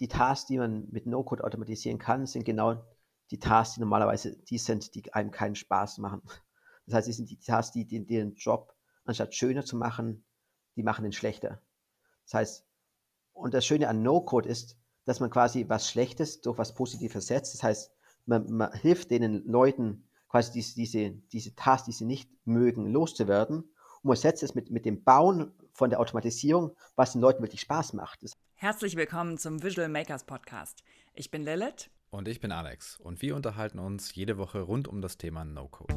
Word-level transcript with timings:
die 0.00 0.08
Tasks, 0.08 0.46
die 0.46 0.58
man 0.58 0.88
mit 0.90 1.06
No-Code 1.06 1.44
automatisieren 1.44 1.98
kann, 1.98 2.26
sind 2.26 2.44
genau 2.44 2.84
die 3.30 3.38
Tasks, 3.38 3.74
die 3.74 3.80
normalerweise 3.80 4.36
die 4.36 4.58
sind, 4.58 4.94
die 4.94 5.12
einem 5.12 5.30
keinen 5.30 5.54
Spaß 5.54 5.98
machen. 5.98 6.22
Das 6.86 6.94
heißt, 6.94 7.08
es 7.08 7.16
sind 7.16 7.30
die 7.30 7.38
Tasks, 7.38 7.72
die, 7.72 7.84
die 7.84 8.06
den 8.06 8.34
Job, 8.34 8.74
anstatt 9.04 9.34
schöner 9.34 9.64
zu 9.64 9.76
machen, 9.76 10.24
die 10.76 10.82
machen 10.82 11.04
ihn 11.04 11.12
schlechter. 11.12 11.60
Das 12.24 12.34
heißt, 12.34 12.66
und 13.32 13.54
das 13.54 13.66
Schöne 13.66 13.88
an 13.88 14.02
No-Code 14.02 14.48
ist, 14.48 14.78
dass 15.04 15.20
man 15.20 15.30
quasi 15.30 15.66
was 15.68 15.90
Schlechtes 15.90 16.40
durch 16.40 16.58
was 16.58 16.74
Positives 16.74 17.14
ersetzt. 17.14 17.54
Das 17.54 17.62
heißt, 17.62 17.92
man, 18.26 18.50
man 18.50 18.72
hilft 18.72 19.10
den 19.10 19.44
Leuten, 19.46 20.08
quasi 20.28 20.52
diese, 20.52 20.74
diese, 20.74 21.10
diese 21.32 21.54
Tasks, 21.54 21.86
die 21.86 21.92
sie 21.92 22.04
nicht 22.04 22.30
mögen, 22.44 22.92
loszuwerden. 22.92 23.62
Und 24.02 24.04
man 24.04 24.16
setzt 24.16 24.42
es 24.42 24.54
mit, 24.54 24.70
mit 24.70 24.84
dem 24.84 25.04
Bauen 25.04 25.52
von 25.78 25.90
der 25.90 26.00
Automatisierung, 26.00 26.76
was 26.96 27.12
den 27.12 27.20
Leuten 27.20 27.40
wirklich 27.40 27.60
Spaß 27.60 27.92
macht. 27.92 28.18
Herzlich 28.56 28.96
willkommen 28.96 29.38
zum 29.38 29.62
Visual 29.62 29.88
Makers 29.88 30.24
Podcast. 30.24 30.82
Ich 31.14 31.30
bin 31.30 31.44
Lilith. 31.44 31.88
Und 32.10 32.26
ich 32.26 32.40
bin 32.40 32.50
Alex. 32.50 32.98
Und 32.98 33.22
wir 33.22 33.36
unterhalten 33.36 33.78
uns 33.78 34.12
jede 34.16 34.38
Woche 34.38 34.60
rund 34.60 34.88
um 34.88 35.00
das 35.00 35.18
Thema 35.18 35.44
No-Code. 35.44 35.94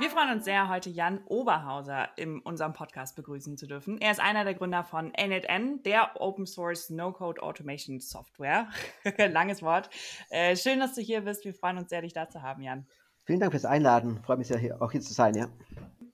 Wir 0.00 0.08
freuen 0.08 0.32
uns 0.32 0.44
sehr, 0.44 0.68
heute 0.68 0.90
Jan 0.90 1.22
Oberhauser 1.26 2.08
in 2.16 2.40
unserem 2.40 2.72
Podcast 2.72 3.14
begrüßen 3.14 3.58
zu 3.58 3.68
dürfen. 3.68 3.98
Er 3.98 4.10
ist 4.10 4.18
einer 4.18 4.44
der 4.44 4.54
Gründer 4.54 4.82
von 4.82 5.12
NetN, 5.12 5.82
der 5.84 6.20
Open 6.20 6.46
Source 6.46 6.90
No-Code 6.90 7.42
Automation 7.42 8.00
Software. 8.00 8.68
Langes 9.18 9.62
Wort. 9.62 9.88
Äh, 10.30 10.56
schön, 10.56 10.80
dass 10.80 10.94
du 10.94 11.00
hier 11.00 11.20
bist. 11.20 11.44
Wir 11.44 11.54
freuen 11.54 11.78
uns 11.78 11.90
sehr, 11.90 12.02
dich 12.02 12.14
da 12.14 12.28
zu 12.28 12.42
haben, 12.42 12.62
Jan. 12.62 12.88
Vielen 13.24 13.40
Dank 13.40 13.52
fürs 13.52 13.64
Einladen. 13.64 14.22
Freut 14.22 14.38
mich 14.38 14.48
sehr, 14.48 14.58
hier, 14.58 14.80
auch 14.80 14.92
hier 14.92 15.00
zu 15.00 15.12
sein, 15.12 15.34
ja. 15.34 15.48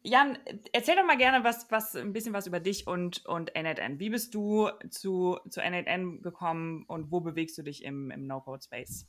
Jan, 0.02 0.38
erzähl 0.72 0.94
doch 0.94 1.04
mal 1.04 1.16
gerne 1.16 1.42
was, 1.42 1.66
was, 1.70 1.96
ein 1.96 2.12
bisschen 2.12 2.32
was 2.32 2.46
über 2.46 2.60
dich 2.60 2.86
und, 2.86 3.26
und 3.26 3.52
NetN. 3.54 3.98
Wie 3.98 4.10
bist 4.10 4.34
du 4.34 4.68
zu, 4.88 5.38
zu 5.48 5.60
NetN 5.60 6.22
gekommen 6.22 6.84
und 6.86 7.10
wo 7.10 7.20
bewegst 7.20 7.58
du 7.58 7.62
dich 7.62 7.82
im, 7.82 8.12
im 8.12 8.26
No-Code-Space? 8.28 9.08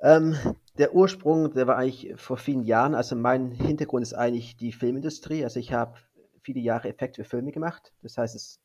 Ähm, 0.00 0.34
der 0.76 0.94
Ursprung, 0.94 1.54
der 1.54 1.68
war 1.68 1.76
eigentlich 1.76 2.14
vor 2.16 2.36
vielen 2.36 2.64
Jahren. 2.64 2.96
Also 2.96 3.14
mein 3.14 3.52
Hintergrund 3.52 4.02
ist 4.02 4.14
eigentlich 4.14 4.56
die 4.56 4.72
Filmindustrie. 4.72 5.44
Also 5.44 5.60
ich 5.60 5.72
habe 5.72 5.96
viele 6.42 6.58
Jahre 6.58 6.88
Effekte 6.88 7.22
für 7.22 7.30
Filme 7.30 7.52
gemacht. 7.52 7.92
Das 8.02 8.18
heißt, 8.18 8.34
es, 8.34 8.60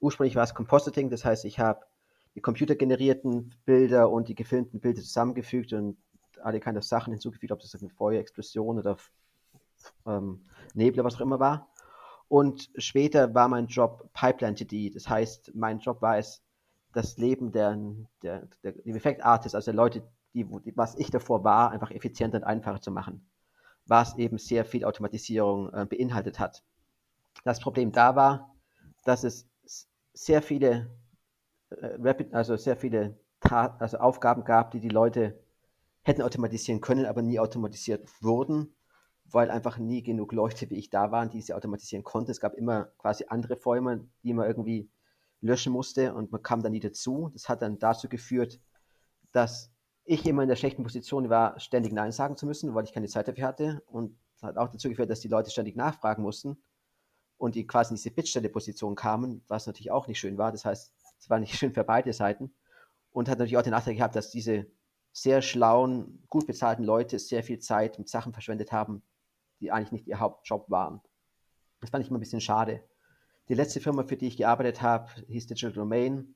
ursprünglich 0.00 0.36
war 0.36 0.44
es 0.44 0.54
Compositing. 0.54 1.10
Das 1.10 1.26
heißt, 1.26 1.44
ich 1.44 1.58
habe 1.58 1.80
die 2.34 2.40
computergenerierten 2.40 3.54
Bilder 3.66 4.10
und 4.10 4.28
die 4.28 4.34
gefilmten 4.34 4.80
Bilder 4.80 5.02
zusammengefügt 5.02 5.74
und 5.74 5.98
alle 6.42 6.60
keine 6.60 6.82
Sachen 6.82 7.12
hinzugefügt, 7.12 7.52
ob 7.52 7.60
das 7.60 7.74
eine 7.74 7.90
Feuerexplosion 7.90 8.78
oder 8.78 8.96
ähm, 10.06 10.46
Nebel 10.74 11.04
was 11.04 11.16
auch 11.16 11.20
immer 11.20 11.40
war. 11.40 11.68
Und 12.28 12.70
später 12.76 13.34
war 13.34 13.48
mein 13.48 13.66
Job 13.66 14.08
Pipeline 14.12 14.54
TD. 14.54 14.90
Das 14.90 15.08
heißt, 15.08 15.52
mein 15.54 15.80
Job 15.80 16.00
war 16.00 16.18
es, 16.18 16.42
das 16.92 17.18
Leben 17.18 17.52
der, 17.52 17.76
der, 18.22 18.48
der, 18.62 18.72
der 18.72 18.96
Effektartists, 18.96 19.54
also 19.54 19.66
der 19.66 19.74
Leute, 19.74 20.02
die, 20.34 20.44
die, 20.44 20.76
was 20.76 20.96
ich 20.96 21.10
davor 21.10 21.44
war, 21.44 21.70
einfach 21.70 21.90
effizienter 21.90 22.38
und 22.38 22.44
einfacher 22.44 22.80
zu 22.80 22.90
machen, 22.90 23.28
was 23.86 24.16
eben 24.16 24.38
sehr 24.38 24.64
viel 24.64 24.84
Automatisierung 24.84 25.72
äh, 25.72 25.86
beinhaltet 25.86 26.38
hat. 26.38 26.62
Das 27.44 27.60
Problem 27.60 27.92
da 27.92 28.16
war, 28.16 28.54
dass 29.04 29.24
es 29.24 29.48
sehr 30.12 30.42
viele, 30.42 30.90
äh, 31.70 32.14
also 32.32 32.56
sehr 32.56 32.76
viele 32.76 33.18
Tat, 33.40 33.80
also 33.80 33.98
Aufgaben 33.98 34.44
gab, 34.44 34.70
die 34.72 34.80
die 34.80 34.88
Leute 34.88 35.38
hätten 36.10 36.22
automatisieren 36.22 36.80
können, 36.80 37.06
aber 37.06 37.22
nie 37.22 37.38
automatisiert 37.38 38.08
wurden, 38.20 38.74
weil 39.24 39.50
einfach 39.50 39.78
nie 39.78 40.02
genug 40.02 40.32
Leute 40.32 40.68
wie 40.70 40.76
ich 40.76 40.90
da 40.90 41.12
waren, 41.12 41.30
die 41.30 41.40
sie 41.40 41.54
automatisieren 41.54 42.04
konnten. 42.04 42.30
Es 42.30 42.40
gab 42.40 42.54
immer 42.54 42.86
quasi 42.98 43.24
andere 43.28 43.56
Fäume, 43.56 44.08
die 44.22 44.34
man 44.34 44.46
irgendwie 44.46 44.90
löschen 45.40 45.72
musste 45.72 46.14
und 46.14 46.32
man 46.32 46.42
kam 46.42 46.62
dann 46.62 46.72
nie 46.72 46.80
dazu. 46.80 47.30
Das 47.32 47.48
hat 47.48 47.62
dann 47.62 47.78
dazu 47.78 48.08
geführt, 48.08 48.60
dass 49.32 49.72
ich 50.04 50.26
immer 50.26 50.42
in 50.42 50.48
der 50.48 50.56
schlechten 50.56 50.82
Position 50.82 51.30
war, 51.30 51.58
ständig 51.60 51.92
Nein 51.92 52.12
sagen 52.12 52.36
zu 52.36 52.44
müssen, 52.44 52.74
weil 52.74 52.84
ich 52.84 52.92
keine 52.92 53.06
Zeit 53.06 53.28
dafür 53.28 53.46
hatte. 53.46 53.82
Und 53.86 54.18
das 54.34 54.42
hat 54.42 54.56
auch 54.56 54.68
dazu 54.68 54.88
geführt, 54.88 55.10
dass 55.10 55.20
die 55.20 55.28
Leute 55.28 55.50
ständig 55.50 55.76
nachfragen 55.76 56.22
mussten 56.22 56.60
und 57.38 57.54
die 57.54 57.66
quasi 57.66 57.92
in 57.92 57.96
diese 57.96 58.10
Bittstelleposition 58.10 58.96
kamen, 58.96 59.44
was 59.46 59.66
natürlich 59.66 59.92
auch 59.92 60.08
nicht 60.08 60.18
schön 60.18 60.36
war. 60.36 60.50
Das 60.50 60.64
heißt, 60.64 60.92
es 61.20 61.30
war 61.30 61.38
nicht 61.38 61.54
schön 61.58 61.72
für 61.72 61.84
beide 61.84 62.12
Seiten 62.12 62.52
und 63.12 63.28
hat 63.28 63.38
natürlich 63.38 63.56
auch 63.56 63.62
den 63.62 63.72
Nachteil 63.72 63.94
gehabt, 63.94 64.16
dass 64.16 64.30
diese 64.30 64.66
sehr 65.12 65.42
schlauen, 65.42 66.22
gut 66.28 66.46
bezahlten 66.46 66.84
Leute 66.84 67.18
sehr 67.18 67.42
viel 67.42 67.58
Zeit 67.58 67.98
mit 67.98 68.08
Sachen 68.08 68.32
verschwendet 68.32 68.72
haben, 68.72 69.02
die 69.60 69.72
eigentlich 69.72 69.92
nicht 69.92 70.06
ihr 70.06 70.20
Hauptjob 70.20 70.70
waren. 70.70 71.00
Das 71.80 71.90
fand 71.90 72.04
ich 72.04 72.10
immer 72.10 72.18
ein 72.18 72.20
bisschen 72.20 72.40
schade. 72.40 72.82
Die 73.48 73.54
letzte 73.54 73.80
Firma, 73.80 74.04
für 74.04 74.16
die 74.16 74.28
ich 74.28 74.36
gearbeitet 74.36 74.82
habe, 74.82 75.10
hieß 75.26 75.48
Digital 75.48 75.72
Domain. 75.72 76.34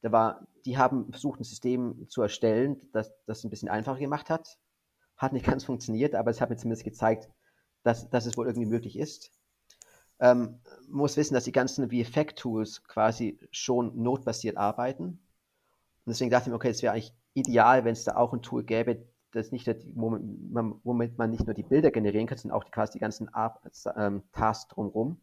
Da 0.00 0.12
war, 0.12 0.46
die 0.64 0.78
haben 0.78 1.10
versucht, 1.10 1.40
ein 1.40 1.44
System 1.44 2.08
zu 2.08 2.22
erstellen, 2.22 2.80
das 2.92 3.12
das 3.26 3.44
ein 3.44 3.50
bisschen 3.50 3.68
einfacher 3.68 3.98
gemacht 3.98 4.30
hat. 4.30 4.58
Hat 5.16 5.32
nicht 5.32 5.46
ganz 5.46 5.64
funktioniert, 5.64 6.14
aber 6.14 6.30
es 6.30 6.40
hat 6.40 6.50
mir 6.50 6.56
zumindest 6.56 6.84
gezeigt, 6.84 7.28
dass, 7.82 8.08
dass 8.08 8.26
es 8.26 8.36
wohl 8.36 8.46
irgendwie 8.46 8.68
möglich 8.68 8.98
ist. 8.98 9.30
Ähm, 10.20 10.60
muss 10.88 11.16
wissen, 11.16 11.34
dass 11.34 11.44
die 11.44 11.52
ganzen 11.52 11.90
VFX-Tools 11.90 12.84
quasi 12.84 13.38
schon 13.50 14.00
notbasiert 14.00 14.56
arbeiten. 14.56 15.04
Und 15.04 15.20
deswegen 16.06 16.30
dachte 16.30 16.44
ich 16.44 16.48
mir, 16.50 16.56
okay, 16.56 16.70
es 16.70 16.82
wäre 16.82 16.94
eigentlich 16.94 17.14
ideal, 17.34 17.84
wenn 17.84 17.92
es 17.92 18.04
da 18.04 18.16
auch 18.16 18.32
ein 18.32 18.42
Tool 18.42 18.64
gäbe, 18.64 19.06
das 19.32 19.52
nicht, 19.52 19.68
womit 19.94 21.18
man, 21.18 21.30
nicht 21.30 21.44
nur 21.44 21.54
die 21.54 21.64
Bilder 21.64 21.90
generieren 21.90 22.26
kann, 22.26 22.38
sondern 22.38 22.56
auch 22.56 22.64
die, 22.64 22.98
ganzen 22.98 23.28
ähm, 23.96 24.22
Tasks 24.32 24.68
drumherum. 24.68 25.20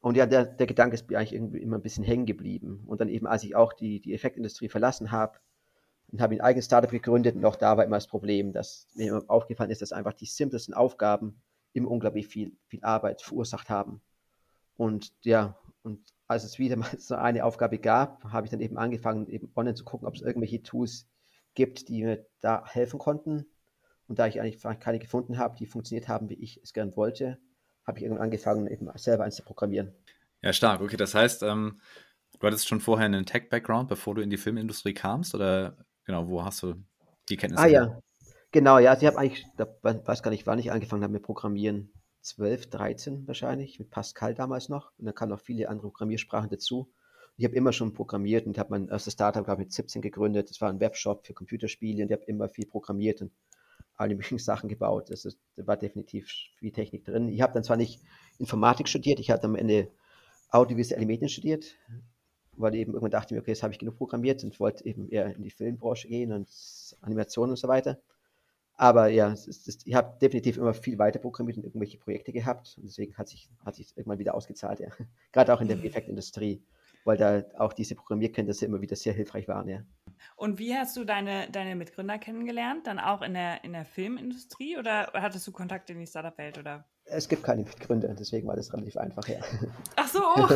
Und 0.00 0.16
ja, 0.16 0.26
der, 0.26 0.44
der 0.44 0.66
Gedanke 0.66 0.94
ist 0.94 1.08
mir 1.10 1.18
eigentlich 1.18 1.32
irgendwie 1.32 1.58
immer 1.58 1.76
ein 1.78 1.82
bisschen 1.82 2.04
hängen 2.04 2.26
geblieben. 2.26 2.84
Und 2.86 3.00
dann 3.00 3.08
eben, 3.08 3.26
als 3.26 3.42
ich 3.42 3.56
auch 3.56 3.72
die, 3.72 4.00
die 4.00 4.14
Effektindustrie 4.14 4.68
verlassen 4.68 5.10
habe 5.10 5.38
und 6.12 6.20
habe 6.20 6.34
ein 6.34 6.40
eigenes 6.42 6.66
Startup 6.66 6.90
gegründet, 6.90 7.34
und 7.34 7.44
auch 7.44 7.56
da 7.56 7.76
war 7.76 7.84
immer 7.84 7.96
das 7.96 8.06
Problem, 8.06 8.52
dass 8.52 8.86
mir 8.94 9.24
aufgefallen 9.26 9.70
ist, 9.70 9.82
dass 9.82 9.92
einfach 9.92 10.12
die 10.12 10.26
simpelsten 10.26 10.74
Aufgaben 10.74 11.40
immer 11.72 11.90
unglaublich 11.90 12.28
viel, 12.28 12.52
viel 12.68 12.84
Arbeit 12.84 13.22
verursacht 13.22 13.70
haben. 13.70 14.00
Und 14.76 15.12
ja, 15.22 15.56
und 15.82 16.00
als 16.28 16.44
es 16.44 16.58
wieder 16.58 16.76
mal 16.76 16.90
so 16.98 17.14
eine 17.14 17.44
Aufgabe 17.44 17.78
gab, 17.78 18.24
habe 18.24 18.46
ich 18.46 18.50
dann 18.50 18.60
eben 18.60 18.78
angefangen, 18.78 19.28
eben 19.28 19.50
online 19.54 19.74
zu 19.74 19.84
gucken, 19.84 20.06
ob 20.06 20.14
es 20.14 20.22
irgendwelche 20.22 20.62
Tools 20.62 21.08
gibt, 21.54 21.88
die 21.88 22.04
mir 22.04 22.26
da 22.40 22.64
helfen 22.66 22.98
konnten. 22.98 23.46
Und 24.08 24.18
da 24.18 24.26
ich 24.26 24.40
eigentlich 24.40 24.62
keine 24.80 24.98
gefunden 24.98 25.38
habe, 25.38 25.56
die 25.56 25.66
funktioniert 25.66 26.08
haben, 26.08 26.28
wie 26.28 26.34
ich 26.34 26.60
es 26.62 26.72
gern 26.72 26.94
wollte, 26.96 27.38
habe 27.84 27.98
ich 27.98 28.04
irgendwann 28.04 28.24
angefangen, 28.24 28.66
eben 28.68 28.88
selber 28.96 29.24
eins 29.24 29.36
zu 29.36 29.42
programmieren. 29.42 29.92
Ja, 30.42 30.52
stark. 30.52 30.80
Okay, 30.80 30.96
das 30.96 31.14
heißt, 31.14 31.42
ähm, 31.42 31.80
du 32.38 32.46
hattest 32.46 32.68
schon 32.68 32.80
vorher 32.80 33.06
einen 33.06 33.26
Tech-Background, 33.26 33.88
bevor 33.88 34.14
du 34.14 34.20
in 34.20 34.30
die 34.30 34.36
Filmindustrie 34.36 34.94
kamst? 34.94 35.34
Oder 35.34 35.76
genau, 36.04 36.28
wo 36.28 36.44
hast 36.44 36.62
du 36.62 36.74
die 37.28 37.36
Kenntnisse? 37.36 37.64
Ah 37.64 37.68
ja, 37.68 37.98
genau, 38.52 38.78
ja. 38.78 38.90
Also 38.90 39.02
ich 39.02 39.06
habe 39.08 39.18
eigentlich, 39.18 39.46
da 39.56 39.66
weiß 39.82 40.22
gar 40.22 40.30
nicht, 40.30 40.46
wann 40.46 40.58
ich 40.58 40.70
angefangen 40.70 41.02
habe 41.02 41.12
mit 41.12 41.22
Programmieren. 41.22 41.92
12, 42.26 42.70
13 42.70 43.28
wahrscheinlich, 43.28 43.78
mit 43.78 43.90
Pascal 43.90 44.34
damals 44.34 44.68
noch. 44.68 44.90
Und 44.98 45.06
dann 45.06 45.14
kamen 45.14 45.30
noch 45.30 45.40
viele 45.40 45.68
andere 45.68 45.88
Programmiersprachen 45.88 46.50
dazu. 46.50 46.90
Ich 47.36 47.44
habe 47.44 47.54
immer 47.54 47.72
schon 47.72 47.92
programmiert 47.92 48.46
und 48.46 48.58
habe 48.58 48.70
mein 48.70 48.88
erstes 48.88 49.12
Startup, 49.12 49.44
glaube 49.44 49.62
ich, 49.62 49.66
mit 49.66 49.72
17 49.72 50.02
gegründet. 50.02 50.50
Das 50.50 50.60
war 50.60 50.70
ein 50.70 50.80
Webshop 50.80 51.24
für 51.26 51.34
Computerspiele 51.34 52.02
und 52.02 52.10
ich 52.10 52.16
habe 52.16 52.24
immer 52.24 52.48
viel 52.48 52.66
programmiert 52.66 53.22
und 53.22 53.32
alle 53.94 54.14
möglichen 54.16 54.38
Sachen 54.38 54.68
gebaut. 54.68 55.10
Das 55.10 55.24
ist, 55.24 55.38
da 55.54 55.66
war 55.66 55.76
definitiv 55.76 56.28
viel 56.58 56.72
Technik 56.72 57.04
drin. 57.04 57.28
Ich 57.28 57.42
habe 57.42 57.52
dann 57.52 57.62
zwar 57.62 57.76
nicht 57.76 58.02
Informatik 58.38 58.88
studiert, 58.88 59.20
ich 59.20 59.30
hatte 59.30 59.44
am 59.44 59.54
Ende 59.54 59.90
audiovisuelle 60.50 61.06
Medien 61.06 61.28
studiert, 61.28 61.76
weil 62.52 62.74
ich 62.74 62.80
eben 62.80 62.92
irgendwann 62.92 63.10
dachte 63.12 63.34
mir, 63.34 63.40
okay, 63.40 63.52
jetzt 63.52 63.62
habe 63.62 63.72
ich 63.72 63.78
genug 63.78 63.98
programmiert 63.98 64.42
und 64.42 64.58
wollte 64.58 64.84
eben 64.84 65.08
eher 65.08 65.34
in 65.34 65.42
die 65.42 65.50
Filmbranche 65.50 66.08
gehen 66.08 66.32
und 66.32 66.48
Animation 67.02 67.50
und 67.50 67.56
so 67.56 67.68
weiter. 67.68 68.00
Aber 68.76 69.08
ja, 69.08 69.32
ist, 69.32 69.86
ich 69.86 69.94
habe 69.94 70.18
definitiv 70.20 70.58
immer 70.58 70.74
viel 70.74 70.98
weiter 70.98 71.18
programmiert 71.18 71.56
und 71.58 71.64
irgendwelche 71.64 71.98
Projekte 71.98 72.32
gehabt 72.32 72.74
und 72.76 72.84
deswegen 72.84 73.16
hat 73.16 73.28
sich, 73.28 73.48
hat 73.64 73.74
sich 73.74 73.96
irgendwann 73.96 74.18
wieder 74.18 74.34
ausgezahlt, 74.34 74.80
ja. 74.80 74.88
Gerade 75.32 75.54
auch 75.54 75.60
in 75.60 75.68
der 75.68 75.82
Effektindustrie 75.82 76.62
weil 77.06 77.16
da 77.16 77.44
auch 77.56 77.72
diese 77.72 77.94
Programmierkenntnisse 77.94 78.66
immer 78.66 78.80
wieder 78.80 78.96
sehr 78.96 79.12
hilfreich 79.12 79.46
waren, 79.46 79.68
ja. 79.68 79.82
Und 80.34 80.58
wie 80.58 80.74
hast 80.74 80.96
du 80.96 81.04
deine, 81.04 81.48
deine 81.50 81.76
Mitgründer 81.76 82.18
kennengelernt? 82.18 82.86
Dann 82.86 82.98
auch 82.98 83.22
in 83.22 83.34
der, 83.34 83.62
in 83.64 83.72
der 83.72 83.84
Filmindustrie 83.84 84.76
oder 84.76 85.12
hattest 85.14 85.46
du 85.46 85.52
Kontakt 85.52 85.88
in 85.88 86.00
die 86.00 86.06
Startup-Welt? 86.06 86.60
Es 87.04 87.28
gibt 87.28 87.44
keine 87.44 87.62
Mitgründer, 87.62 88.12
deswegen 88.14 88.48
war 88.48 88.56
das 88.56 88.72
relativ 88.72 88.96
einfach, 88.96 89.26
ja. 89.28 89.38
Ach 89.94 90.08
so, 90.08 90.20
oh, 90.20 90.48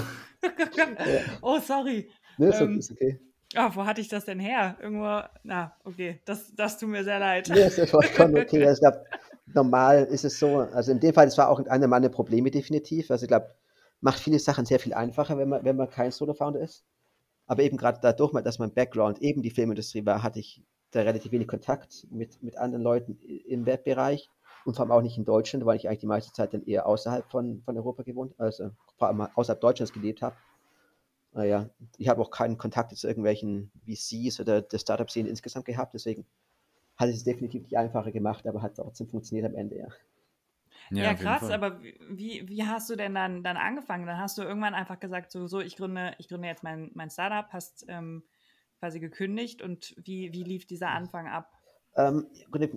oh 1.43 1.61
sorry. 1.61 2.11
Nee, 2.37 2.49
ist, 2.49 2.61
ähm, 2.61 2.78
ist 2.78 2.90
okay. 2.90 3.20
Oh, 3.56 3.69
wo 3.75 3.85
hatte 3.85 4.00
ich 4.00 4.08
das 4.08 4.25
denn 4.25 4.38
her? 4.38 4.76
Irgendwo, 4.81 5.23
na, 5.43 5.76
okay, 5.85 6.20
das, 6.25 6.55
das 6.55 6.79
tut 6.79 6.88
mir 6.88 7.02
sehr 7.02 7.19
leid. 7.19 7.49
Nee, 7.49 7.67
ist 7.67 7.91
vollkommen 7.91 8.38
okay. 8.38 8.64
Also, 8.64 8.75
ich 8.75 8.81
glaube, 8.81 9.05
normal 9.55 10.05
ist 10.05 10.25
es 10.25 10.38
so, 10.38 10.58
also 10.58 10.93
in 10.93 11.00
dem 11.00 11.12
Fall, 11.12 11.26
das 11.26 11.37
war 11.37 11.49
auch 11.49 11.58
einer 11.67 11.88
meiner 11.88 12.08
Probleme 12.08 12.50
definitiv. 12.50 13.11
Also 13.11 13.25
ich 13.25 13.29
glaube, 13.29 13.55
macht 14.00 14.20
viele 14.20 14.38
Sachen 14.38 14.67
sehr 14.67 14.79
viel 14.79 14.94
einfacher, 14.94 15.37
wenn 15.37 15.49
man, 15.49 15.64
wenn 15.64 15.76
man 15.76 15.91
kein 15.91 16.12
Solo-Founder 16.12 16.61
ist. 16.61 16.85
Aber 17.47 17.62
eben 17.64 17.76
gerade 17.76 17.99
dadurch, 18.00 18.32
dass 18.44 18.61
mein 18.61 18.73
Background 18.73 19.20
eben 19.20 19.43
die 19.43 19.50
Filmindustrie 19.50 20.06
war, 20.06 20.23
hatte 20.23 20.38
ich 20.38 20.62
da 20.93 21.00
relativ 21.00 21.32
wenig 21.32 21.49
Kontakt 21.49 22.06
mit, 22.11 22.41
mit 22.43 22.56
anderen 22.56 22.85
Leuten 22.85 23.19
im 23.49 23.67
Webbereich. 23.67 24.31
und 24.64 24.76
vor 24.76 24.85
allem 24.85 24.93
auch 24.93 25.02
nicht 25.02 25.19
in 25.19 25.25
Deutschland, 25.25 25.64
weil 25.67 25.76
ich 25.76 25.88
eigentlich 25.88 26.00
die 26.00 26.06
meiste 26.06 26.32
Zeit 26.32 26.55
dann 26.55 26.64
eher 26.64 26.87
außerhalb 26.87 27.31
von, 27.31 27.62
von 27.64 27.76
Europa 27.76 28.02
gewohnt, 28.02 28.35
also 28.38 28.70
vor 28.99 29.08
allem 29.08 29.20
außerhalb 29.35 29.61
Deutschlands 29.61 29.93
gelebt 29.93 30.23
habe. 30.23 30.37
Naja, 31.32 31.71
ich 31.97 32.09
habe 32.09 32.21
auch 32.21 32.31
keinen 32.31 32.59
Kontakt 32.59 32.97
zu 32.97 33.06
irgendwelchen 33.06 33.71
VCs 33.87 34.41
oder 34.41 34.62
der 34.62 34.79
Startup-Szene 34.79 35.29
insgesamt 35.29 35.67
gehabt, 35.67 35.94
deswegen 35.94 36.27
hat 36.97 37.09
es 37.09 37.25
definitiv 37.25 37.62
nicht 37.62 37.77
einfacher 37.77 38.12
gemacht, 38.12 38.47
aber 38.47 38.62
hat 38.62 38.77
trotzdem 38.77 39.09
funktioniert 39.09 39.47
am 39.47 39.55
Ende, 39.55 39.79
ja. 39.79 39.88
Ja, 40.91 41.05
ja 41.05 41.15
krass, 41.15 41.50
aber 41.50 41.81
wie, 41.82 42.49
wie 42.49 42.65
hast 42.65 42.91
du 42.91 42.97
denn 42.97 43.15
dann, 43.15 43.44
dann 43.44 43.56
angefangen? 43.56 44.06
Dann 44.06 44.19
hast 44.19 44.38
du 44.38 44.43
irgendwann 44.43 44.75
einfach 44.75 44.99
gesagt, 44.99 45.31
so, 45.31 45.47
so 45.47 45.61
ich 45.61 45.77
gründe, 45.77 46.15
ich 46.19 46.29
gründe 46.29 46.49
jetzt 46.49 46.65
mein, 46.65 46.91
mein 46.94 47.11
Startup, 47.11 47.53
hast 47.53 47.85
ähm, 47.88 48.25
quasi 48.81 48.99
gekündigt 48.99 49.62
und 49.62 49.94
wie, 50.05 50.33
wie 50.33 50.43
lief 50.43 50.67
dieser 50.67 50.88
Anfang 50.88 51.29
ab? 51.29 51.53
Ähm, 51.97 52.26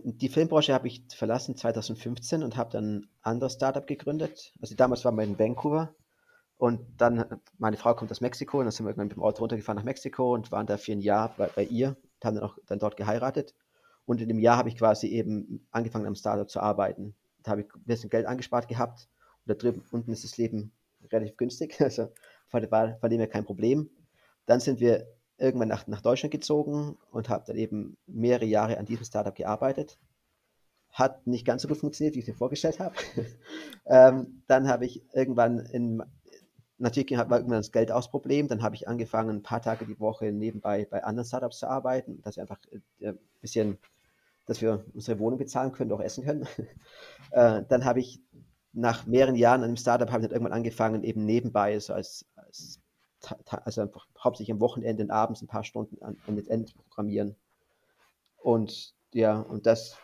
die 0.04 0.30
Filmbranche 0.30 0.74
habe 0.74 0.88
ich 0.88 1.04
verlassen 1.16 1.56
2015 1.56 2.44
und 2.44 2.56
habe 2.56 2.72
dann 2.72 2.96
ein 2.98 3.10
anderes 3.22 3.54
Startup 3.54 3.86
gegründet. 3.86 4.54
Also 4.62 4.76
damals 4.76 5.06
waren 5.06 5.16
wir 5.16 5.24
in 5.24 5.40
Vancouver 5.40 5.94
und 6.58 6.82
dann, 6.98 7.42
meine 7.58 7.78
Frau 7.78 7.94
kommt 7.94 8.12
aus 8.12 8.22
Mexiko 8.22 8.60
und 8.60 8.66
dann 8.66 8.72
sind 8.72 8.86
wir 8.86 8.92
irgendwann 8.92 9.08
mit 9.08 9.18
dem 9.18 9.24
Auto 9.24 9.42
runtergefahren 9.42 9.78
nach 9.78 9.86
Mexiko 9.86 10.34
und 10.34 10.52
waren 10.52 10.66
da 10.66 10.78
für 10.78 10.94
ein 10.94 11.02
Jahr 11.02 11.34
bei, 11.38 11.48
bei 11.48 11.64
ihr 11.64 11.90
und 11.90 12.26
haben 12.26 12.36
dann 12.36 12.44
auch 12.44 12.58
dann 12.68 12.80
dort 12.80 12.96
geheiratet. 12.96 13.54
Und 14.06 14.22
in 14.22 14.28
dem 14.28 14.40
Jahr 14.40 14.58
habe 14.58 14.70
ich 14.70 14.78
quasi 14.78 15.08
eben 15.08 15.66
angefangen 15.72 16.06
am 16.06 16.16
Startup 16.16 16.50
zu 16.50 16.60
arbeiten. 16.60 17.16
Da 17.42 17.52
habe 17.52 17.62
ich 17.62 17.68
ein 17.74 17.84
bisschen 17.84 18.10
Geld 18.10 18.26
angespart 18.26 18.68
gehabt 18.68 19.10
und 19.46 19.50
da 19.50 19.54
drüben 19.56 19.84
unten 19.92 20.12
ist 20.12 20.24
das 20.24 20.38
Leben 20.38 20.72
relativ 21.12 21.38
günstig, 21.38 21.76
also 21.82 22.10
von 22.48 22.62
dem 22.62 23.20
her 23.20 23.28
kein 23.28 23.46
Problem. 23.46 23.90
Dann 24.46 24.60
sind 24.60 24.80
wir 24.80 25.08
irgendwann 25.38 25.68
nach, 25.68 25.88
nach 25.88 26.02
Deutschland 26.02 26.32
gezogen 26.32 26.98
und 27.12 27.30
habe 27.30 27.44
dann 27.48 27.58
eben 27.58 27.98
mehrere 28.06 28.46
Jahre 28.46 28.78
an 28.78 28.86
diesem 28.86 29.06
Startup 29.06 29.36
gearbeitet. 29.36 29.98
Hat 30.92 31.26
nicht 31.26 31.46
ganz 31.46 31.64
so 31.64 31.68
gut 31.68 31.78
funktioniert, 31.78 32.16
wie 32.16 32.20
ich 32.20 32.26
es 32.26 32.34
mir 32.34 32.38
vorgestellt 32.38 32.80
habe. 32.80 32.96
ähm, 33.86 34.44
dann 34.48 34.68
habe 34.68 34.86
ich 34.86 35.04
irgendwann 35.14 35.60
in, 35.60 36.04
natürlich 36.84 37.18
war 37.18 37.32
irgendwann 37.32 37.60
das 37.60 37.72
Geld 37.72 37.92
aus 37.92 38.12
Problem. 38.12 38.48
Dann 38.48 38.62
habe 38.62 38.76
ich 38.76 38.88
angefangen, 38.88 39.38
ein 39.38 39.44
paar 39.44 39.62
Tage 39.62 39.86
die 39.86 40.00
Woche 40.00 40.32
nebenbei 40.32 40.86
bei 40.90 41.04
anderen 41.04 41.28
Startups 41.28 41.60
zu 41.60 41.68
arbeiten, 41.68 42.22
dass 42.22 42.36
wir 42.36 42.44
einfach 42.44 42.60
äh, 43.00 43.10
ein 43.10 43.20
bisschen, 43.42 43.80
dass 44.46 44.62
wir 44.62 44.86
unsere 44.94 45.20
Wohnung 45.20 45.40
bezahlen 45.40 45.72
können, 45.72 45.92
auch 45.92 46.02
essen 46.02 46.26
können. 46.26 46.48
äh, 47.32 47.64
dann 47.68 47.86
habe 47.86 48.00
ich 48.00 48.22
nach 48.74 49.06
mehreren 49.06 49.36
Jahren 49.36 49.62
an 49.62 49.70
einem 49.70 49.78
Startup 49.78 50.10
habe 50.12 50.22
ich 50.22 50.28
dann 50.28 50.36
irgendwann 50.36 50.58
angefangen, 50.58 51.04
eben 51.04 51.26
nebenbei 51.26 51.80
so 51.80 51.94
als, 51.94 52.26
als 52.36 52.80
also 53.48 53.82
einfach 53.82 54.08
hauptsächlich 54.20 54.52
am 54.52 54.60
Wochenende 54.60 55.04
und 55.04 55.12
abends 55.12 55.42
ein 55.42 55.48
paar 55.48 55.64
Stunden 55.64 56.02
an, 56.04 56.18
an 56.28 56.36
das 56.36 56.48
Ende 56.48 56.74
programmieren. 56.74 57.36
Und 58.38 58.94
ja, 59.14 59.40
und 59.40 59.66
das 59.66 59.98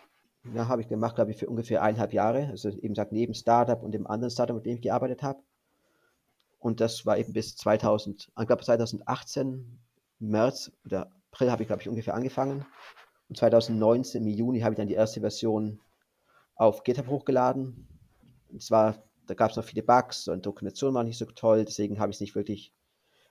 ja, 0.54 0.68
habe 0.68 0.82
ich 0.82 0.88
gemacht, 0.88 1.16
glaube 1.16 1.32
ich, 1.32 1.38
für 1.38 1.50
ungefähr 1.50 1.82
eineinhalb 1.82 2.14
Jahre. 2.14 2.48
Also 2.50 2.70
eben 2.70 2.94
gesagt, 2.94 3.12
neben 3.12 3.34
Startup 3.34 3.82
und 3.84 3.92
dem 3.92 4.08
anderen 4.08 4.32
Startup, 4.32 4.56
mit 4.56 4.66
dem 4.66 4.76
ich 4.76 4.82
gearbeitet 4.82 5.24
habe. 5.24 5.42
Und 6.60 6.82
das 6.82 7.06
war 7.06 7.18
eben 7.18 7.34
bis 7.34 7.56
2000, 7.56 8.32
ich 8.40 8.48
glaube 8.48 8.64
2018, 8.64 9.80
März 10.20 10.72
oder 10.86 11.12
April 11.32 11.52
habe 11.52 11.64
ich, 11.64 11.68
glaube 11.68 11.82
ich, 11.82 11.90
ungefähr 11.90 12.14
angefangen. 12.14 12.66
Und 13.30 13.38
2019 13.38 14.22
im 14.24 14.28
Juni 14.28 14.60
habe 14.62 14.74
ich 14.74 14.78
dann 14.78 14.88
die 14.88 14.96
erste 14.96 15.22
Version 15.22 15.80
auf 16.56 16.84
GitHub 16.84 17.08
hochgeladen. 17.08 17.88
Und 18.52 18.62
zwar, 18.62 19.04
da 19.28 19.34
gab 19.36 19.52
es 19.52 19.58
noch 19.58 19.64
viele 19.64 19.84
Bugs 19.84 20.28
und 20.28 20.46
Dokumentation 20.46 20.94
war 20.94 21.04
nicht 21.04 21.18
so 21.18 21.26
toll, 21.26 21.64
deswegen 21.64 22.00
habe 22.00 22.12
ich 22.12 22.18
es 22.18 22.22
nicht 22.22 22.36
wirklich 22.36 22.74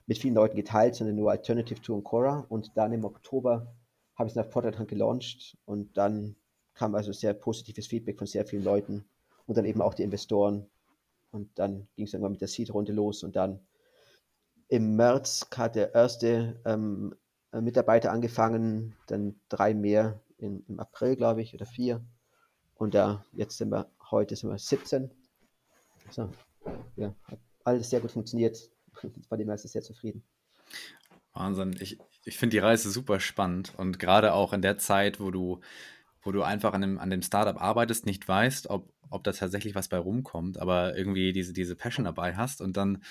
mit 0.07 0.17
vielen 0.17 0.33
Leuten 0.33 0.55
geteilt, 0.55 0.95
sondern 0.95 1.15
nur 1.15 1.29
Alternative 1.29 1.81
to 1.81 1.95
Ancora. 1.95 2.45
Und 2.49 2.71
dann 2.75 2.93
im 2.93 3.05
Oktober 3.05 3.75
habe 4.15 4.27
ich 4.27 4.31
es 4.31 4.35
nach 4.35 4.49
Portal 4.49 4.85
gelauncht 4.85 5.57
und 5.65 5.95
dann 5.97 6.35
kam 6.73 6.95
also 6.95 7.11
sehr 7.11 7.33
positives 7.33 7.87
Feedback 7.87 8.17
von 8.17 8.25
sehr 8.25 8.45
vielen 8.45 8.63
Leuten 8.63 9.05
und 9.45 9.57
dann 9.57 9.65
eben 9.65 9.81
auch 9.81 9.93
die 9.93 10.03
Investoren. 10.03 10.69
Und 11.31 11.57
dann 11.57 11.87
ging 11.95 12.05
es 12.05 12.13
irgendwann 12.13 12.33
mit 12.33 12.41
der 12.41 12.47
Seed-Runde 12.47 12.93
los 12.93 13.23
und 13.23 13.35
dann 13.35 13.59
im 14.67 14.95
März 14.95 15.47
hat 15.55 15.75
der 15.75 15.93
erste 15.93 16.59
ähm, 16.65 17.15
Mitarbeiter 17.51 18.11
angefangen, 18.11 18.95
dann 19.07 19.39
drei 19.49 19.73
mehr 19.73 20.21
in, 20.37 20.63
im 20.67 20.79
April, 20.79 21.15
glaube 21.15 21.41
ich, 21.41 21.53
oder 21.53 21.65
vier. 21.65 22.05
Und 22.75 22.93
da 22.93 23.25
jetzt 23.33 23.57
sind 23.57 23.71
wir, 23.71 23.89
heute 24.11 24.35
sind 24.35 24.49
wir 24.49 24.57
17. 24.57 25.09
So, 26.11 26.29
ja, 26.95 27.13
hat 27.23 27.39
alles 27.63 27.89
sehr 27.89 27.99
gut 27.99 28.11
funktioniert. 28.11 28.69
Von 29.27 29.37
dem 29.37 29.49
ist 29.49 29.67
sehr 29.67 29.81
zufrieden. 29.81 30.23
Wahnsinn. 31.33 31.75
Ich, 31.79 31.99
ich 32.25 32.37
finde 32.37 32.55
die 32.55 32.59
Reise 32.59 32.91
super 32.91 33.19
spannend 33.19 33.73
und 33.77 33.99
gerade 33.99 34.33
auch 34.33 34.53
in 34.53 34.61
der 34.61 34.77
Zeit, 34.77 35.19
wo 35.19 35.31
du, 35.31 35.59
wo 36.21 36.31
du 36.31 36.43
einfach 36.43 36.73
an 36.73 36.81
dem, 36.81 36.99
an 36.99 37.09
dem 37.09 37.21
Startup 37.21 37.59
arbeitest, 37.61 38.05
nicht 38.05 38.27
weißt, 38.27 38.69
ob, 38.69 38.91
ob 39.09 39.23
da 39.23 39.31
tatsächlich 39.31 39.75
was 39.75 39.87
bei 39.87 39.97
rumkommt, 39.97 40.59
aber 40.59 40.97
irgendwie 40.97 41.33
diese, 41.33 41.53
diese 41.53 41.75
Passion 41.75 42.05
dabei 42.05 42.35
hast 42.35 42.61
und 42.61 42.77
dann 42.77 43.03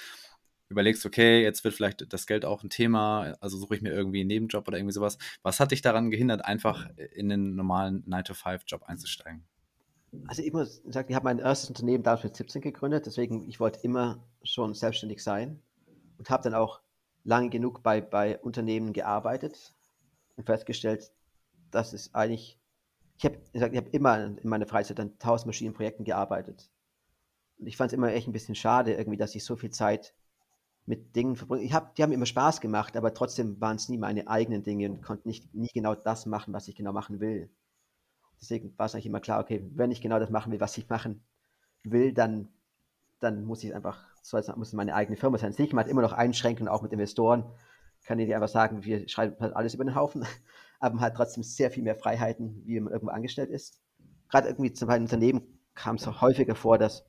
überlegst, 0.68 1.06
okay, 1.06 1.42
jetzt 1.42 1.64
wird 1.64 1.74
vielleicht 1.74 2.12
das 2.12 2.26
Geld 2.26 2.44
auch 2.44 2.62
ein 2.62 2.70
Thema, 2.70 3.36
also 3.40 3.56
suche 3.56 3.76
ich 3.76 3.82
mir 3.82 3.92
irgendwie 3.92 4.20
einen 4.20 4.28
Nebenjob 4.28 4.68
oder 4.68 4.76
irgendwie 4.76 4.92
sowas. 4.92 5.16
Was 5.42 5.60
hat 5.60 5.70
dich 5.70 5.80
daran 5.80 6.10
gehindert, 6.10 6.44
einfach 6.44 6.88
in 7.14 7.28
den 7.28 7.54
normalen 7.54 8.04
9-to-5-Job 8.04 8.82
einzusteigen? 8.84 9.44
Also 10.26 10.42
ich 10.42 10.52
muss 10.52 10.82
sagen, 10.86 11.08
ich 11.10 11.14
habe 11.14 11.24
mein 11.24 11.38
erstes 11.38 11.70
Unternehmen 11.70 12.02
damals 12.02 12.24
mit 12.24 12.36
17 12.36 12.62
gegründet, 12.62 13.06
deswegen 13.06 13.48
ich 13.48 13.60
wollte 13.60 13.80
immer 13.82 14.22
schon 14.42 14.74
selbstständig 14.74 15.22
sein 15.22 15.60
und 16.18 16.30
habe 16.30 16.42
dann 16.42 16.54
auch 16.54 16.80
lange 17.24 17.50
genug 17.50 17.82
bei, 17.82 18.00
bei 18.00 18.38
Unternehmen 18.38 18.92
gearbeitet 18.92 19.74
und 20.36 20.44
festgestellt, 20.44 21.12
dass 21.70 21.92
es 21.92 22.14
eigentlich, 22.14 22.57
ich 23.18 23.24
habe 23.24 23.38
ich 23.52 23.62
hab 23.62 23.94
immer 23.94 24.24
in 24.24 24.48
meiner 24.48 24.66
Freizeit 24.66 25.00
an 25.00 25.12
1000 25.12 25.46
Maschinenprojekten 25.46 26.04
gearbeitet. 26.04 26.70
Und 27.58 27.66
ich 27.66 27.76
fand 27.76 27.92
es 27.92 27.96
immer 27.96 28.12
echt 28.12 28.28
ein 28.28 28.32
bisschen 28.32 28.54
schade, 28.54 28.94
irgendwie, 28.94 29.16
dass 29.16 29.34
ich 29.34 29.44
so 29.44 29.56
viel 29.56 29.70
Zeit 29.70 30.14
mit 30.86 31.14
Dingen 31.16 31.36
verbringe. 31.36 31.64
Ich 31.64 31.74
hab, 31.74 31.94
die 31.96 32.02
haben 32.02 32.12
immer 32.12 32.26
Spaß 32.26 32.60
gemacht, 32.60 32.96
aber 32.96 33.12
trotzdem 33.12 33.60
waren 33.60 33.76
es 33.76 33.88
nie 33.88 33.98
meine 33.98 34.28
eigenen 34.28 34.62
Dinge 34.62 34.90
und 34.90 35.02
konnte 35.02 35.28
nicht 35.28 35.54
nie 35.54 35.70
genau 35.74 35.94
das 35.94 36.26
machen, 36.26 36.54
was 36.54 36.68
ich 36.68 36.76
genau 36.76 36.92
machen 36.92 37.20
will. 37.20 37.50
Deswegen 38.40 38.72
war 38.78 38.86
es 38.86 38.94
eigentlich 38.94 39.06
immer 39.06 39.20
klar, 39.20 39.40
okay, 39.40 39.68
wenn 39.74 39.90
ich 39.90 40.00
genau 40.00 40.20
das 40.20 40.30
machen 40.30 40.52
will, 40.52 40.60
was 40.60 40.78
ich 40.78 40.88
machen 40.88 41.22
will, 41.82 42.14
dann, 42.14 42.48
dann 43.18 43.44
muss 43.44 43.64
ich 43.64 43.74
einfach 43.74 44.08
soll 44.22 44.40
es 44.40 44.54
muss 44.56 44.72
meine 44.72 44.94
eigene 44.94 45.16
Firma 45.16 45.38
sein. 45.38 45.52
Sicher, 45.52 45.74
man 45.74 45.84
hat 45.84 45.90
immer 45.90 46.02
noch 46.02 46.12
Einschränkungen, 46.12 46.68
auch 46.68 46.82
mit 46.82 46.92
Investoren. 46.92 47.44
Kann 48.04 48.18
ich 48.18 48.26
dir 48.26 48.36
einfach 48.36 48.48
sagen, 48.48 48.84
wir 48.84 49.08
schreiben 49.08 49.36
halt 49.40 49.56
alles 49.56 49.74
über 49.74 49.84
den 49.84 49.94
Haufen, 49.94 50.24
aber 50.78 50.96
man 50.96 51.04
hat 51.04 51.16
trotzdem 51.16 51.42
sehr 51.42 51.70
viel 51.70 51.82
mehr 51.82 51.96
Freiheiten, 51.96 52.62
wie 52.64 52.80
man 52.80 52.92
irgendwo 52.92 53.12
angestellt 53.12 53.50
ist. 53.50 53.80
Gerade 54.28 54.48
irgendwie 54.48 54.72
zu 54.72 54.86
meinem 54.86 55.02
Unternehmen 55.02 55.42
kam 55.74 55.96
es 55.96 56.06
auch 56.06 56.20
häufiger 56.20 56.54
vor, 56.54 56.78
dass 56.78 57.04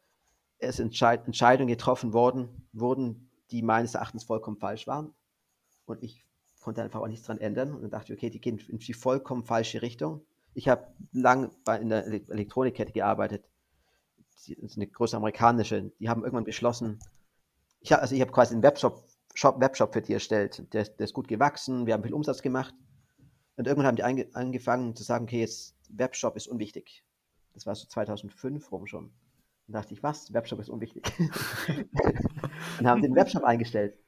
es 0.60 0.80
Entscheid 0.80 1.26
Entscheidungen 1.26 1.70
getroffen 1.70 2.14
worden, 2.14 2.68
wurden, 2.74 3.30
die 3.52 3.62
meines 3.62 3.96
Erachtens 3.96 4.24
vollkommen 4.24 4.58
falsch 4.58 4.88
waren. 4.88 5.14
Und 5.86 6.04
ich 6.04 6.26
konnte 6.62 6.84
einfach 6.84 7.02
auch 7.02 7.08
nichts 7.08 7.26
daran 7.26 7.42
ändern. 7.42 7.74
Und 7.74 7.82
dann 7.82 7.92
dachte 7.92 8.14
ich, 8.14 8.20
okay, 8.20 8.30
die 8.30 8.42
gehen 8.42 8.60
in 8.68 8.80
die 8.80 8.94
vollkommen 8.94 9.44
falsche 9.44 9.82
Richtung. 9.82 10.26
Ich 10.54 10.68
habe 10.68 10.88
lange 11.12 11.52
in 11.80 11.90
der 11.90 12.06
Elektronikkette 12.06 12.92
gearbeitet 12.92 13.46
ist 14.48 14.78
eine 14.78 14.88
große 14.88 15.18
amerikanische, 15.18 15.92
die 16.00 16.10
haben 16.10 16.24
irgendwann 16.24 16.46
beschlossen, 16.46 17.00
ich, 17.82 17.96
also 17.96 18.16
ich 18.16 18.22
habe 18.22 18.32
quasi 18.32 18.54
einen 18.54 18.64
Webshop, 18.64 19.04
Shop, 19.34 19.60
Webshop 19.62 19.94
für 19.94 20.02
die 20.02 20.14
erstellt. 20.14 20.74
Der, 20.74 20.84
der, 20.84 21.04
ist 21.04 21.14
gut 21.14 21.28
gewachsen, 21.28 21.86
wir 21.86 21.94
haben 21.94 22.04
viel 22.04 22.14
Umsatz 22.14 22.42
gemacht. 22.42 22.74
Und 23.60 23.68
irgendwann 23.68 23.88
haben 23.88 23.98
die 23.98 24.04
ange, 24.04 24.26
angefangen 24.32 24.96
zu 24.96 25.04
sagen, 25.04 25.26
okay, 25.26 25.42
jetzt 25.42 25.76
Webshop 25.90 26.38
ist 26.38 26.48
unwichtig. 26.48 27.04
Das 27.54 27.66
war 27.66 27.76
so 27.76 27.88
2005 27.88 28.72
rum 28.72 28.88
schon. 28.88 29.12
Dann 29.68 29.82
dachte 29.82 29.94
ich, 29.94 30.02
was? 30.02 30.32
Webshop 30.32 30.62
ist 30.62 30.70
unwichtig. 30.70 31.12
und 32.80 32.88
haben 32.88 33.02
den 33.02 33.14
Webshop 33.16 33.44
eingestellt. 33.44 34.00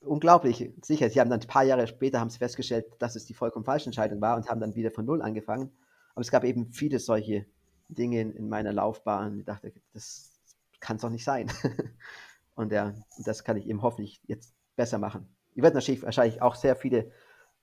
Unglaublich, 0.00 0.74
sicher. 0.82 1.08
Sie 1.08 1.20
haben 1.20 1.30
dann 1.30 1.40
ein 1.40 1.46
paar 1.46 1.62
Jahre 1.62 1.86
später 1.86 2.20
haben 2.20 2.28
sie 2.28 2.36
festgestellt, 2.36 2.84
dass 2.98 3.16
es 3.16 3.24
die 3.24 3.32
vollkommen 3.32 3.64
falsche 3.64 3.86
Entscheidung 3.86 4.20
war 4.20 4.36
und 4.36 4.50
haben 4.50 4.60
dann 4.60 4.74
wieder 4.74 4.90
von 4.90 5.06
Null 5.06 5.22
angefangen. 5.22 5.70
Aber 6.12 6.20
es 6.20 6.30
gab 6.30 6.44
eben 6.44 6.70
viele 6.70 6.98
solche 6.98 7.46
Dinge 7.88 8.20
in, 8.20 8.32
in 8.32 8.50
meiner 8.50 8.74
Laufbahn. 8.74 9.38
Ich 9.38 9.46
dachte, 9.46 9.72
das 9.94 10.38
kann 10.80 10.96
es 10.96 11.02
doch 11.02 11.08
nicht 11.08 11.24
sein. 11.24 11.50
und 12.56 12.72
ja, 12.72 12.92
das 13.24 13.42
kann 13.42 13.56
ich 13.56 13.66
eben 13.66 13.80
hoffentlich 13.80 14.20
jetzt 14.26 14.52
besser 14.76 14.98
machen. 14.98 15.34
Ich 15.54 15.62
werde 15.62 15.76
natürlich 15.76 16.02
wahrscheinlich 16.02 16.42
auch 16.42 16.56
sehr 16.56 16.76
viele 16.76 17.10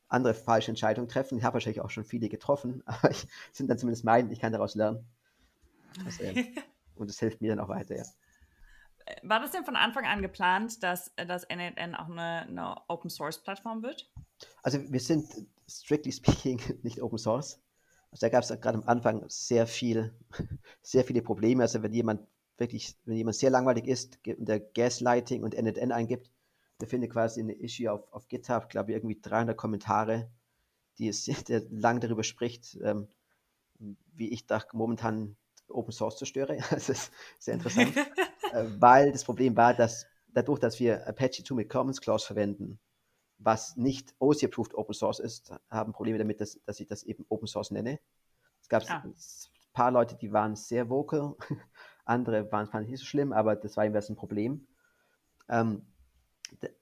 andere 0.10 0.34
falsche 0.34 0.72
Entscheidungen 0.72 1.08
treffen. 1.08 1.38
Ich 1.38 1.44
habe 1.44 1.56
wahrscheinlich 1.56 1.82
auch 1.82 1.90
schon 1.90 2.04
viele 2.04 2.30
getroffen, 2.30 2.84
aber 2.86 3.12
ich 3.12 3.28
sind 3.54 3.70
dann 3.70 3.78
zumindest 3.78 4.04
meine, 4.04 4.32
ich 4.32 4.40
kann 4.40 4.52
daraus 4.52 4.76
lernen. 4.76 5.06
Also, 6.06 6.24
und 6.96 7.10
es 7.10 7.20
hilft 7.20 7.42
mir 7.42 7.56
dann 7.56 7.60
auch 7.60 7.70
weiter, 7.70 7.96
ja. 7.96 8.04
War 9.24 9.40
das 9.40 9.52
denn 9.52 9.66
von 9.66 9.76
Anfang 9.76 10.06
an 10.06 10.22
geplant, 10.22 10.84
dass 10.84 11.12
das 11.16 11.44
NNN 11.50 11.96
auch 11.96 12.10
eine, 12.10 12.44
eine 12.48 12.76
Open 12.90 13.10
Source 13.10 13.42
Plattform 13.42 13.82
wird? 13.82 14.12
Also 14.62 14.80
wir 14.92 15.00
sind 15.00 15.26
strictly 15.68 16.12
speaking 16.12 16.62
nicht 16.84 17.02
Open 17.02 17.18
Source. 17.18 17.60
Also 18.12 18.26
da 18.26 18.30
gab 18.30 18.44
es 18.44 18.50
gerade 18.50 18.78
am 18.78 18.84
Anfang 18.88 19.24
sehr 19.28 19.68
viel, 19.68 20.14
sehr 20.82 21.04
viele 21.04 21.22
Probleme. 21.22 21.64
Also 21.64 21.82
wenn 21.82 21.94
jemand 21.94 22.22
wirklich, 22.58 22.96
wenn 23.06 23.18
jemand 23.18 23.36
sehr 23.36 23.50
langweilig 23.50 23.88
ist 23.88 24.20
und 24.26 24.48
der 24.48 24.60
Gaslighting 24.60 25.44
und 25.44 25.56
NNN 25.56 25.92
eingibt, 25.92 26.30
der 26.80 26.88
findet 26.88 27.12
quasi 27.12 27.42
eine 27.42 27.54
Issue 27.54 27.92
auf, 27.92 28.12
auf 28.12 28.28
GitHub, 28.28 28.70
glaube 28.70 28.92
ich, 28.92 28.98
irgendwie 28.98 29.20
300 29.22 29.58
Kommentare, 29.58 30.30
die 30.98 31.08
es, 31.08 31.26
der 31.48 31.64
lang 31.70 32.00
darüber 32.00 32.24
spricht, 32.24 32.78
ähm, 32.84 33.08
wie 34.14 34.30
ich 34.30 34.46
da 34.46 34.62
momentan 34.74 35.36
Open 35.70 35.92
Source 35.92 36.18
zerstöre. 36.18 36.58
Das 36.70 36.90
ist 36.90 37.12
sehr 37.38 37.54
interessant, 37.54 37.96
äh, 38.54 38.66
weil 38.80 39.12
das 39.12 39.24
Problem 39.24 39.56
war, 39.56 39.74
dass 39.74 40.06
dadurch, 40.28 40.60
dass 40.60 40.80
wir 40.80 41.08
Apache 41.08 41.44
2 41.44 41.56
mit 41.56 41.70
Commons 41.70 42.02
Clause 42.02 42.26
verwenden, 42.26 42.80
was 43.38 43.78
nicht 43.78 44.14
OSI-approved 44.20 44.76
Open 44.76 44.94
Source 44.94 45.20
ist, 45.20 45.54
haben 45.70 45.94
Probleme 45.94 46.18
damit, 46.18 46.42
dass, 46.42 46.60
dass 46.66 46.80
ich 46.80 46.88
das 46.88 47.04
eben 47.04 47.26
Open 47.30 47.48
Source 47.48 47.72
nenne. 47.72 48.00
Es 48.62 48.68
gab 48.68 48.84
ah. 48.90 49.02
ein 49.04 49.16
paar 49.72 49.92
Leute, 49.92 50.16
die 50.16 50.34
waren 50.34 50.56
sehr 50.56 50.90
vocal, 50.90 51.36
andere 52.06 52.52
waren, 52.52 52.68
fand 52.68 52.86
ich 52.86 52.92
nicht 52.92 53.00
so 53.00 53.06
schlimm, 53.06 53.32
aber 53.32 53.56
das 53.56 53.78
war 53.78 53.86
eben 53.86 53.96
ein 53.96 54.16
Problem. 54.16 54.68
Ähm, 55.48 55.86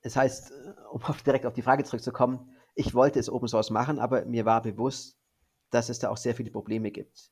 das 0.01 0.15
heißt, 0.15 0.51
um 0.91 1.03
auf, 1.03 1.21
direkt 1.23 1.45
auf 1.45 1.53
die 1.53 1.61
Frage 1.61 1.83
zurückzukommen, 1.83 2.55
ich 2.75 2.93
wollte 2.93 3.19
es 3.19 3.29
Open 3.29 3.47
Source 3.47 3.69
machen, 3.69 3.99
aber 3.99 4.25
mir 4.25 4.45
war 4.45 4.61
bewusst, 4.61 5.17
dass 5.71 5.89
es 5.89 5.99
da 5.99 6.09
auch 6.09 6.17
sehr 6.17 6.35
viele 6.35 6.51
Probleme 6.51 6.91
gibt. 6.91 7.31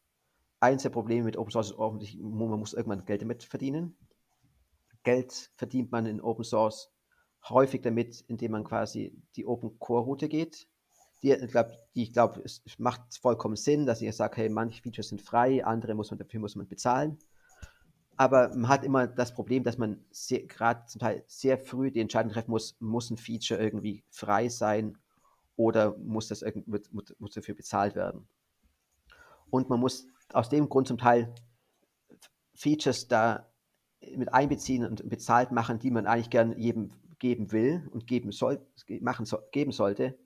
Eins 0.59 0.83
der 0.83 0.89
Probleme 0.89 1.25
mit 1.25 1.37
Open 1.37 1.51
Source 1.51 1.71
ist 1.71 1.77
ordentlich, 1.77 2.17
man 2.19 2.59
muss 2.59 2.73
irgendwann 2.73 3.05
Geld 3.05 3.21
damit 3.21 3.43
verdienen. 3.43 3.95
Geld 5.03 5.51
verdient 5.55 5.91
man 5.91 6.05
in 6.05 6.21
Open 6.21 6.43
Source 6.43 6.91
häufig 7.49 7.81
damit, 7.81 8.21
indem 8.27 8.53
man 8.53 8.63
quasi 8.63 9.15
die 9.35 9.45
Open 9.45 9.77
Core 9.77 10.03
Route 10.03 10.27
geht. 10.27 10.67
Die, 11.21 11.29
glaub, 11.47 11.71
ich 11.93 12.11
glaube, 12.11 12.41
es 12.43 12.61
macht 12.77 13.17
vollkommen 13.19 13.55
Sinn, 13.55 13.85
dass 13.85 14.01
ich 14.01 14.15
sage, 14.15 14.37
hey, 14.37 14.49
manche 14.49 14.81
Features 14.81 15.09
sind 15.09 15.21
frei, 15.21 15.63
andere 15.63 15.93
muss 15.93 16.11
man, 16.11 16.17
dafür 16.17 16.39
muss 16.39 16.55
man 16.55 16.67
bezahlen. 16.67 17.19
Aber 18.17 18.49
man 18.55 18.69
hat 18.69 18.83
immer 18.83 19.07
das 19.07 19.33
Problem, 19.33 19.63
dass 19.63 19.77
man 19.77 20.03
gerade 20.47 20.85
zum 20.85 20.99
Teil 20.99 21.23
sehr 21.27 21.57
früh 21.57 21.91
die 21.91 21.99
Entscheidung 21.99 22.31
treffen 22.31 22.51
muss, 22.51 22.77
muss 22.79 23.09
ein 23.09 23.17
Feature 23.17 23.61
irgendwie 23.61 24.03
frei 24.09 24.47
sein 24.47 24.97
oder 25.57 25.97
muss, 25.97 26.27
das 26.27 26.43
muss, 26.65 26.89
muss 27.19 27.33
dafür 27.33 27.55
bezahlt 27.55 27.95
werden. 27.95 28.27
Und 29.49 29.69
man 29.69 29.79
muss 29.79 30.07
aus 30.33 30.49
dem 30.49 30.69
Grund 30.69 30.87
zum 30.87 30.97
Teil 30.97 31.33
Features 32.55 33.07
da 33.07 33.51
mit 34.15 34.33
einbeziehen 34.33 34.85
und 34.85 35.07
bezahlt 35.09 35.51
machen, 35.51 35.79
die 35.79 35.91
man 35.91 36.07
eigentlich 36.07 36.29
gern 36.29 36.57
jedem 36.57 36.91
geben 37.19 37.51
will 37.51 37.87
und 37.91 38.07
geben 38.07 38.31
soll, 38.31 38.65
machen 39.01 39.25
so, 39.25 39.39
geben 39.51 39.71
sollte 39.71 40.17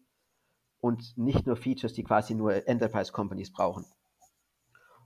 und 0.80 1.18
nicht 1.18 1.46
nur 1.46 1.56
Features, 1.56 1.94
die 1.94 2.04
quasi 2.04 2.34
nur 2.34 2.68
Enterprise 2.68 3.12
Companies 3.12 3.52
brauchen. 3.52 3.86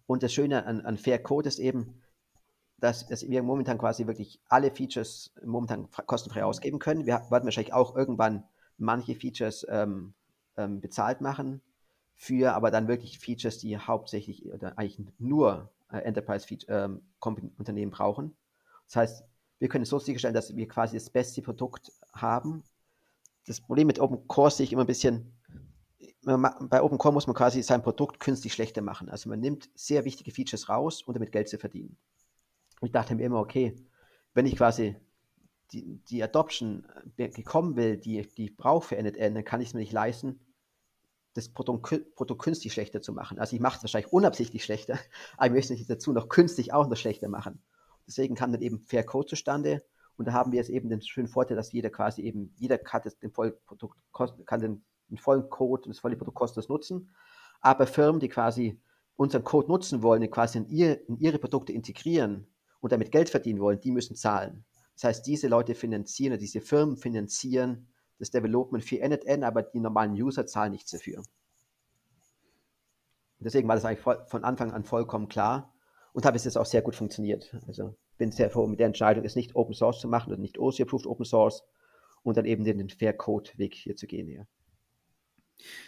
Und 0.05 0.23
das 0.23 0.33
Schöne 0.33 0.65
an, 0.65 0.81
an 0.81 0.97
Fair 0.97 1.21
Code 1.21 1.47
ist 1.47 1.59
eben, 1.59 2.01
dass, 2.77 3.07
dass, 3.07 3.27
wir 3.27 3.43
momentan 3.43 3.77
quasi 3.77 4.07
wirklich 4.07 4.41
alle 4.49 4.71
Features 4.71 5.33
momentan 5.43 5.87
kostenfrei 6.05 6.43
ausgeben 6.43 6.79
können. 6.79 7.05
Wir 7.05 7.21
werden 7.29 7.45
wahrscheinlich 7.45 7.73
auch 7.73 7.95
irgendwann 7.95 8.43
manche 8.77 9.15
Features 9.15 9.65
ähm, 9.69 10.13
ähm, 10.57 10.81
bezahlt 10.81 11.21
machen 11.21 11.61
für 12.15 12.53
aber 12.53 12.71
dann 12.71 12.87
wirklich 12.87 13.19
Features, 13.19 13.57
die 13.57 13.77
hauptsächlich 13.77 14.45
oder 14.45 14.77
eigentlich 14.77 14.99
nur 15.19 15.69
äh, 15.91 15.97
Enterprise 15.97 16.47
ähm, 16.67 17.01
brauchen. 17.89 18.35
Das 18.87 18.95
heißt, 18.95 19.23
wir 19.59 19.67
können 19.69 19.85
so 19.85 19.99
sicherstellen, 19.99 20.33
dass 20.33 20.55
wir 20.55 20.67
quasi 20.67 20.97
das 20.97 21.09
beste 21.09 21.41
Produkt 21.41 21.91
haben. 22.13 22.63
Das 23.45 23.61
Problem 23.61 23.87
mit 23.87 23.99
Open 23.99 24.27
Core 24.27 24.51
sehe 24.51 24.65
ich 24.65 24.73
immer 24.73 24.83
ein 24.83 24.87
bisschen, 24.87 25.33
bei 26.21 26.81
Open 26.81 26.97
Core 26.97 27.13
muss 27.13 27.27
man 27.27 27.35
quasi 27.35 27.61
sein 27.61 27.83
Produkt 27.83 28.19
künstlich 28.19 28.53
schlechter 28.53 28.81
machen. 28.81 29.09
Also 29.09 29.29
man 29.29 29.39
nimmt 29.39 29.69
sehr 29.75 30.05
wichtige 30.05 30.31
Features 30.31 30.69
raus, 30.69 31.01
um 31.01 31.13
damit 31.13 31.31
Geld 31.31 31.49
zu 31.49 31.57
verdienen. 31.57 31.97
Ich 32.83 32.91
dachte 32.91 33.15
mir 33.15 33.25
immer, 33.25 33.39
okay, 33.39 33.75
wenn 34.33 34.45
ich 34.45 34.55
quasi 34.55 34.95
die, 35.71 35.99
die 36.09 36.23
Adoption 36.23 36.85
gekommen 37.17 37.75
will, 37.75 37.97
die, 37.97 38.27
die 38.37 38.45
ich 38.45 38.57
brauche 38.57 38.87
für 38.87 39.01
NetN, 39.01 39.35
dann 39.35 39.43
kann 39.43 39.61
ich 39.61 39.69
es 39.69 39.73
mir 39.73 39.79
nicht 39.79 39.93
leisten, 39.93 40.39
das 41.33 41.49
Produkt, 41.49 42.15
Produkt 42.15 42.41
künstlich 42.43 42.73
schlechter 42.73 43.01
zu 43.01 43.13
machen. 43.13 43.39
Also 43.39 43.55
ich 43.55 43.61
mache 43.61 43.77
es 43.77 43.83
wahrscheinlich 43.83 44.13
unabsichtlich 44.13 44.63
schlechter, 44.63 44.99
aber 45.37 45.47
ich 45.47 45.53
möchte 45.53 45.73
nicht 45.73 45.89
dazu 45.89 46.13
noch 46.13 46.29
künstlich 46.29 46.73
auch 46.73 46.87
noch 46.87 46.97
schlechter 46.97 47.27
machen. 47.27 47.61
Deswegen 48.05 48.35
kam 48.35 48.51
dann 48.51 48.61
eben 48.61 48.79
Fair 48.79 49.03
Code 49.03 49.27
zustande 49.27 49.83
und 50.17 50.27
da 50.27 50.33
haben 50.33 50.51
wir 50.51 50.57
jetzt 50.57 50.69
eben 50.69 50.89
den 50.89 51.01
schönen 51.01 51.27
Vorteil, 51.27 51.57
dass 51.57 51.71
jeder 51.71 51.89
quasi 51.89 52.21
eben, 52.21 52.53
jeder 52.57 52.77
kann 52.77 53.01
den 53.21 53.31
vollen 53.31 53.53
kann 54.45 54.59
den, 54.59 54.83
den 55.09 55.17
vollen 55.17 55.49
Code 55.49 55.83
und 55.83 55.89
das 55.89 55.99
volle 55.99 56.17
Produkt 56.17 56.37
kostenlos 56.37 56.69
nutzen. 56.69 57.15
Aber 57.61 57.87
Firmen, 57.87 58.19
die 58.19 58.29
quasi 58.29 58.79
unseren 59.15 59.43
Code 59.43 59.69
nutzen 59.69 60.03
wollen, 60.03 60.21
die 60.21 60.27
quasi 60.27 60.59
in, 60.59 60.67
ihr, 60.67 61.07
in 61.07 61.17
ihre 61.17 61.39
Produkte 61.39 61.71
integrieren 61.71 62.47
und 62.83 62.91
damit 62.91 63.13
Geld 63.13 63.29
verdienen 63.29 63.61
wollen, 63.61 63.79
die 63.79 63.91
müssen 63.91 64.17
zahlen. 64.17 64.65
Das 64.95 65.05
heißt, 65.05 65.25
diese 65.25 65.47
Leute 65.47 65.73
finanzieren, 65.73 66.37
diese 66.37 66.59
Firmen 66.59 66.97
finanzieren 66.97 67.87
das 68.19 68.29
Development 68.29 68.83
für 68.83 68.97
NetN, 68.97 69.45
aber 69.45 69.63
die 69.63 69.79
normalen 69.79 70.11
User 70.11 70.45
zahlen 70.45 70.73
nichts 70.73 70.91
dafür. 70.91 71.19
Und 71.19 71.25
deswegen 73.39 73.69
war 73.69 73.75
das 73.75 73.85
eigentlich 73.85 74.03
von 74.03 74.43
Anfang 74.43 74.71
an 74.71 74.83
vollkommen 74.83 75.29
klar 75.29 75.73
und 76.11 76.25
habe 76.25 76.35
es 76.35 76.43
jetzt 76.43 76.57
auch 76.57 76.65
sehr 76.65 76.81
gut 76.81 76.95
funktioniert. 76.95 77.55
Also 77.67 77.95
bin 78.17 78.33
sehr 78.33 78.49
froh 78.49 78.67
mit 78.67 78.81
der 78.81 78.87
Entscheidung, 78.87 79.23
es 79.23 79.37
nicht 79.37 79.55
Open 79.55 79.73
Source 79.73 80.01
zu 80.01 80.09
machen 80.09 80.33
und 80.33 80.41
nicht 80.41 80.59
OC-approved 80.59 81.07
Open 81.07 81.25
Source 81.25 81.63
und 82.21 82.35
dann 82.35 82.45
eben 82.45 82.65
den, 82.65 82.79
den 82.79 82.89
Fair 82.89 83.13
Code 83.13 83.49
Weg 83.55 83.75
hier 83.75 83.95
zu 83.95 84.07
gehen. 84.07 84.27
Ja. 84.27 84.45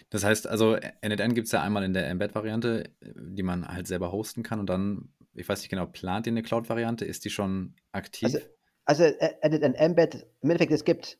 Das 0.10 0.24
heißt 0.24 0.48
also, 0.48 0.78
NetN 1.02 1.34
gibt 1.34 1.48
es 1.48 1.52
ja 1.52 1.62
einmal 1.62 1.84
in 1.84 1.94
der 1.94 2.08
Embed-Variante, 2.08 2.92
die 3.02 3.44
man 3.44 3.68
halt 3.68 3.88
selber 3.88 4.12
hosten 4.12 4.44
kann 4.44 4.60
und 4.60 4.70
dann, 4.70 5.10
ich 5.36 5.48
weiß 5.48 5.60
nicht 5.60 5.70
genau, 5.70 5.86
plant 5.86 6.27
ihr 6.27 6.32
eine 6.32 6.44
Cloud-Variante? 6.44 7.06
Ist 7.06 7.25
die 7.25 7.30
schon 7.30 7.75
aktiv? 7.92 8.25
Also, 8.25 8.39
also 8.86 9.04
äh, 9.04 9.50
NetN 9.50 9.75
Embed, 9.75 10.25
im 10.42 10.50
Endeffekt, 10.50 10.72
es 10.72 10.86
gibt 10.86 11.20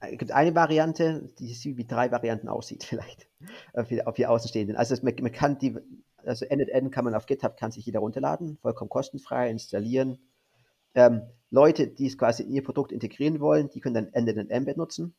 es 0.00 0.18
gibt 0.18 0.32
eine 0.32 0.54
Variante, 0.54 1.30
die 1.38 1.76
wie 1.76 1.86
drei 1.86 2.10
Varianten 2.10 2.48
aussieht, 2.48 2.84
vielleicht, 2.88 3.28
auf 3.72 3.88
die, 3.88 4.06
auf 4.06 4.14
die 4.14 4.26
Außenstehenden. 4.26 4.76
Also 4.76 4.94
man, 5.02 5.14
man, 5.20 5.32
kann 5.32 5.58
die, 5.58 5.76
also 6.24 6.46
NNN 6.46 6.90
kann 6.90 7.04
man 7.04 7.14
auf 7.14 7.26
GitHub, 7.26 7.56
kann 7.56 7.72
sich 7.72 7.86
jeder 7.86 8.00
runterladen, 8.00 8.58
vollkommen 8.58 8.90
kostenfrei 8.90 9.50
installieren. 9.50 10.18
Ähm, 10.94 11.22
Leute, 11.50 11.88
die 11.88 12.06
es 12.06 12.18
quasi 12.18 12.42
in 12.42 12.52
ihr 12.52 12.62
Produkt 12.62 12.92
integrieren 12.92 13.40
wollen, 13.40 13.70
die 13.70 13.80
können 13.80 13.94
dann 13.94 14.24
NNN 14.24 14.50
Embed 14.50 14.76
nutzen. 14.76 15.14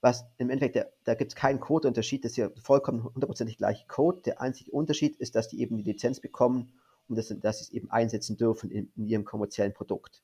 Was 0.00 0.26
im 0.36 0.50
Endeffekt, 0.50 0.76
der, 0.76 0.92
da 1.04 1.14
gibt 1.14 1.32
es 1.32 1.36
keinen 1.36 1.58
Codeunterschied, 1.58 2.24
das 2.24 2.32
ist 2.32 2.36
ja 2.36 2.50
vollkommen 2.62 3.02
hundertprozentig 3.02 3.56
gleiche 3.56 3.86
Code. 3.86 4.22
Der 4.22 4.40
einzige 4.40 4.70
Unterschied 4.70 5.16
ist, 5.16 5.34
dass 5.34 5.48
die 5.48 5.60
eben 5.60 5.76
die 5.76 5.82
Lizenz 5.82 6.20
bekommen 6.20 6.72
und 7.08 7.16
dass, 7.16 7.28
dass 7.28 7.58
sie 7.58 7.64
es 7.64 7.70
eben 7.70 7.90
einsetzen 7.90 8.36
dürfen 8.36 8.70
in, 8.70 8.92
in 8.96 9.06
ihrem 9.06 9.24
kommerziellen 9.24 9.72
Produkt. 9.72 10.22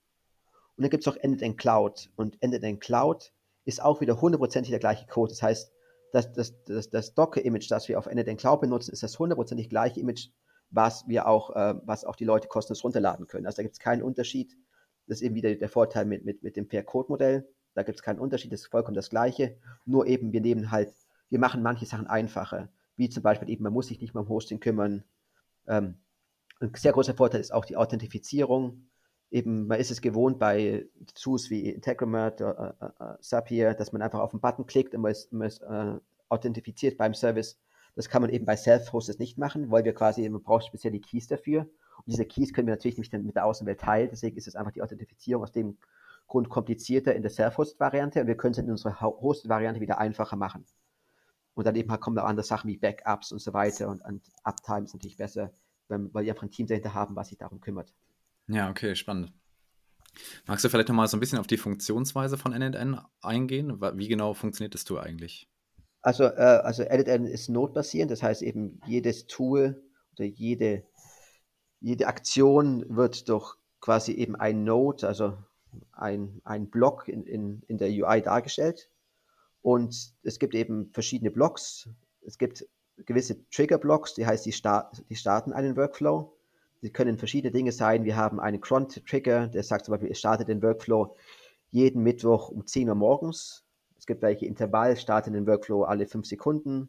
Und 0.76 0.82
dann 0.82 0.90
gibt 0.90 1.06
es 1.06 1.12
auch 1.12 1.22
NNN 1.22 1.56
Cloud. 1.56 2.10
Und 2.16 2.42
NNN 2.42 2.80
Cloud 2.80 3.32
ist 3.64 3.82
auch 3.82 4.00
wieder 4.00 4.20
hundertprozentig 4.20 4.70
der 4.70 4.80
gleiche 4.80 5.06
Code. 5.06 5.30
Das 5.30 5.42
heißt, 5.42 5.72
das, 6.12 6.32
das, 6.32 6.62
das, 6.64 6.90
das 6.90 7.14
Docker-Image, 7.14 7.70
das 7.70 7.88
wir 7.88 7.98
auf 7.98 8.06
Ende 8.06 8.24
den 8.24 8.36
Cloud 8.36 8.60
benutzen, 8.60 8.92
ist 8.92 9.02
das 9.02 9.18
hundertprozentig 9.18 9.68
gleiche 9.68 10.00
Image, 10.00 10.28
was 10.70 11.06
wir 11.08 11.26
auch, 11.26 11.50
äh, 11.54 11.74
was 11.84 12.04
auch 12.04 12.16
die 12.16 12.24
Leute 12.24 12.48
kostenlos 12.48 12.84
runterladen 12.84 13.26
können. 13.26 13.46
Also 13.46 13.56
da 13.56 13.62
gibt 13.62 13.74
es 13.74 13.78
keinen 13.78 14.02
Unterschied. 14.02 14.56
Das 15.06 15.18
ist 15.18 15.22
eben 15.22 15.34
wieder 15.34 15.54
der 15.54 15.68
Vorteil 15.68 16.04
mit, 16.04 16.24
mit, 16.24 16.42
mit 16.42 16.56
dem 16.56 16.68
Pair-Code-Modell. 16.68 17.48
Da 17.74 17.82
gibt 17.82 17.98
es 17.98 18.02
keinen 18.02 18.18
Unterschied, 18.18 18.52
das 18.52 18.62
ist 18.62 18.66
vollkommen 18.66 18.94
das 18.94 19.10
Gleiche. 19.10 19.56
Nur 19.86 20.06
eben, 20.06 20.32
wir 20.32 20.40
nehmen 20.40 20.70
halt, 20.70 20.92
wir 21.30 21.38
machen 21.38 21.62
manche 21.62 21.86
Sachen 21.86 22.06
einfacher. 22.06 22.68
Wie 22.96 23.08
zum 23.08 23.22
Beispiel 23.22 23.48
eben, 23.48 23.64
man 23.64 23.72
muss 23.72 23.86
sich 23.86 24.00
nicht 24.00 24.14
mehr 24.14 24.22
um 24.22 24.28
Hosting 24.28 24.60
kümmern. 24.60 25.04
Ähm, 25.66 25.96
ein 26.62 26.73
sehr 26.75 26.92
großer 26.92 27.14
Vorteil 27.14 27.40
ist 27.40 27.52
auch 27.52 27.64
die 27.64 27.76
Authentifizierung 27.76 28.87
eben, 29.33 29.66
man 29.66 29.81
ist 29.81 29.90
es 29.90 30.00
gewohnt 30.00 30.38
bei 30.38 30.87
Tools 31.14 31.50
wie 31.50 31.71
Integromat, 31.71 32.40
äh, 32.40 32.45
äh, 32.45 32.73
äh, 33.00 33.21
Zapier, 33.21 33.75
dass 33.75 33.92
man 33.92 34.02
einfach 34.02 34.21
auf 34.21 34.31
den 34.31 34.40
Button 34.40 34.66
klickt 34.66 34.95
und 34.95 35.00
man 35.00 35.12
ist, 35.12 35.33
man 35.33 35.49
ist 35.49 35.62
äh, 35.62 35.95
authentifiziert 36.28 36.99
beim 36.99 37.14
Service. 37.14 37.59
Das 37.97 38.09
kann 38.09 38.23
man 38.23 38.31
eben 38.31 38.45
bei 38.45 38.57
Self-Hosted 38.57 39.19
nicht 39.19 39.38
machen, 39.38 39.71
weil 39.71 39.85
wir 39.85 39.95
quasi, 39.95 40.28
man 40.28 40.42
braucht 40.42 40.66
speziell 40.66 40.92
die 40.92 41.00
Keys 41.00 41.28
dafür. 41.28 41.62
Und 41.62 42.07
diese 42.07 42.25
Keys 42.25 42.52
können 42.52 42.66
wir 42.66 42.75
natürlich 42.75 42.99
nicht 42.99 43.12
mit 43.12 43.35
der 43.35 43.45
Außenwelt 43.45 43.81
teilen, 43.81 44.09
deswegen 44.11 44.37
ist 44.37 44.49
es 44.49 44.57
einfach 44.57 44.73
die 44.73 44.83
Authentifizierung 44.83 45.42
aus 45.42 45.52
dem 45.52 45.78
Grund 46.26 46.49
komplizierter 46.49 47.14
in 47.14 47.23
der 47.23 47.31
Self-Hosted-Variante 47.31 48.21
und 48.21 48.26
wir 48.26 48.37
können 48.37 48.52
es 48.52 48.59
in 48.59 48.71
unserer 48.71 49.00
Hosted-Variante 49.00 49.81
wieder 49.81 49.99
einfacher 49.99 50.37
machen. 50.37 50.64
Und 51.54 51.66
dann 51.66 51.76
eben 51.76 51.88
kommen 52.00 52.16
da 52.16 52.25
andere 52.25 52.45
Sachen 52.45 52.69
wie 52.69 52.78
Backups 52.78 53.33
und 53.33 53.40
so 53.40 53.52
weiter 53.52 53.88
und, 53.88 54.02
und 54.02 54.23
Uptime 54.42 54.85
ist 54.85 54.95
natürlich 54.95 55.19
besser, 55.19 55.52
weil 56.12 56.25
wir 56.25 56.32
einfach 56.32 56.44
ein 56.44 56.50
Team 56.50 56.66
dahinter 56.66 56.94
haben, 56.94 57.16
was 57.16 57.28
sich 57.28 57.38
darum 57.38 57.61
kümmert. 57.61 57.92
Ja, 58.49 58.70
okay, 58.70 58.94
spannend. 58.94 59.32
Magst 60.46 60.64
du 60.64 60.68
vielleicht 60.68 60.88
nochmal 60.88 61.08
so 61.08 61.16
ein 61.16 61.20
bisschen 61.20 61.38
auf 61.38 61.46
die 61.46 61.56
Funktionsweise 61.56 62.37
von 62.37 62.52
NNN 62.52 63.00
eingehen? 63.22 63.80
Wie 63.80 64.08
genau 64.08 64.34
funktioniert 64.34 64.75
das 64.75 64.84
Tool 64.84 65.00
eigentlich? 65.00 65.49
Also, 66.02 66.25
äh, 66.25 66.61
also 66.62 66.82
NNN 66.82 67.26
ist 67.26 67.49
notbasierend, 67.49 68.11
das 68.11 68.22
heißt 68.22 68.42
eben 68.42 68.80
jedes 68.87 69.26
Tool 69.26 69.82
oder 70.14 70.25
jede, 70.25 70.84
jede 71.80 72.08
Aktion 72.08 72.84
wird 72.88 73.28
durch 73.28 73.54
quasi 73.80 74.12
eben 74.12 74.37
ein 74.37 74.64
Node, 74.64 75.06
also 75.06 75.38
ein, 75.92 76.40
ein 76.44 76.68
Block 76.70 77.08
in, 77.08 77.25
in, 77.25 77.62
in 77.68 77.78
der 77.78 77.88
UI 77.88 78.20
dargestellt. 78.20 78.90
Und 79.62 80.14
es 80.22 80.38
gibt 80.38 80.54
eben 80.54 80.90
verschiedene 80.92 81.30
Blocks. 81.30 81.88
Es 82.26 82.37
gibt 82.37 82.66
gewisse 82.96 83.49
Trigger-Blocks, 83.50 84.14
die 84.14 84.26
heißt, 84.26 84.46
die, 84.46 84.52
start, 84.52 85.02
die 85.08 85.16
starten 85.16 85.52
einen 85.52 85.76
Workflow. 85.76 86.37
Sie 86.80 86.90
können 86.90 87.18
verschiedene 87.18 87.52
Dinge 87.52 87.72
sein. 87.72 88.04
Wir 88.04 88.16
haben 88.16 88.40
einen 88.40 88.61
Cron-Trigger, 88.61 89.49
der 89.49 89.62
sagt 89.62 89.84
zum 89.84 89.92
Beispiel, 89.92 90.11
es 90.11 90.18
startet 90.18 90.49
den 90.49 90.62
Workflow 90.62 91.14
jeden 91.70 92.02
Mittwoch 92.02 92.50
um 92.50 92.66
10 92.66 92.88
Uhr 92.88 92.94
morgens. 92.94 93.64
Es 93.96 94.06
gibt 94.06 94.22
welche 94.22 94.46
Intervall, 94.46 94.96
starten 94.96 95.32
den 95.32 95.46
Workflow 95.46 95.84
alle 95.84 96.06
5 96.06 96.26
Sekunden. 96.26 96.88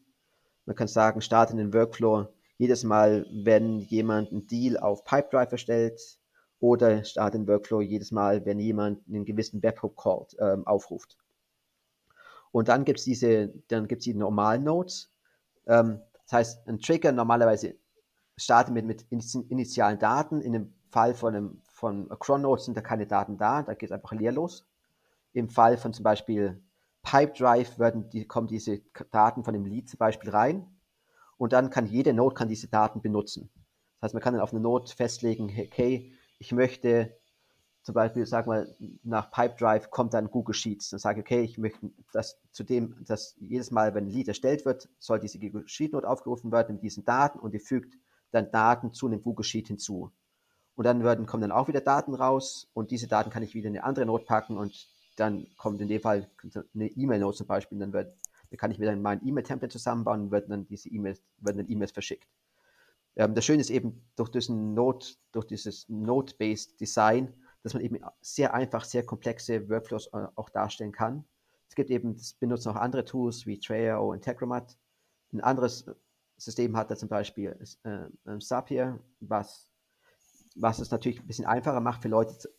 Man 0.65 0.75
kann 0.75 0.87
sagen, 0.87 1.21
starten 1.21 1.57
den 1.57 1.73
Workflow 1.73 2.27
jedes 2.57 2.83
Mal, 2.83 3.27
wenn 3.31 3.79
jemand 3.79 4.31
einen 4.31 4.47
Deal 4.47 4.77
auf 4.77 5.03
Pipedrive 5.03 5.51
erstellt 5.51 6.19
oder 6.59 7.03
startet 7.03 7.41
den 7.41 7.47
Workflow 7.47 7.81
jedes 7.81 8.11
Mal, 8.11 8.45
wenn 8.45 8.59
jemand 8.59 9.07
einen 9.07 9.25
gewissen 9.25 9.61
Webhook 9.61 9.95
call 9.95 10.25
ähm, 10.39 10.65
aufruft. 10.65 11.17
Und 12.51 12.67
dann 12.67 12.85
gibt 12.85 12.99
es 12.99 13.05
diese, 13.05 13.53
dann 13.67 13.87
gibt 13.87 13.99
es 13.99 14.05
die 14.05 14.13
normalen 14.13 14.63
Nodes. 14.63 15.12
Ähm, 15.67 15.99
das 16.25 16.33
heißt, 16.33 16.67
ein 16.67 16.79
Trigger 16.79 17.11
normalerweise 17.11 17.75
startet 18.37 18.73
mit, 18.73 18.85
mit 18.85 19.05
initialen 19.11 19.99
Daten. 19.99 20.41
In 20.41 20.53
dem 20.53 20.73
Fall 20.89 21.13
von 21.13 21.35
einem 21.35 21.61
von 21.63 22.07
Cron 22.19 22.57
sind 22.59 22.77
da 22.77 22.81
keine 22.81 23.07
Daten 23.07 23.37
da, 23.37 23.63
da 23.63 23.73
geht 23.73 23.89
es 23.89 23.93
einfach 23.93 24.13
leer 24.13 24.31
los. 24.31 24.65
Im 25.33 25.49
Fall 25.49 25.77
von 25.77 25.93
zum 25.93 26.03
Beispiel 26.03 26.63
Pipedrive 27.01 27.79
werden 27.79 28.09
die, 28.09 28.25
kommen 28.25 28.47
diese 28.47 28.81
Daten 29.11 29.43
von 29.43 29.53
dem 29.53 29.65
Lead 29.65 29.89
zum 29.89 29.97
Beispiel 29.97 30.29
rein 30.29 30.67
und 31.37 31.51
dann 31.51 31.69
kann 31.69 31.87
jede 31.87 32.13
Node 32.13 32.35
kann 32.35 32.47
diese 32.47 32.67
Daten 32.67 33.01
benutzen. 33.01 33.49
Das 33.99 34.07
heißt, 34.07 34.13
man 34.13 34.23
kann 34.23 34.33
dann 34.33 34.41
auf 34.41 34.53
eine 34.53 34.61
Node 34.61 34.91
festlegen, 34.91 35.45
okay, 35.45 36.13
ich 36.39 36.51
möchte 36.51 37.17
zum 37.83 37.95
Beispiel, 37.95 38.25
sag 38.25 38.47
mal, 38.47 38.73
nach 39.03 39.29
Pipedrive 39.29 39.89
kommt 39.89 40.13
dann 40.13 40.31
Google 40.31 40.55
Sheets. 40.55 40.89
Dann 40.89 40.99
sage 40.99 41.19
ich, 41.19 41.25
okay, 41.25 41.41
ich 41.41 41.57
möchte, 41.57 41.91
dass 42.13 42.39
zudem, 42.51 42.95
dass 43.05 43.35
jedes 43.39 43.71
Mal, 43.71 43.93
wenn 43.93 44.05
ein 44.05 44.09
Lead 44.09 44.29
erstellt 44.29 44.65
wird, 44.65 44.87
soll 44.99 45.19
diese 45.19 45.37
Google 45.37 45.67
Sheet 45.67 45.91
Node 45.91 46.07
aufgerufen 46.07 46.51
werden 46.51 46.75
mit 46.75 46.83
diesen 46.83 47.03
Daten 47.03 47.39
und 47.39 47.53
die 47.53 47.59
fügt 47.59 47.97
dann 48.31 48.49
Daten 48.51 48.93
zu 48.93 49.07
einem 49.07 49.21
Google 49.21 49.43
Sheet 49.43 49.67
hinzu. 49.67 50.11
Und 50.75 50.85
dann 50.85 51.03
werden, 51.03 51.25
kommen 51.25 51.41
dann 51.41 51.51
auch 51.51 51.67
wieder 51.67 51.81
Daten 51.81 52.15
raus 52.15 52.69
und 52.73 52.89
diese 52.89 53.07
Daten 53.07 53.29
kann 53.29 53.43
ich 53.43 53.53
wieder 53.53 53.67
in 53.67 53.75
eine 53.75 53.83
andere 53.83 54.05
Node 54.05 54.23
packen 54.23 54.57
und 54.57 54.87
dann 55.17 55.45
kommt 55.57 55.81
in 55.81 55.89
dem 55.89 56.01
Fall 56.01 56.29
eine 56.73 56.87
E-Mail-Note 56.87 57.37
zum 57.37 57.47
Beispiel, 57.47 57.77
dann 57.79 57.91
wird, 57.91 58.15
dann 58.49 58.57
kann 58.57 58.71
ich 58.71 58.79
wieder 58.79 58.95
mein 58.95 59.25
E-Mail-Template 59.27 59.71
zusammenbauen 59.73 60.21
und 60.21 60.31
werden 60.31 60.49
dann 60.49 60.67
diese 60.67 60.89
E-Mails, 60.89 61.21
werden 61.39 61.57
dann 61.57 61.69
E-Mails 61.69 61.91
verschickt. 61.91 62.27
Ähm, 63.17 63.35
das 63.35 63.45
Schöne 63.45 63.59
ist 63.59 63.69
eben 63.69 64.01
durch 64.15 64.29
diesen 64.29 64.73
Node, 64.73 65.05
durch 65.33 65.45
dieses 65.45 65.87
Node-based 65.89 66.79
Design, 66.79 67.33
dass 67.63 67.73
man 67.73 67.83
eben 67.83 67.99
sehr 68.21 68.53
einfach, 68.53 68.83
sehr 68.85 69.05
komplexe 69.05 69.69
Workflows 69.69 70.07
äh, 70.13 70.27
auch 70.35 70.49
darstellen 70.49 70.91
kann. 70.91 71.25
Es 71.67 71.75
gibt 71.75 71.89
eben, 71.89 72.15
das 72.15 72.33
benutzen 72.33 72.69
auch 72.69 72.75
andere 72.75 73.05
Tools 73.05 73.45
wie 73.47 73.59
Trello 73.59 74.09
und 74.09 74.17
Integromat. 74.17 74.77
Ein 75.31 75.41
anderes 75.41 75.85
System 76.37 76.77
hat 76.77 76.91
da 76.91 76.95
zum 76.95 77.09
Beispiel 77.09 77.57
äh, 77.83 78.39
Zapier, 78.39 78.99
was 79.19 79.73
was 80.55 80.79
es 80.79 80.91
natürlich 80.91 81.19
ein 81.19 81.27
bisschen 81.27 81.45
einfacher 81.45 81.79
macht 81.79 82.01
für 82.01 82.09
Leute 82.09 82.37
zu, 82.37 82.49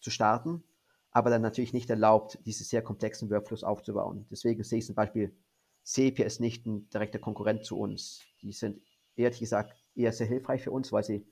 zu 0.00 0.10
starten, 0.10 0.62
aber 1.10 1.30
dann 1.30 1.42
natürlich 1.42 1.72
nicht 1.72 1.90
erlaubt, 1.90 2.38
diese 2.46 2.64
sehr 2.64 2.82
komplexen 2.82 3.30
Workflows 3.30 3.64
aufzubauen. 3.64 4.26
Deswegen 4.30 4.62
sehe 4.64 4.78
ich 4.78 4.86
zum 4.86 4.94
Beispiel, 4.94 5.36
Sepia 5.82 6.24
ist 6.24 6.40
nicht 6.40 6.66
ein 6.66 6.88
direkter 6.90 7.18
Konkurrent 7.18 7.64
zu 7.64 7.78
uns. 7.78 8.22
Die 8.40 8.52
sind 8.52 8.80
ehrlich 9.16 9.40
gesagt 9.40 9.76
eher 9.94 10.12
sehr 10.12 10.26
hilfreich 10.26 10.62
für 10.62 10.70
uns, 10.70 10.92
weil 10.92 11.04
sie 11.04 11.26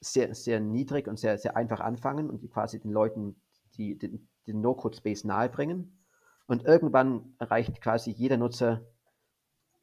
sehr, 0.00 0.34
sehr 0.34 0.60
niedrig 0.60 1.08
und 1.08 1.18
sehr, 1.18 1.38
sehr 1.38 1.56
einfach 1.56 1.80
anfangen 1.80 2.30
und 2.30 2.42
die 2.42 2.48
quasi 2.48 2.80
den 2.80 2.92
Leuten 2.92 3.36
die, 3.76 3.98
den, 3.98 4.28
den 4.46 4.60
No-Code-Space 4.60 5.24
nahebringen. 5.24 5.98
Und 6.46 6.64
irgendwann 6.64 7.34
erreicht 7.38 7.80
quasi 7.80 8.10
jeder 8.10 8.36
Nutzer 8.36 8.82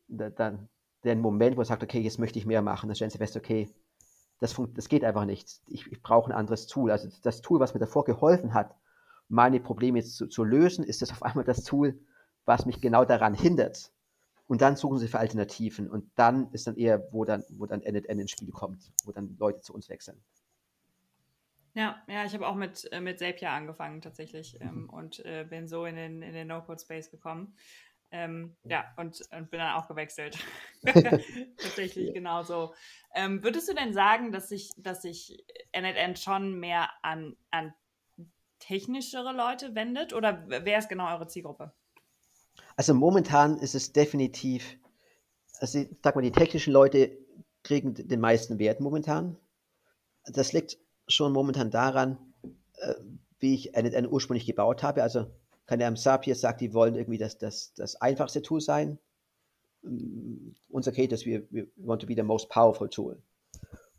dann 0.08 0.70
den 1.04 1.22
Moment, 1.22 1.56
wo 1.56 1.62
er 1.62 1.66
sagt, 1.66 1.84
okay, 1.84 2.00
jetzt 2.00 2.20
möchte 2.20 2.40
ich 2.40 2.46
mehr 2.46 2.62
machen. 2.62 2.88
Dann 2.88 2.96
stellen 2.96 3.12
sie 3.12 3.18
fest, 3.18 3.38
okay, 3.38 3.70
das, 4.40 4.60
das 4.74 4.90
geht 4.90 5.04
einfach 5.04 5.26
nicht. 5.26 5.62
Ich, 5.68 5.92
ich 5.92 6.02
brauche 6.02 6.30
ein 6.30 6.36
anderes 6.38 6.68
Tool. 6.68 6.92
Also 6.92 7.10
das 7.24 7.42
Tool, 7.42 7.60
was 7.60 7.74
mir 7.74 7.80
davor 7.80 8.06
geholfen 8.06 8.54
hat, 8.54 8.76
meine 9.28 9.60
Probleme 9.60 10.00
jetzt 10.00 10.16
zu, 10.16 10.28
zu 10.28 10.44
lösen, 10.44 10.84
ist 10.84 11.02
das 11.02 11.12
auf 11.12 11.24
einmal 11.24 11.46
das 11.46 11.64
Tool, 11.64 12.00
was 12.46 12.66
mich 12.66 12.82
genau 12.82 13.06
daran 13.06 13.34
hindert. 13.34 13.92
Und 14.50 14.62
dann 14.62 14.76
suchen 14.76 14.98
sie 14.98 15.08
für 15.08 15.20
Alternativen. 15.20 15.88
Und 15.88 16.10
dann 16.16 16.52
ist 16.54 16.66
dann 16.66 16.76
eher, 16.76 17.14
wo 17.14 17.24
dann, 17.24 17.44
wo 17.52 17.68
dann 17.68 17.84
End 17.84 18.08
ins 18.08 18.32
Spiel 18.32 18.50
kommt, 18.50 18.92
wo 19.06 19.12
dann 19.12 19.38
Leute 19.38 19.62
zu 19.62 19.76
uns 19.76 19.90
wechseln. 19.90 20.20
Ja, 21.76 22.02
ja, 22.08 22.26
ich 22.26 22.34
habe 22.34 22.48
auch 22.48 22.56
mit, 22.56 22.92
äh, 22.92 23.00
mit 23.00 23.20
Zapier 23.20 23.52
angefangen 23.52 24.02
tatsächlich 24.02 24.60
mhm. 24.60 24.68
ähm, 24.68 24.90
und 24.90 25.24
äh, 25.24 25.46
bin 25.48 25.68
so 25.68 25.86
in 25.86 25.96
den, 25.96 26.24
in 26.24 26.34
den 26.34 26.48
No-Code-Space 26.48 27.12
gekommen. 27.12 27.56
Ähm, 28.10 28.58
ja, 28.64 28.86
und, 28.98 29.22
und, 29.32 29.52
bin 29.52 29.60
dann 29.60 29.76
auch 29.76 29.88
gewechselt. 29.88 30.40
Tatsächlich 30.84 32.08
ja. 32.08 32.14
genauso. 32.14 32.74
Ähm, 33.14 33.44
würdest 33.44 33.70
du 33.70 33.76
denn 33.76 33.94
sagen, 33.94 34.32
dass 34.32 34.50
sich, 34.50 34.72
dass 34.78 35.04
sich 35.04 35.46
NetEnt 35.80 36.18
schon 36.18 36.60
mehr 36.60 36.90
an, 37.04 37.38
an 37.52 37.72
technischere 38.58 39.32
Leute 39.32 39.76
wendet 39.76 40.14
oder 40.14 40.44
wer 40.48 40.80
ist 40.80 40.90
genau 40.90 41.14
eure 41.14 41.28
Zielgruppe? 41.28 41.72
Also 42.80 42.94
momentan 42.94 43.58
ist 43.58 43.76
es 43.76 43.92
definitiv, 43.92 44.78
also 45.60 45.80
ich 45.80 45.90
sag 46.02 46.16
mal, 46.16 46.22
die 46.22 46.32
technischen 46.32 46.72
Leute 46.72 47.12
kriegen 47.62 47.94
den 47.94 48.22
meisten 48.22 48.58
Wert 48.58 48.80
momentan. 48.80 49.36
Das 50.24 50.54
liegt 50.54 50.78
schon 51.06 51.34
momentan 51.34 51.72
daran, 51.72 52.18
äh, 52.78 52.94
wie 53.40 53.54
ich 53.54 53.74
NetEnt 53.74 54.10
ursprünglich 54.10 54.46
gebaut 54.46 54.82
habe. 54.82 55.04
Also 55.04 55.30
keine 55.66 55.88
Ahnung, 55.88 55.98
Zapier 55.98 56.36
sagt, 56.36 56.62
die 56.62 56.74
wollen 56.74 56.96
irgendwie 56.96 57.18
das, 57.18 57.38
das, 57.38 57.74
das 57.74 57.98
einfachste 57.98 58.42
Tool 58.42 58.62
sein. 58.62 58.98
Mm, 59.82 60.52
unser 60.70 60.94
Case 60.94 61.14
ist, 61.14 61.26
wir, 61.26 61.52
wir 61.52 61.68
want 61.76 62.06
the 62.08 62.24
most 62.24 62.48
powerful 62.48 62.88
tool. 62.88 63.22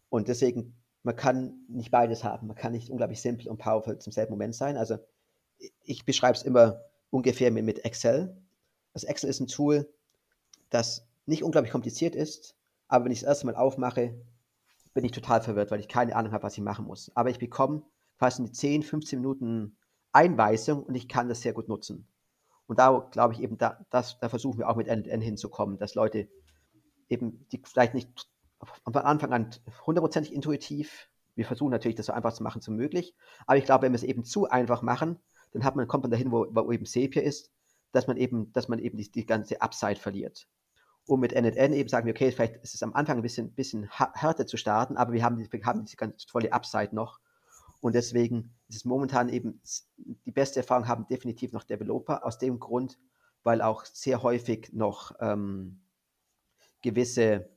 Und 0.08 0.26
deswegen, 0.26 0.74
man 1.02 1.16
kann 1.16 1.66
nicht 1.68 1.90
beides 1.90 2.24
haben. 2.24 2.46
Man 2.46 2.56
kann 2.56 2.72
nicht 2.72 2.88
unglaublich 2.88 3.20
simpel 3.20 3.48
und 3.48 3.58
powerful 3.58 3.98
zum 3.98 4.10
selben 4.10 4.32
Moment 4.32 4.54
sein. 4.54 4.78
Also 4.78 4.96
ich 5.82 6.06
beschreibe 6.06 6.38
es 6.38 6.44
immer 6.44 6.80
ungefähr 7.10 7.50
mit, 7.50 7.66
mit 7.66 7.84
Excel. 7.84 8.34
Also 8.94 9.06
Excel 9.06 9.30
ist 9.30 9.40
ein 9.40 9.46
Tool, 9.46 9.88
das 10.70 11.06
nicht 11.26 11.42
unglaublich 11.42 11.72
kompliziert 11.72 12.14
ist, 12.14 12.56
aber 12.88 13.04
wenn 13.04 13.12
ich 13.12 13.18
es 13.18 13.24
das 13.24 13.30
erste 13.30 13.46
Mal 13.46 13.56
aufmache, 13.56 14.14
bin 14.94 15.04
ich 15.04 15.12
total 15.12 15.40
verwirrt, 15.40 15.70
weil 15.70 15.80
ich 15.80 15.88
keine 15.88 16.16
Ahnung 16.16 16.32
habe, 16.32 16.42
was 16.42 16.56
ich 16.56 16.62
machen 16.62 16.86
muss. 16.86 17.10
Aber 17.14 17.30
ich 17.30 17.38
bekomme 17.38 17.82
quasi 18.18 18.42
in 18.42 18.52
10, 18.52 18.82
15 18.82 19.20
Minuten 19.20 19.76
Einweisung 20.12 20.82
und 20.82 20.94
ich 20.94 21.08
kann 21.08 21.28
das 21.28 21.42
sehr 21.42 21.52
gut 21.52 21.68
nutzen. 21.68 22.08
Und 22.66 22.78
da 22.78 23.08
glaube 23.10 23.34
ich 23.34 23.40
eben, 23.40 23.58
da, 23.58 23.84
das, 23.90 24.18
da 24.20 24.28
versuchen 24.28 24.58
wir 24.58 24.68
auch 24.68 24.76
mit 24.76 24.88
NN 24.88 25.20
hinzukommen, 25.20 25.78
dass 25.78 25.94
Leute 25.94 26.28
eben, 27.08 27.46
die 27.50 27.60
vielleicht 27.64 27.94
nicht 27.94 28.28
von 28.84 28.94
Anfang 28.96 29.32
an 29.32 29.50
hundertprozentig 29.86 30.32
intuitiv, 30.32 31.08
wir 31.34 31.46
versuchen 31.46 31.70
natürlich, 31.70 31.96
das 31.96 32.06
so 32.06 32.12
einfach 32.12 32.32
zu 32.32 32.42
machen, 32.42 32.60
so 32.60 32.70
möglich, 32.70 33.14
aber 33.46 33.56
ich 33.56 33.64
glaube, 33.64 33.82
wenn 33.82 33.92
wir 33.92 33.96
es 33.96 34.02
eben 34.02 34.24
zu 34.24 34.48
einfach 34.48 34.82
machen, 34.82 35.18
dann 35.52 35.64
hat 35.64 35.76
man, 35.76 35.88
kommt 35.88 36.04
man 36.04 36.10
dahin, 36.10 36.30
wo, 36.30 36.46
wo 36.50 36.70
eben 36.70 36.84
Sepia 36.84 37.22
ist, 37.22 37.50
dass 37.92 38.06
man 38.06 38.16
eben, 38.16 38.52
dass 38.52 38.68
man 38.68 38.78
eben 38.78 38.96
die, 38.96 39.10
die 39.10 39.26
ganze 39.26 39.60
Upside 39.60 39.96
verliert. 39.96 40.48
Und 41.06 41.20
mit 41.20 41.32
NNN 41.32 41.72
eben 41.72 41.88
sagen 41.88 42.06
wir, 42.06 42.12
okay, 42.12 42.30
vielleicht 42.30 42.56
ist 42.56 42.74
es 42.74 42.82
am 42.82 42.94
Anfang 42.94 43.18
ein 43.18 43.22
bisschen, 43.22 43.52
bisschen 43.52 43.88
härter 43.90 44.46
zu 44.46 44.56
starten, 44.56 44.96
aber 44.96 45.12
wir 45.12 45.24
haben, 45.24 45.38
wir 45.38 45.64
haben 45.64 45.84
diese 45.84 45.96
ganz 45.96 46.26
tolle 46.26 46.52
Upside 46.52 46.94
noch 46.94 47.20
und 47.80 47.94
deswegen 47.94 48.54
ist 48.68 48.76
es 48.76 48.84
momentan 48.84 49.28
eben 49.28 49.60
die 50.26 50.30
beste 50.30 50.60
Erfahrung 50.60 50.86
haben 50.86 51.06
definitiv 51.08 51.52
noch 51.52 51.64
Developer, 51.64 52.24
aus 52.24 52.38
dem 52.38 52.60
Grund, 52.60 52.98
weil 53.42 53.62
auch 53.62 53.84
sehr 53.84 54.22
häufig 54.22 54.72
noch 54.72 55.12
ähm, 55.20 55.80
gewisse 56.82 57.48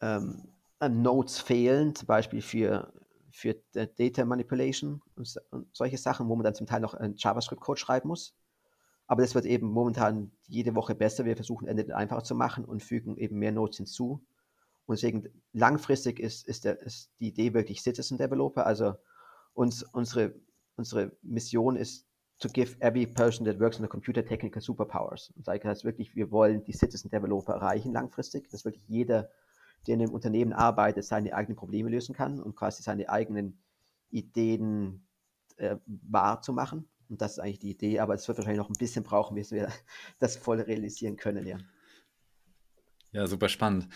ähm, 0.00 0.48
Nodes 0.80 1.38
fehlen, 1.38 1.94
zum 1.94 2.06
Beispiel 2.06 2.40
für, 2.40 2.92
für 3.30 3.54
Data 3.74 4.24
Manipulation 4.24 5.02
und, 5.16 5.36
und 5.50 5.76
solche 5.76 5.98
Sachen, 5.98 6.28
wo 6.28 6.34
man 6.34 6.44
dann 6.44 6.54
zum 6.54 6.66
Teil 6.66 6.80
noch 6.80 6.98
JavaScript-Code 6.98 7.78
schreiben 7.78 8.08
muss. 8.08 8.34
Aber 9.12 9.20
das 9.20 9.34
wird 9.34 9.44
eben 9.44 9.68
momentan 9.68 10.32
jede 10.46 10.74
Woche 10.74 10.94
besser. 10.94 11.26
Wir 11.26 11.36
versuchen 11.36 11.68
Ende 11.68 11.94
einfacher 11.94 12.24
zu 12.24 12.34
machen 12.34 12.64
und 12.64 12.82
fügen 12.82 13.18
eben 13.18 13.38
mehr 13.38 13.52
Nodes 13.52 13.76
hinzu. 13.76 14.24
Und 14.86 14.96
deswegen 14.96 15.28
langfristig 15.52 16.18
ist, 16.18 16.48
ist, 16.48 16.64
der, 16.64 16.80
ist 16.80 17.10
die 17.20 17.28
Idee 17.28 17.52
wirklich 17.52 17.82
Citizen 17.82 18.16
Developer, 18.16 18.64
also 18.64 18.94
uns, 19.52 19.82
unsere, 19.82 20.34
unsere 20.76 21.12
Mission 21.20 21.76
ist 21.76 22.06
to 22.38 22.48
give 22.48 22.74
every 22.80 23.06
person 23.06 23.44
that 23.44 23.60
works 23.60 23.76
in 23.76 23.82
the 23.82 23.88
computer 23.90 24.24
technical 24.24 24.62
superpowers. 24.62 25.30
Und 25.36 25.46
das 25.46 25.62
heißt 25.62 25.84
wirklich, 25.84 26.16
wir 26.16 26.30
wollen 26.30 26.64
die 26.64 26.72
Citizen 26.72 27.10
Developer 27.10 27.52
erreichen 27.52 27.92
langfristig, 27.92 28.48
dass 28.48 28.64
wirklich 28.64 28.88
jeder, 28.88 29.28
der 29.86 29.96
in 29.96 30.00
einem 30.00 30.14
Unternehmen 30.14 30.54
arbeitet, 30.54 31.04
seine 31.04 31.34
eigenen 31.34 31.56
Probleme 31.56 31.90
lösen 31.90 32.14
kann 32.14 32.40
und 32.40 32.56
quasi 32.56 32.82
seine 32.82 33.10
eigenen 33.10 33.62
Ideen 34.08 35.06
äh, 35.58 35.76
wahrzumachen. 35.84 36.88
Und 37.12 37.20
das 37.20 37.32
ist 37.32 37.40
eigentlich 37.40 37.58
die 37.58 37.70
Idee, 37.70 37.98
aber 37.98 38.14
es 38.14 38.26
wird 38.26 38.38
wahrscheinlich 38.38 38.58
noch 38.58 38.70
ein 38.70 38.78
bisschen 38.78 39.04
brauchen, 39.04 39.34
bis 39.34 39.52
wir 39.52 39.68
das 40.18 40.36
voll 40.36 40.62
realisieren 40.62 41.18
können, 41.18 41.46
ja. 41.46 41.58
Ja, 43.10 43.26
super 43.26 43.50
spannend. 43.50 43.86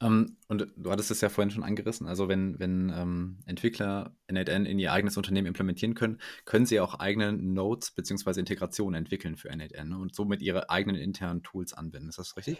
Ähm, 0.00 0.36
und 0.48 0.66
du 0.76 0.90
hattest 0.90 1.12
es 1.12 1.20
ja 1.20 1.28
vorhin 1.28 1.52
schon 1.52 1.62
angerissen. 1.62 2.08
Also 2.08 2.26
wenn, 2.26 2.58
wenn 2.58 2.92
ähm, 2.92 3.38
Entwickler 3.46 4.16
N8N 4.28 4.64
in 4.64 4.80
ihr 4.80 4.92
eigenes 4.92 5.16
Unternehmen 5.16 5.46
implementieren 5.46 5.94
können, 5.94 6.20
können 6.44 6.66
sie 6.66 6.80
auch 6.80 6.96
eigene 6.96 7.32
Nodes 7.32 7.92
bzw. 7.92 8.40
Integrationen 8.40 8.98
entwickeln 8.98 9.36
für 9.36 9.52
N8N 9.52 9.84
ne? 9.84 9.98
und 9.98 10.16
somit 10.16 10.42
ihre 10.42 10.68
eigenen 10.68 11.00
internen 11.00 11.44
Tools 11.44 11.72
anwenden. 11.72 12.08
Ist 12.08 12.18
das 12.18 12.36
richtig? 12.36 12.58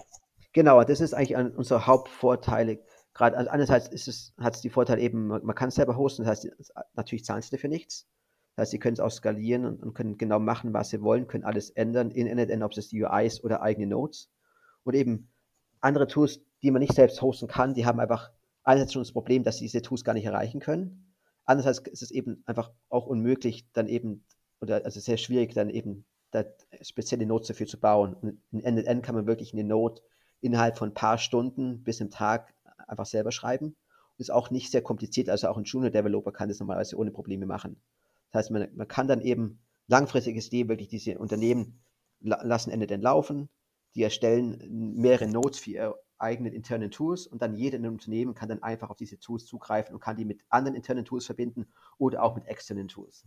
Genau, 0.52 0.84
das 0.84 1.00
ist 1.00 1.14
eigentlich 1.14 1.36
ein, 1.36 1.50
unser 1.50 1.88
Hauptvorteil. 1.88 2.78
Gerade 3.12 3.36
also 3.36 3.50
einerseits 3.50 3.88
ist 3.88 4.06
es, 4.06 4.34
hat 4.38 4.54
es 4.54 4.60
die 4.60 4.70
Vorteile 4.70 5.00
eben, 5.00 5.26
man, 5.26 5.44
man 5.44 5.56
kann 5.56 5.70
es 5.70 5.74
selber 5.74 5.96
hosten, 5.96 6.22
das 6.22 6.44
heißt, 6.44 6.70
natürlich 6.94 7.24
zahlen 7.24 7.42
sie 7.42 7.50
dafür 7.50 7.70
nichts. 7.70 8.06
Das 8.56 8.64
heißt, 8.64 8.70
sie 8.70 8.78
können 8.78 8.94
es 8.94 9.00
auch 9.00 9.10
skalieren 9.10 9.66
und, 9.66 9.82
und, 9.82 9.94
können 9.94 10.16
genau 10.16 10.38
machen, 10.38 10.72
was 10.72 10.88
sie 10.88 11.02
wollen, 11.02 11.26
können 11.26 11.44
alles 11.44 11.68
ändern 11.70 12.10
in 12.10 12.26
N8N, 12.26 12.64
ob 12.64 12.76
es 12.76 12.88
die 12.88 13.04
UI 13.04 13.26
ist 13.26 13.44
oder 13.44 13.60
eigene 13.60 13.86
Nodes. 13.86 14.30
Und 14.82 14.94
eben 14.94 15.28
andere 15.80 16.06
Tools, 16.06 16.40
die 16.62 16.70
man 16.70 16.80
nicht 16.80 16.94
selbst 16.94 17.20
hosten 17.20 17.48
kann, 17.48 17.74
die 17.74 17.84
haben 17.84 18.00
einfach 18.00 18.30
einerseits 18.64 18.94
schon 18.94 19.02
das 19.02 19.12
Problem, 19.12 19.44
dass 19.44 19.58
sie 19.58 19.66
diese 19.66 19.82
Tools 19.82 20.04
gar 20.04 20.14
nicht 20.14 20.24
erreichen 20.24 20.60
können. 20.60 21.12
Andererseits 21.44 21.86
ist 21.86 22.02
es 22.02 22.10
eben 22.10 22.42
einfach 22.46 22.72
auch 22.88 23.06
unmöglich, 23.06 23.68
dann 23.74 23.88
eben, 23.88 24.24
oder 24.60 24.84
also 24.86 25.00
sehr 25.00 25.18
schwierig, 25.18 25.52
dann 25.52 25.68
eben 25.68 26.06
da 26.30 26.44
spezielle 26.80 27.26
Notes 27.26 27.48
dafür 27.48 27.66
zu 27.66 27.78
bauen. 27.78 28.14
Und 28.14 28.40
in 28.52 28.74
NLN 28.74 29.02
kann 29.02 29.14
man 29.14 29.26
wirklich 29.26 29.52
eine 29.52 29.64
Note 29.64 30.02
innerhalb 30.40 30.78
von 30.78 30.90
ein 30.90 30.94
paar 30.94 31.18
Stunden 31.18 31.82
bis 31.82 32.00
im 32.00 32.10
Tag 32.10 32.54
einfach 32.86 33.06
selber 33.06 33.32
schreiben. 33.32 33.76
Ist 34.16 34.32
auch 34.32 34.50
nicht 34.50 34.70
sehr 34.70 34.82
kompliziert, 34.82 35.28
also 35.28 35.48
auch 35.48 35.58
ein 35.58 35.64
Junior-Developer 35.64 36.32
kann 36.32 36.48
das 36.48 36.58
normalerweise 36.58 36.96
ohne 36.96 37.10
Probleme 37.10 37.44
machen. 37.44 37.82
Das 38.36 38.44
heißt, 38.44 38.50
man, 38.50 38.68
man 38.74 38.86
kann 38.86 39.08
dann 39.08 39.22
eben 39.22 39.60
langfristiges 39.88 40.48
Idee 40.48 40.68
wirklich 40.68 40.88
diese 40.88 41.18
Unternehmen 41.18 41.80
lassen 42.20 42.70
NLN 42.70 43.00
laufen, 43.00 43.48
die 43.94 44.02
erstellen 44.02 44.94
mehrere 44.94 45.26
Notes 45.26 45.58
für 45.58 45.70
ihre 45.70 46.00
eigenen 46.18 46.52
internen 46.52 46.90
Tools 46.90 47.26
und 47.26 47.40
dann 47.40 47.54
jedes 47.54 47.80
Unternehmen 47.80 48.34
kann 48.34 48.50
dann 48.50 48.62
einfach 48.62 48.90
auf 48.90 48.98
diese 48.98 49.18
Tools 49.18 49.46
zugreifen 49.46 49.94
und 49.94 50.00
kann 50.00 50.16
die 50.16 50.26
mit 50.26 50.42
anderen 50.50 50.76
internen 50.76 51.06
Tools 51.06 51.24
verbinden 51.24 51.66
oder 51.96 52.22
auch 52.22 52.34
mit 52.34 52.46
externen 52.46 52.88
Tools. 52.88 53.24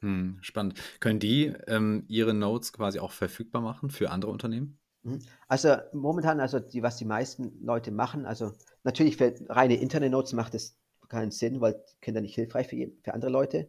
Hm, 0.00 0.38
spannend. 0.40 0.80
Können 1.00 1.18
die 1.18 1.52
ähm, 1.66 2.04
ihre 2.08 2.32
Notes 2.32 2.72
quasi 2.72 3.00
auch 3.00 3.12
verfügbar 3.12 3.60
machen 3.60 3.90
für 3.90 4.10
andere 4.10 4.30
Unternehmen? 4.30 4.78
Mhm. 5.02 5.20
Also 5.46 5.76
momentan, 5.92 6.40
also 6.40 6.58
die, 6.58 6.82
was 6.82 6.96
die 6.96 7.04
meisten 7.04 7.62
Leute 7.62 7.90
machen, 7.90 8.24
also 8.24 8.52
natürlich 8.84 9.18
für 9.18 9.34
reine 9.50 9.76
interne 9.76 10.08
Notes 10.08 10.32
macht 10.32 10.54
es 10.54 10.78
keinen 11.08 11.30
Sinn, 11.30 11.60
weil 11.60 11.82
die 12.04 12.12
dann 12.12 12.22
nicht 12.22 12.34
hilfreich 12.34 12.68
für, 12.68 12.90
für 13.02 13.14
andere 13.14 13.30
Leute. 13.30 13.68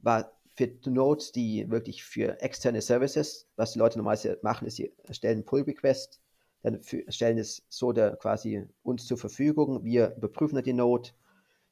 War 0.00 0.32
für 0.54 0.70
Notes, 0.86 1.32
die 1.32 1.70
wirklich 1.70 2.02
für 2.02 2.40
externe 2.40 2.82
Services, 2.82 3.46
was 3.56 3.72
die 3.72 3.78
Leute 3.78 3.98
normalerweise 3.98 4.38
machen, 4.42 4.66
ist, 4.66 4.76
sie 4.76 4.92
erstellen 5.04 5.44
Pull 5.44 5.62
Request, 5.62 6.20
dann 6.62 6.80
stellen 7.08 7.38
es 7.38 7.62
so 7.68 7.92
der 7.92 8.16
quasi 8.16 8.66
uns 8.82 9.06
zur 9.06 9.18
Verfügung. 9.18 9.84
Wir 9.84 10.16
überprüfen 10.16 10.60
die 10.64 10.72
Note, 10.72 11.12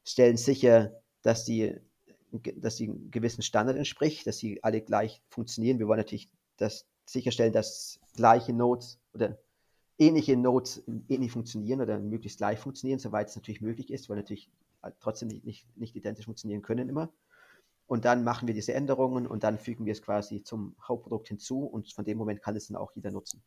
stellen 0.05 0.37
sicher, 0.37 0.93
dass 1.21 1.43
die 1.43 1.77
dass 2.31 2.77
sie 2.77 2.89
einem 2.89 3.09
gewissen 3.11 3.41
Standard 3.41 3.77
entspricht, 3.77 4.27
dass 4.27 4.37
sie 4.37 4.63
alle 4.63 4.81
gleich 4.81 5.21
funktionieren. 5.29 5.79
Wir 5.79 5.87
wollen 5.87 5.99
natürlich 5.99 6.29
das 6.57 6.85
sicherstellen, 7.05 7.53
dass 7.53 7.99
gleiche 8.15 8.53
Nodes 8.53 8.99
oder 9.13 9.37
ähnliche 9.97 10.35
Nodes 10.35 10.83
ähnlich 11.07 11.31
funktionieren 11.31 11.81
oder 11.81 11.99
möglichst 11.99 12.37
gleich 12.37 12.59
funktionieren, 12.59 12.99
soweit 12.99 13.29
es 13.29 13.35
natürlich 13.35 13.61
möglich 13.61 13.91
ist, 13.91 14.09
weil 14.09 14.17
natürlich 14.17 14.49
trotzdem 14.99 15.29
nicht, 15.29 15.45
nicht, 15.45 15.77
nicht 15.77 15.95
identisch 15.95 16.25
funktionieren 16.25 16.61
können 16.61 16.89
immer. 16.89 17.11
Und 17.87 18.03
dann 18.03 18.23
machen 18.23 18.47
wir 18.47 18.53
diese 18.53 18.73
Änderungen 18.73 19.25
und 19.25 19.43
dann 19.43 19.57
fügen 19.57 19.85
wir 19.85 19.93
es 19.93 20.01
quasi 20.01 20.43
zum 20.43 20.75
Hauptprodukt 20.85 21.29
hinzu 21.29 21.63
und 21.63 21.93
von 21.93 22.03
dem 22.03 22.17
Moment 22.17 22.41
kann 22.41 22.55
es 22.55 22.67
dann 22.67 22.75
auch 22.75 22.91
jeder 22.93 23.11
nutzen. 23.11 23.41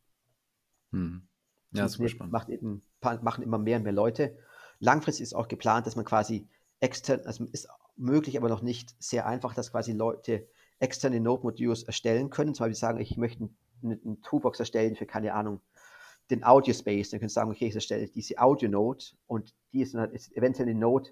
Hm. 0.92 1.22
Ja, 1.72 1.88
super 1.88 2.08
spannend. 2.08 2.32
Macht 2.32 2.48
eben, 2.48 2.82
machen 3.22 3.44
immer 3.44 3.58
mehr 3.58 3.76
und 3.76 3.84
mehr 3.84 3.92
Leute. 3.92 4.36
Langfristig 4.78 5.24
ist 5.24 5.34
auch 5.34 5.46
geplant, 5.46 5.86
dass 5.86 5.94
man 5.94 6.04
quasi 6.04 6.48
extern, 6.80 7.20
also 7.26 7.44
ist 7.44 7.68
möglich, 7.96 8.38
aber 8.38 8.48
noch 8.48 8.62
nicht 8.62 8.94
sehr 8.98 9.26
einfach, 9.26 9.54
dass 9.54 9.70
quasi 9.70 9.92
Leute 9.92 10.48
externe 10.78 11.20
Node-Modules 11.20 11.82
erstellen 11.82 12.30
können. 12.30 12.54
Zum 12.54 12.64
Beispiel 12.64 12.76
sagen, 12.76 13.00
ich 13.00 13.16
möchte 13.18 13.50
eine, 13.82 14.00
eine 14.02 14.20
Toolbox 14.22 14.58
erstellen 14.58 14.96
für, 14.96 15.06
keine 15.06 15.34
Ahnung, 15.34 15.60
den 16.30 16.44
Audio-Space. 16.44 17.10
Dann 17.10 17.20
können 17.20 17.28
Sie 17.28 17.34
sagen, 17.34 17.50
okay, 17.50 17.66
ich 17.66 17.74
erstelle 17.74 18.08
diese 18.08 18.38
Audio-Node 18.38 19.04
und 19.26 19.54
die 19.72 19.82
ist, 19.82 19.94
ist 19.94 20.34
eventuell 20.36 20.68
eine 20.68 20.78
Node, 20.78 21.10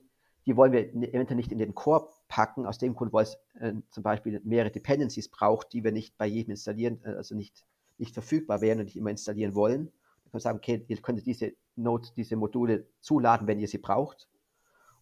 die 0.49 0.57
wollen 0.57 0.73
wir 0.73 0.95
eventuell 0.95 1.37
nicht 1.37 1.53
in 1.53 1.59
den 1.59 1.75
Core 1.75 2.09
packen, 2.27 2.65
aus 2.65 2.79
dem 2.79 2.95
Grund, 2.95 3.13
weil 3.13 3.25
es 3.25 3.39
äh, 3.61 3.75
zum 3.91 4.03
Beispiel 4.03 4.41
mehrere 4.45 4.71
Dependencies 4.71 5.29
braucht, 5.29 5.75
die 5.75 5.85
wir 5.85 5.93
nicht 5.93 6.17
bei 6.17 6.27
jedem 6.27 6.53
installieren, 6.53 7.03
äh, 7.05 7.11
also 7.11 7.35
nicht, 7.35 7.67
nicht 7.99 8.15
verfügbar 8.15 8.63
wären 8.63 8.79
und 8.79 8.87
nicht 8.87 8.97
immer 8.97 9.11
installieren 9.11 9.55
wollen. 9.55 9.85
Dann 9.85 10.23
können 10.23 10.33
wir 10.33 10.41
sagen, 10.41 10.57
okay, 10.57 10.85
ihr 10.89 10.97
könnt 11.03 11.27
diese 11.27 11.53
Node, 11.77 12.09
diese 12.17 12.37
Module 12.37 12.87
zuladen, 13.01 13.47
wenn 13.47 13.59
ihr 13.59 13.69
sie 13.69 13.77
braucht. 13.77 14.27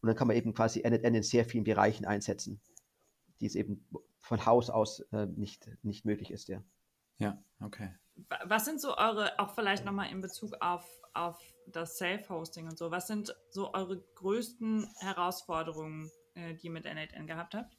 Und 0.00 0.09
dann 0.09 0.16
kann 0.16 0.26
man 0.26 0.37
eben 0.37 0.52
quasi 0.52 0.80
NNN 0.80 1.14
in 1.14 1.22
sehr 1.22 1.44
vielen 1.44 1.62
Bereichen 1.62 2.06
einsetzen, 2.06 2.61
die 3.40 3.46
es 3.46 3.54
eben 3.54 3.87
von 4.18 4.44
Haus 4.46 4.68
aus 4.68 4.98
äh, 5.12 5.26
nicht, 5.26 5.70
nicht 5.85 6.04
möglich 6.04 6.32
ist, 6.32 6.48
ja. 6.48 6.61
Ja, 7.18 7.40
okay. 7.61 7.90
Was 8.46 8.64
sind 8.64 8.80
so 8.80 8.96
eure, 8.96 9.38
auch 9.38 9.54
vielleicht 9.54 9.85
nochmal 9.85 10.11
in 10.11 10.20
Bezug 10.20 10.54
auf, 10.61 10.85
auf 11.16 11.40
das 11.66 11.96
Self-Hosting 11.98 12.66
und 12.68 12.79
so, 12.79 12.90
was 12.90 13.07
sind 13.07 13.35
so 13.50 13.72
eure 13.74 14.00
größten 14.14 14.88
Herausforderungen, 14.98 16.11
äh, 16.35 16.55
die 16.55 16.66
ihr 16.66 16.72
mit 16.72 16.85
NNN 16.85 17.26
gehabt 17.26 17.55
habt? 17.55 17.76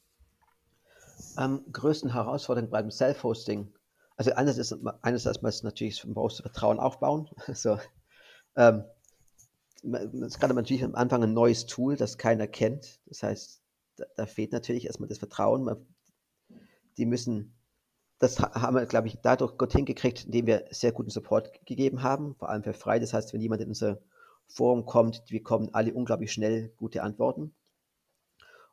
Ähm, 1.38 1.64
größten 1.72 2.14
Herausforderungen 2.14 2.72
beim 2.72 2.92
Self-Hosting. 2.92 3.74
Also 4.18 4.34
eines 4.34 4.58
ist 4.58 4.76
eines 5.02 5.26
erstmal 5.26 5.54
natürlich, 5.64 6.04
man 6.04 6.16
braucht 6.16 6.38
Vertrauen 6.38 6.80
aufbauen. 6.80 7.30
so, 7.54 7.80
ähm, 8.56 8.84
es 9.84 10.34
ist 10.34 10.40
gerade 10.40 10.54
natürlich 10.54 10.84
am 10.84 10.96
Anfang 10.96 11.24
ein 11.24 11.34
neues 11.34 11.66
Tool, 11.66 11.96
das 11.96 12.18
keiner 12.18 12.48
kennt. 12.48 13.00
Das 13.06 13.24
heißt, 13.24 13.62
da, 13.98 14.06
da 14.16 14.26
fehlt 14.26 14.52
natürlich 14.52 14.86
erstmal 14.86 15.08
das 15.08 15.20
Vertrauen. 15.20 15.64
Man, 15.64 15.86
die 16.98 17.06
müssen, 17.06 17.57
das 18.20 18.40
haben 18.40 18.76
wir, 18.76 18.86
glaube 18.86 19.08
ich, 19.08 19.20
dadurch 19.22 19.58
gut 19.58 19.74
hingekriegt, 19.74 20.26
indem 20.26 20.48
wir 20.48 20.66
sehr 20.72 20.92
guten 20.92 21.10
Support 21.10 21.66
gegeben 21.66 22.02
haben, 22.02 22.36
vor 22.36 22.50
allem 22.50 22.64
für 22.64 22.74
frei. 22.74 23.00
Das 23.00 23.14
heißt, 23.14 23.34
wenn 23.34 23.42
jemand 23.42 23.62
in 23.62 23.68
unser 23.68 24.00
Forum 24.48 24.86
kommt, 24.86 25.24
wir 25.28 25.40
bekommen 25.40 25.70
alle 25.74 25.94
unglaublich 25.94 26.32
schnell 26.32 26.70
gute 26.78 27.04
Antworten. 27.04 27.54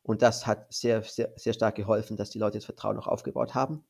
Und 0.02 0.22
das 0.22 0.46
hat 0.46 0.72
sehr, 0.72 1.02
sehr, 1.02 1.32
sehr 1.36 1.52
stark 1.52 1.74
geholfen, 1.74 2.16
dass 2.16 2.30
die 2.30 2.38
Leute 2.38 2.58
das 2.58 2.64
Vertrauen 2.64 2.98
auch 2.98 3.06
aufgebaut 3.06 3.54
haben. 3.54 3.84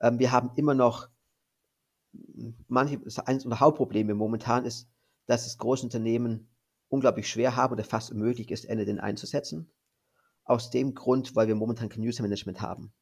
Ähm, 0.00 0.18
wir 0.18 0.32
haben 0.32 0.50
immer 0.56 0.74
noch 0.74 1.08
manche, 2.68 3.00
eines 3.24 3.44
unserer 3.44 3.60
Hauptprobleme 3.60 4.14
momentan 4.14 4.64
ist, 4.64 4.88
dass 5.26 5.46
es 5.46 5.58
Großunternehmen 5.58 6.48
unglaublich 6.88 7.28
schwer 7.28 7.56
haben 7.56 7.72
oder 7.72 7.84
fast 7.84 8.12
unmöglich 8.12 8.50
ist, 8.50 8.68
NLN 8.68 9.00
einzusetzen. 9.00 9.70
Aus 10.44 10.70
dem 10.70 10.94
Grund, 10.94 11.34
weil 11.34 11.48
wir 11.48 11.54
momentan 11.54 11.88
kein 11.88 12.02
User 12.02 12.22
Management 12.22 12.60
haben. 12.60 12.92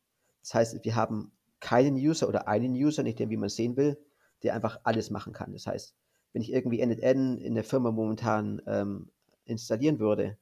Das 0.41 0.55
heißt, 0.55 0.85
wir 0.85 0.95
haben 0.95 1.33
keinen 1.63 1.97
User 1.97 2.29
oder 2.29 2.47
einen 2.47 2.75
User, 2.75 3.03
nicht 3.03 3.19
den, 3.19 3.31
wie 3.31 3.39
man 3.39 3.49
sehen 3.49 3.77
will, 3.77 3.97
der 4.43 4.55
einfach 4.55 4.81
alles 4.83 5.09
machen 5.09 5.33
kann. 5.33 5.55
Das 5.55 5.67
heißt, 5.67 5.95
wenn 6.35 6.43
ich 6.43 6.53
irgendwie 6.53 6.85
NLN 6.85 7.39
in 7.39 7.55
der 7.55 7.65
Firma 7.65 7.91
momentan 7.91 8.61
ähm, 8.67 9.11
installieren 9.45 9.99
würde, 9.99 10.37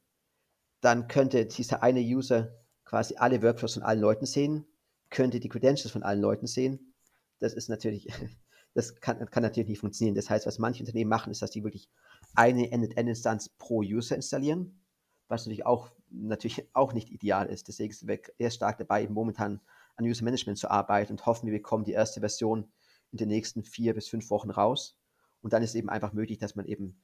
dann 0.81 1.07
könnte 1.07 1.47
dieser 1.47 1.83
eine 1.83 2.01
User 2.01 2.57
quasi 2.85 3.17
alle 3.17 3.43
Workflows 3.43 3.75
von 3.75 3.83
allen 3.85 4.01
Leuten 4.01 4.27
sehen, 4.27 4.67
könnte 5.11 5.39
die 5.39 5.49
Credentials 5.49 5.93
von 5.93 6.03
allen 6.03 6.21
Leuten 6.21 6.47
sehen. 6.47 6.95
Das 7.39 7.55
ist 7.55 7.69
natürlich 7.69 8.09
Das 8.75 9.01
kann, 9.01 9.29
kann 9.31 9.43
natürlich 9.43 9.69
nicht 9.69 9.81
funktionieren. 9.81 10.15
Das 10.15 10.31
heißt, 10.31 10.47
was 10.47 10.59
manche 10.59 10.83
Unternehmen 10.83 11.11
machen, 11.11 11.33
ist, 11.33 11.43
dass 11.43 11.51
die 11.51 11.65
wirklich 11.65 11.89
eine 12.35 12.71
End-to-End-Instanz 12.71 13.49
pro 13.59 13.81
User 13.81 14.15
installieren, 14.15 14.81
was 15.29 15.43
natürlich 15.43 15.67
auch, 15.67 15.91
natürlich 16.11 16.69
auch 16.73 16.93
nicht 16.93 17.11
ideal 17.11 17.49
ist. 17.49 17.69
Deswegen 17.69 17.95
wir 18.03 18.21
eher 18.39 18.51
stark 18.51 18.79
dabei, 18.79 19.09
momentan 19.09 19.61
an 19.97 20.05
User 20.05 20.25
Management 20.25 20.59
zu 20.59 20.71
arbeiten 20.71 21.13
und 21.13 21.27
hoffen, 21.27 21.47
wir 21.47 21.59
bekommen 21.59 21.85
die 21.85 21.93
erste 21.93 22.21
Version 22.21 22.71
in 23.13 23.19
den 23.19 23.29
nächsten 23.29 23.63
vier 23.65 23.95
bis 23.95 24.09
fünf 24.09 24.31
Wochen 24.31 24.51
raus. 24.51 24.99
Und 25.43 25.53
dann 25.53 25.63
ist 25.63 25.71
es 25.71 25.77
eben 25.77 25.89
einfach 25.89 26.13
möglich, 26.13 26.39
dass 26.39 26.55
man 26.55 26.67
eben 26.67 27.03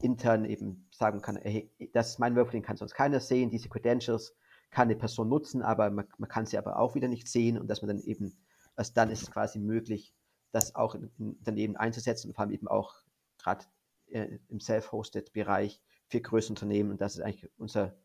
intern 0.00 0.44
eben 0.44 0.88
sagen 0.90 1.22
kann, 1.22 1.36
hey, 1.36 1.70
das 1.92 2.10
ist 2.10 2.18
mein 2.18 2.34
Workflow, 2.34 2.52
den 2.52 2.62
kann 2.62 2.76
sonst 2.76 2.94
keiner 2.94 3.20
sehen, 3.20 3.50
diese 3.50 3.68
Credentials 3.68 4.34
kann 4.70 4.88
eine 4.88 4.96
Person 4.96 5.28
nutzen, 5.28 5.62
aber 5.62 5.90
man, 5.90 6.06
man 6.18 6.28
kann 6.28 6.46
sie 6.46 6.58
aber 6.58 6.78
auch 6.78 6.94
wieder 6.94 7.08
nicht 7.08 7.28
sehen 7.28 7.58
und 7.58 7.68
dass 7.68 7.82
man 7.82 7.88
dann 7.88 8.00
eben, 8.00 8.36
erst 8.76 8.96
dann 8.96 9.10
ist 9.10 9.22
es 9.22 9.30
quasi 9.30 9.58
möglich, 9.58 10.14
das 10.50 10.74
auch 10.74 10.94
in, 10.94 11.10
in 11.18 11.34
Unternehmen 11.34 11.76
einzusetzen 11.76 12.28
und 12.28 12.34
vor 12.34 12.44
allem 12.44 12.52
eben 12.52 12.68
auch 12.68 12.94
gerade 13.38 13.64
äh, 14.08 14.38
im 14.48 14.60
Self-Hosted-Bereich 14.60 15.80
für 16.08 16.20
größere 16.20 16.52
Unternehmen. 16.52 16.90
Und 16.90 17.00
das 17.00 17.16
ist 17.16 17.22
eigentlich 17.22 17.50
unser, 17.58 17.96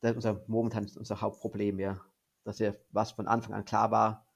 das 0.00 0.12
ist 0.12 0.16
unser 0.16 0.44
momentan 0.46 0.88
unser 0.96 1.20
Hauptproblem, 1.20 1.78
ja. 1.78 2.00
Dass 2.44 2.58
ja 2.58 2.72
was 2.90 3.12
von 3.12 3.28
Anfang 3.28 3.54
an 3.54 3.64
klar 3.64 3.90
war, 3.90 4.26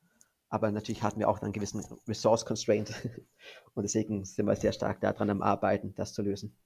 aber 0.48 0.70
natürlich 0.70 1.02
hatten 1.02 1.18
wir 1.18 1.28
auch 1.28 1.40
einen 1.40 1.52
gewissen 1.52 1.84
Resource 2.06 2.44
Constraint 2.44 2.92
und 3.74 3.82
deswegen 3.82 4.24
sind 4.24 4.46
wir 4.46 4.56
sehr 4.56 4.72
stark 4.72 5.00
daran 5.00 5.30
am 5.30 5.42
Arbeiten, 5.42 5.94
das 5.94 6.12
zu 6.12 6.22
lösen. 6.22 6.56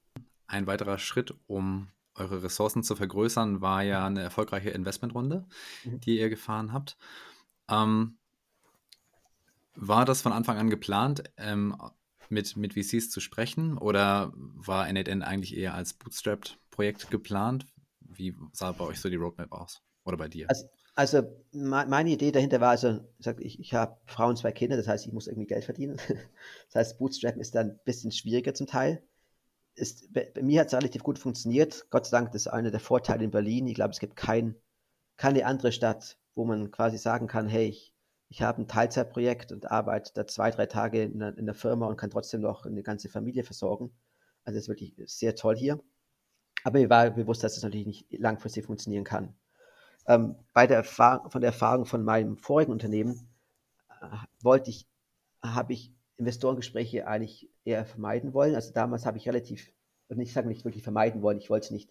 Ein 0.47 0.67
weiterer 0.67 0.99
Schritt, 0.99 1.35
um 1.47 1.89
eure 2.15 2.43
Ressourcen 2.43 2.83
zu 2.83 2.97
vergrößern, 2.97 3.61
war 3.61 3.83
ja 3.83 4.07
eine 4.07 4.23
erfolgreiche 4.23 4.71
Investmentrunde, 4.71 5.47
mhm. 5.85 6.01
die 6.01 6.19
ihr 6.19 6.29
gefahren 6.29 6.73
habt. 6.73 6.97
Ähm, 7.69 8.19
war 9.75 10.05
das 10.05 10.21
von 10.21 10.33
Anfang 10.33 10.59
an 10.59 10.69
geplant, 10.69 11.23
ähm, 11.37 11.77
mit, 12.29 12.57
mit 12.57 12.75
VCs 12.75 13.11
zu 13.11 13.21
sprechen 13.21 13.79
oder 13.79 14.33
war 14.35 14.87
N8N 14.87 15.23
eigentlich 15.23 15.57
eher 15.57 15.75
als 15.75 15.95
Bootstrapped-Projekt 15.95 17.11
geplant? 17.11 17.67
Wie 18.01 18.37
sah 18.53 18.73
bei 18.73 18.85
euch 18.85 19.01
so 19.01 19.09
die 19.09 19.17
Roadmap 19.17 19.53
aus? 19.53 19.83
Oder 20.05 20.17
bei 20.17 20.29
dir? 20.29 20.47
Also, 20.49 20.67
also 20.95 21.23
meine 21.53 22.11
Idee 22.11 22.33
dahinter 22.33 22.61
war, 22.61 22.71
also 22.71 23.01
ich, 23.39 23.59
ich 23.61 23.75
habe 23.75 23.97
Frauen, 24.07 24.37
zwei 24.37 24.53
Kinder, 24.53 24.77
das 24.77 24.89
heißt, 24.89 25.07
ich 25.07 25.13
muss 25.13 25.27
irgendwie 25.27 25.47
Geld 25.47 25.65
verdienen. 25.65 25.99
Das 26.67 26.75
heißt, 26.75 26.99
Bootstrap 26.99 27.37
ist 27.37 27.55
dann 27.55 27.71
ein 27.71 27.81
bisschen 27.85 28.13
schwieriger 28.13 28.55
zum 28.55 28.67
Teil. 28.67 29.03
Ist, 29.75 30.13
bei, 30.13 30.33
mir 30.41 30.61
hat 30.61 30.69
es 30.69 30.75
relativ 30.75 31.03
gut 31.03 31.19
funktioniert. 31.19 31.87
Gott 31.91 32.07
sei 32.07 32.19
Dank, 32.19 32.33
das 32.33 32.43
ist 32.43 32.49
einer 32.49 32.71
der 32.71 32.81
Vorteile 32.81 33.25
in 33.25 33.31
Berlin. 33.31 33.67
Ich 33.67 33.75
glaube, 33.75 33.91
es 33.91 34.01
gibt 34.01 34.17
kein, 34.17 34.57
keine 35.17 35.47
andere 35.47 35.73
Stadt, 35.73 36.19
wo 36.35 36.45
man 36.45 36.71
quasi 36.71 36.99
sagen 36.99 37.27
kann, 37.27 37.49
hey, 37.49 37.69
ich 37.69 37.95
ich 38.31 38.43
habe 38.43 38.63
ein 38.63 38.69
Teilzeitprojekt 38.69 39.51
und 39.51 39.71
arbeite 39.73 40.13
da 40.15 40.25
zwei, 40.25 40.53
drei 40.53 40.67
Tage 40.67 41.03
in 41.03 41.21
in 41.21 41.47
der 41.47 41.55
Firma 41.55 41.87
und 41.89 41.97
kann 41.97 42.11
trotzdem 42.11 42.41
noch 42.41 42.65
eine 42.65 42.83
ganze 42.85 43.09
Familie 43.09 43.43
versorgen. 43.43 43.91
Also 44.45 44.57
das 44.57 44.65
ist 44.65 44.69
wirklich 44.69 44.95
sehr 45.07 45.35
toll 45.35 45.57
hier. 45.57 45.81
Aber 46.63 46.79
mir 46.79 46.89
war 46.89 47.11
bewusst, 47.11 47.43
dass 47.43 47.57
es 47.57 47.63
natürlich 47.65 47.87
nicht 47.87 48.07
langfristig 48.13 48.67
funktionieren 48.67 49.05
kann. 49.05 49.35
Ähm, 50.07 50.37
bei 50.53 50.67
der 50.67 50.79
Erfahrung, 50.79 51.31
von 51.31 51.41
der 51.41 51.51
Erfahrung 51.51 51.87
von 51.87 52.05
meinem 52.05 52.37
vorigen 52.37 52.73
Unternehmen 52.73 53.29
äh, 54.01 54.17
wollte 54.41 54.71
ich, 54.71 54.87
habe 55.43 55.73
ich 55.73 55.93
Investorengespräche 56.17 57.07
eigentlich 57.07 57.49
eher 57.65 57.85
vermeiden 57.85 58.35
wollen. 58.35 58.55
Also 58.55 58.73
damals 58.73 59.07
habe 59.07 59.19
ich 59.19 59.27
relativ, 59.27 59.73
also 60.09 60.21
ich 60.21 60.33
sage 60.33 60.49
nicht 60.49 60.65
wirklich 60.65 60.83
vermeiden 60.83 61.23
wollen, 61.23 61.39
ich 61.39 61.51
wollte 61.51 61.67
es 61.67 61.71
nicht 61.71 61.91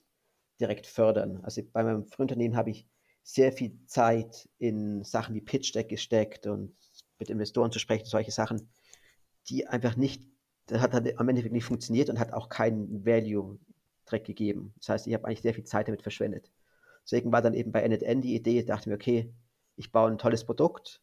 direkt 0.60 0.88
fördern. 0.88 1.40
Also 1.44 1.62
bei 1.72 1.84
meinem 1.84 2.06
frühen 2.06 2.26
Unternehmen 2.26 2.56
habe 2.56 2.70
ich 2.70 2.88
sehr 3.24 3.52
viel 3.52 3.78
Zeit 3.86 4.50
in 4.58 5.04
Sachen 5.04 5.36
wie 5.36 5.42
Pitch 5.42 5.74
Deck 5.74 5.90
gesteckt 5.90 6.48
und 6.48 6.76
mit 7.20 7.30
Investoren 7.30 7.72
zu 7.72 7.80
sprechen, 7.80 8.06
solche 8.06 8.32
Sachen, 8.32 8.70
die 9.48 9.68
einfach 9.68 9.96
nicht, 9.96 10.24
das 10.68 10.82
hat 10.82 10.94
am 10.94 11.30
Ende 11.30 11.50
nicht 11.50 11.66
funktioniert 11.66 12.10
und 12.10 12.20
hat 12.20 12.34
auch 12.34 12.50
keinen 12.50 13.06
Value 13.06 13.60
direkt 14.08 14.28
gegeben. 14.28 14.74
Das 14.78 14.90
heißt, 14.90 15.08
ich 15.08 15.14
habe 15.14 15.26
eigentlich 15.26 15.42
sehr 15.42 15.54
viel 15.54 15.64
Zeit 15.64 15.88
damit 15.88 16.02
verschwendet. 16.02 16.52
Deswegen 17.10 17.32
war 17.32 17.42
dann 17.42 17.56
eben 17.56 17.72
bei 17.72 17.88
NetN 17.88 18.22
die 18.22 18.36
Idee, 18.36 18.62
dachte 18.64 18.88
mir, 18.88 18.96
okay, 18.96 19.34
ich 19.76 19.92
baue 19.92 20.12
ein 20.12 20.20
tolles 20.20 20.46
Produkt, 20.46 21.02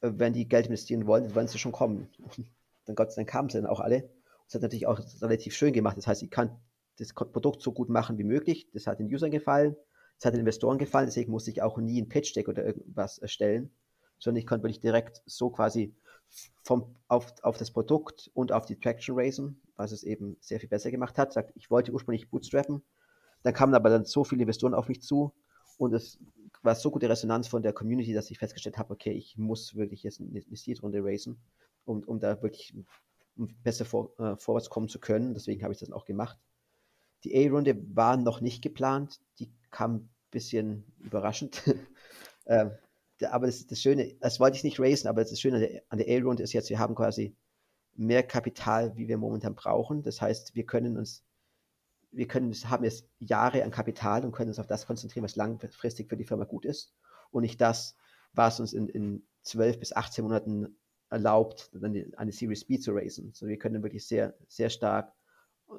äh, 0.00 0.10
wenn 0.14 0.32
die 0.32 0.48
Geld 0.48 0.66
investieren 0.66 1.06
wollen, 1.06 1.24
dann 1.24 1.34
wollen 1.36 1.46
sie 1.46 1.58
schon 1.58 1.70
kommen. 1.70 2.08
Und 2.18 2.50
dann 2.86 2.96
Gott 2.96 3.12
sei 3.12 3.20
Dank 3.20 3.28
kamen 3.28 3.48
sie 3.48 3.58
dann 3.58 3.70
auch 3.70 3.78
alle. 3.78 4.10
Das 4.46 4.56
hat 4.56 4.62
natürlich 4.62 4.88
auch 4.88 5.00
relativ 5.22 5.54
schön 5.54 5.72
gemacht. 5.72 5.96
Das 5.96 6.08
heißt, 6.08 6.22
ich 6.24 6.30
kann 6.30 6.58
das 6.98 7.12
Produkt 7.12 7.62
so 7.62 7.70
gut 7.70 7.88
machen 7.88 8.18
wie 8.18 8.24
möglich. 8.24 8.68
Das 8.72 8.88
hat 8.88 8.98
den 8.98 9.06
Usern 9.06 9.30
gefallen, 9.30 9.76
das 10.18 10.26
hat 10.26 10.34
den 10.34 10.40
Investoren 10.40 10.78
gefallen, 10.78 11.06
deswegen 11.06 11.30
musste 11.30 11.50
ich 11.50 11.62
auch 11.62 11.78
nie 11.78 12.00
ein 12.02 12.08
Pitch 12.08 12.34
Deck 12.34 12.48
oder 12.48 12.64
irgendwas 12.64 13.18
erstellen, 13.18 13.70
sondern 14.18 14.40
ich 14.40 14.46
konnte 14.46 14.64
wirklich 14.64 14.80
direkt 14.80 15.22
so 15.26 15.50
quasi 15.50 15.94
vom, 16.62 16.96
auf, 17.08 17.32
auf 17.42 17.56
das 17.56 17.70
Produkt 17.70 18.30
und 18.34 18.52
auf 18.52 18.66
die 18.66 18.78
Traction 18.78 19.16
raisen, 19.16 19.60
was 19.76 19.92
es 19.92 20.02
eben 20.02 20.36
sehr 20.40 20.60
viel 20.60 20.68
besser 20.68 20.90
gemacht 20.90 21.18
hat. 21.18 21.36
Ich 21.54 21.70
wollte 21.70 21.92
ursprünglich 21.92 22.30
bootstrappen, 22.30 22.82
dann 23.44 23.54
kamen 23.54 23.74
aber 23.74 23.90
dann 23.90 24.04
so 24.04 24.24
viele 24.24 24.42
Investoren 24.42 24.74
auf 24.74 24.88
mich 24.88 25.02
zu 25.02 25.32
und 25.78 25.94
es 25.94 26.18
war 26.62 26.74
so 26.74 26.90
gute 26.90 27.08
Resonanz 27.08 27.46
von 27.46 27.62
der 27.62 27.72
Community, 27.72 28.12
dass 28.14 28.30
ich 28.30 28.38
festgestellt 28.38 28.78
habe, 28.78 28.94
okay, 28.94 29.12
ich 29.12 29.36
muss 29.36 29.76
wirklich 29.76 30.02
jetzt 30.02 30.20
eine 30.20 30.40
Seed-Runde 30.40 31.04
raisen, 31.04 31.38
um, 31.84 32.02
um 32.04 32.18
da 32.18 32.42
wirklich 32.42 32.74
besser 33.36 33.84
vor, 33.84 34.18
äh, 34.18 34.36
vorwärts 34.36 34.70
kommen 34.70 34.88
zu 34.88 34.98
können. 34.98 35.34
Deswegen 35.34 35.62
habe 35.62 35.74
ich 35.74 35.80
das 35.80 35.92
auch 35.92 36.06
gemacht. 36.06 36.38
Die 37.24 37.36
A-Runde 37.36 37.76
war 37.94 38.16
noch 38.16 38.40
nicht 38.40 38.62
geplant, 38.62 39.20
die 39.38 39.50
kam 39.70 39.94
ein 39.94 40.08
bisschen 40.30 40.84
überraschend. 41.00 41.62
ähm, 42.46 42.70
aber 43.30 43.46
das, 43.46 43.66
das 43.66 43.80
Schöne, 43.80 44.14
das 44.20 44.40
wollte 44.40 44.56
ich 44.56 44.64
nicht 44.64 44.80
raisen, 44.80 45.08
aber 45.08 45.22
das 45.22 45.38
Schöne 45.38 45.82
an 45.88 45.98
der 45.98 46.08
A-Runde 46.08 46.42
ist 46.42 46.52
jetzt, 46.52 46.70
wir 46.70 46.78
haben 46.78 46.94
quasi 46.94 47.36
mehr 47.94 48.22
Kapital, 48.22 48.96
wie 48.96 49.08
wir 49.08 49.18
momentan 49.18 49.54
brauchen. 49.54 50.02
Das 50.02 50.20
heißt, 50.20 50.54
wir 50.54 50.64
können 50.64 50.96
uns, 50.96 51.24
wir 52.14 52.28
können, 52.28 52.52
haben 52.52 52.84
jetzt 52.84 53.08
Jahre 53.18 53.64
an 53.64 53.70
Kapital 53.70 54.24
und 54.24 54.32
können 54.32 54.50
uns 54.50 54.58
auf 54.58 54.66
das 54.66 54.86
konzentrieren, 54.86 55.24
was 55.24 55.36
langfristig 55.36 56.08
für 56.08 56.16
die 56.16 56.24
Firma 56.24 56.44
gut 56.44 56.64
ist 56.64 56.94
und 57.30 57.42
nicht 57.42 57.60
das, 57.60 57.96
was 58.32 58.60
uns 58.60 58.72
in, 58.72 58.88
in 58.88 59.26
12 59.42 59.78
bis 59.78 59.92
18 59.92 60.24
Monaten 60.24 60.76
erlaubt, 61.10 61.70
dann 61.72 62.12
eine 62.16 62.32
Series 62.32 62.64
B 62.64 62.78
zu 62.78 62.92
raisen. 62.92 63.32
So, 63.34 63.46
wir 63.46 63.58
können 63.58 63.82
wirklich 63.82 64.06
sehr, 64.06 64.34
sehr 64.48 64.70
stark 64.70 65.12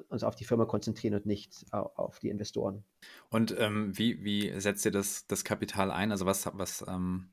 uns 0.08 0.24
auf 0.24 0.34
die 0.34 0.44
Firma 0.44 0.64
konzentrieren 0.64 1.14
und 1.14 1.26
nicht 1.26 1.64
auf 1.70 2.18
die 2.18 2.28
Investoren. 2.28 2.84
Und 3.30 3.54
ähm, 3.58 3.96
wie, 3.96 4.24
wie 4.24 4.58
setzt 4.60 4.84
ihr 4.84 4.90
das, 4.90 5.26
das 5.26 5.44
Kapital 5.44 5.90
ein? 5.90 6.10
Also 6.10 6.26
was, 6.26 6.46
was 6.54 6.84
ähm, 6.88 7.30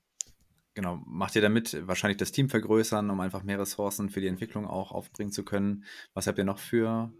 genau, 0.73 1.01
macht 1.05 1.35
ihr 1.35 1.41
damit? 1.41 1.87
Wahrscheinlich 1.87 2.17
das 2.17 2.31
Team 2.31 2.49
vergrößern, 2.49 3.09
um 3.09 3.19
einfach 3.19 3.43
mehr 3.43 3.59
Ressourcen 3.59 4.09
für 4.09 4.21
die 4.21 4.27
Entwicklung 4.27 4.67
auch 4.67 4.91
aufbringen 4.91 5.31
zu 5.31 5.43
können. 5.43 5.83
Was 6.13 6.27
habt 6.27 6.37
ihr 6.37 6.45
noch 6.45 6.59
für? 6.59 7.11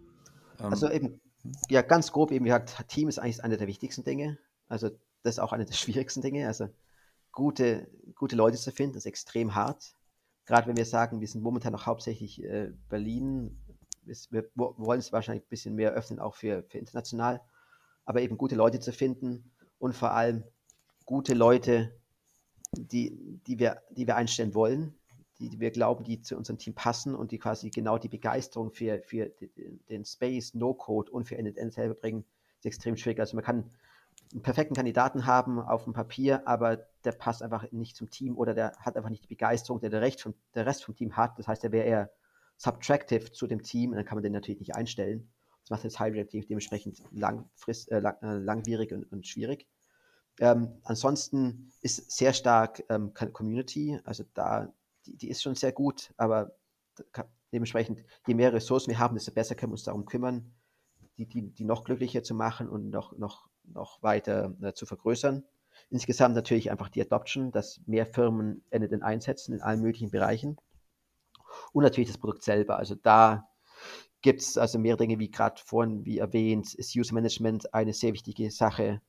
Ähm, 0.60 0.66
also 0.66 0.90
eben, 0.90 1.20
ja, 1.70 1.82
ganz 1.82 2.12
grob 2.12 2.32
eben 2.32 2.46
gesagt, 2.46 2.88
Team 2.88 3.10
ist 3.10 3.20
eigentlich 3.20 3.44
eine 3.44 3.58
der 3.58 3.68
wichtigsten 3.68 4.04
Dinge. 4.04 4.38
Also 4.68 4.90
das 5.24 5.36
ist 5.36 5.40
auch 5.40 5.54
eine 5.54 5.66
der 5.66 5.74
schwierigsten 5.74 6.22
Dinge. 6.22 6.48
Also 6.48 6.70
gute, 7.32 7.90
gute 8.16 8.36
Leute 8.36 8.58
zu 8.58 8.72
finden, 8.72 8.98
ist 8.98 9.06
extrem 9.06 9.56
hart. 9.56 9.96
Gerade 10.46 10.68
wenn 10.68 10.78
wir 10.78 10.86
sagen, 10.86 11.22
wir 11.22 11.28
sind 11.28 11.42
momentan 11.42 11.74
noch 11.74 11.86
hauptsächlich 11.86 12.44
äh, 12.44 12.72
Berlin, 12.90 13.58
wir 14.06 14.50
wollen 14.56 15.00
es 15.00 15.14
wahrscheinlich 15.14 15.46
ein 15.46 15.50
bisschen 15.50 15.76
mehr 15.76 15.92
öffnen, 15.94 16.20
auch 16.20 16.36
für, 16.36 16.64
für 16.64 16.78
international, 16.78 17.42
aber 18.04 18.22
eben 18.22 18.38
gute 18.38 18.56
Leute 18.56 18.82
zu 18.82 18.92
finden 18.92 19.52
und 19.80 19.96
vor 19.96 20.12
allem 20.12 20.44
gute 21.06 21.34
Leute, 21.34 21.98
die, 22.74 23.40
die, 23.48 23.60
wir, 23.60 23.82
die 23.92 24.06
wir 24.06 24.18
einstellen 24.18 24.54
wollen, 24.54 24.96
die, 25.50 25.60
wir 25.60 25.72
glauben, 25.72 26.04
die 26.04 26.22
zu 26.22 26.36
unserem 26.38 26.58
Team 26.58 26.74
passen 26.74 27.16
und 27.16 27.32
die 27.32 27.40
quasi 27.40 27.70
genau 27.70 27.98
die 27.98 28.10
Begeisterung 28.10 28.72
für, 28.72 29.02
für 29.02 29.32
den 29.90 30.06
Space, 30.06 30.54
No-Code 30.54 31.12
und 31.12 31.26
für 31.26 31.36
NNN 31.36 31.72
selber 31.72 31.96
bringen, 31.96 32.26
ist 32.60 32.66
extrem 32.66 32.98
schwierig. 32.98 33.20
Also 33.20 33.36
man 33.36 33.44
kann 33.44 33.72
einen 34.32 34.42
perfekten 34.42 34.76
Kandidaten 34.76 35.26
haben 35.26 35.60
auf 35.60 35.84
dem 35.84 35.94
Papier, 35.94 36.48
aber 36.48 36.78
der 37.04 37.12
passt 37.12 37.44
einfach 37.44 37.72
nicht 37.72 37.96
zum 37.96 38.10
Team 38.10 38.38
oder 38.38 38.54
der 38.54 38.74
hat 38.80 38.96
einfach 38.96 39.10
nicht 39.10 39.24
die 39.24 39.28
Begeisterung, 39.28 39.80
der 39.80 39.90
der, 39.90 40.02
Recht 40.02 40.22
vom, 40.22 40.34
der 40.56 40.66
Rest 40.66 40.84
vom 40.84 40.96
Team 40.96 41.16
hat. 41.16 41.38
Das 41.38 41.48
heißt, 41.48 41.64
der 41.64 41.72
wäre 41.72 41.86
eher 41.86 42.12
subtractive 42.58 43.32
zu 43.32 43.48
dem 43.48 43.62
Team 43.62 43.92
und 43.92 43.98
dann 43.98 44.06
kann 44.06 44.16
man 44.16 44.24
den 44.24 44.34
natürlich 44.34 44.60
nicht 44.60 44.76
einstellen. 44.76 45.32
Das 45.62 45.70
macht 45.70 45.86
das 45.86 46.00
Hybrid 46.00 46.50
dementsprechend 46.50 47.02
langfrist, 47.12 47.92
äh, 47.92 48.00
lang, 48.00 48.18
äh, 48.22 48.38
langwierig 48.38 48.92
und, 48.92 49.10
und 49.12 49.28
schwierig. 49.28 49.68
Ähm, 50.40 50.80
ansonsten 50.84 51.72
ist 51.82 52.12
sehr 52.12 52.34
stark 52.34 52.84
ähm, 52.90 53.14
Community, 53.14 54.00
also 54.04 54.24
da, 54.34 54.74
die, 55.06 55.18
die, 55.18 55.30
ist 55.30 55.42
schon 55.42 55.56
sehr 55.56 55.72
gut, 55.72 56.14
aber 56.18 56.56
dementsprechend, 57.52 58.04
je 58.28 58.34
mehr 58.34 58.54
Ressourcen 58.54 58.90
wir 58.92 59.00
haben, 59.00 59.16
desto 59.16 59.32
besser 59.32 59.56
können 59.56 59.72
wir 59.72 59.76
uns 59.76 59.84
darum 59.84 60.06
kümmern, 60.06 60.54
die, 61.18 61.28
die, 61.28 61.52
die 61.52 61.66
noch 61.66 61.84
glücklicher 61.84 62.24
zu 62.24 62.34
machen 62.34 62.70
und 62.70 62.90
noch, 62.90 63.18
noch, 63.18 63.48
noch 63.64 64.02
weiter 64.02 64.56
äh, 64.62 64.74
zu 64.74 64.86
vergrößern. 64.86 65.44
Insgesamt 65.90 66.36
natürlich 66.36 66.72
einfach 66.72 66.90
die 66.90 67.02
Adoption, 67.02 67.52
dass 67.52 67.82
mehr 67.86 68.06
Firmen 68.06 68.64
NNN 68.72 69.04
einsetzen 69.04 69.54
in 69.54 69.62
allen 69.62 69.82
möglichen 69.82 70.12
Bereichen 70.12 70.58
und 71.72 71.84
natürlich 71.84 72.10
das 72.10 72.18
Produkt 72.18 72.44
selber. 72.44 72.78
Also 72.78 72.96
da 72.96 73.48
gibt 74.22 74.42
es 74.42 74.58
also 74.58 74.80
mehrere 74.80 74.98
Dinge, 74.98 75.20
wie 75.20 75.30
gerade 75.30 75.62
vorhin, 75.64 76.06
wie 76.06 76.18
erwähnt, 76.18 76.74
ist 76.74 76.96
User 76.96 77.14
Management 77.14 77.74
eine 77.74 77.94
sehr 77.94 78.14
wichtige 78.14 78.50
Sache, 78.52 79.02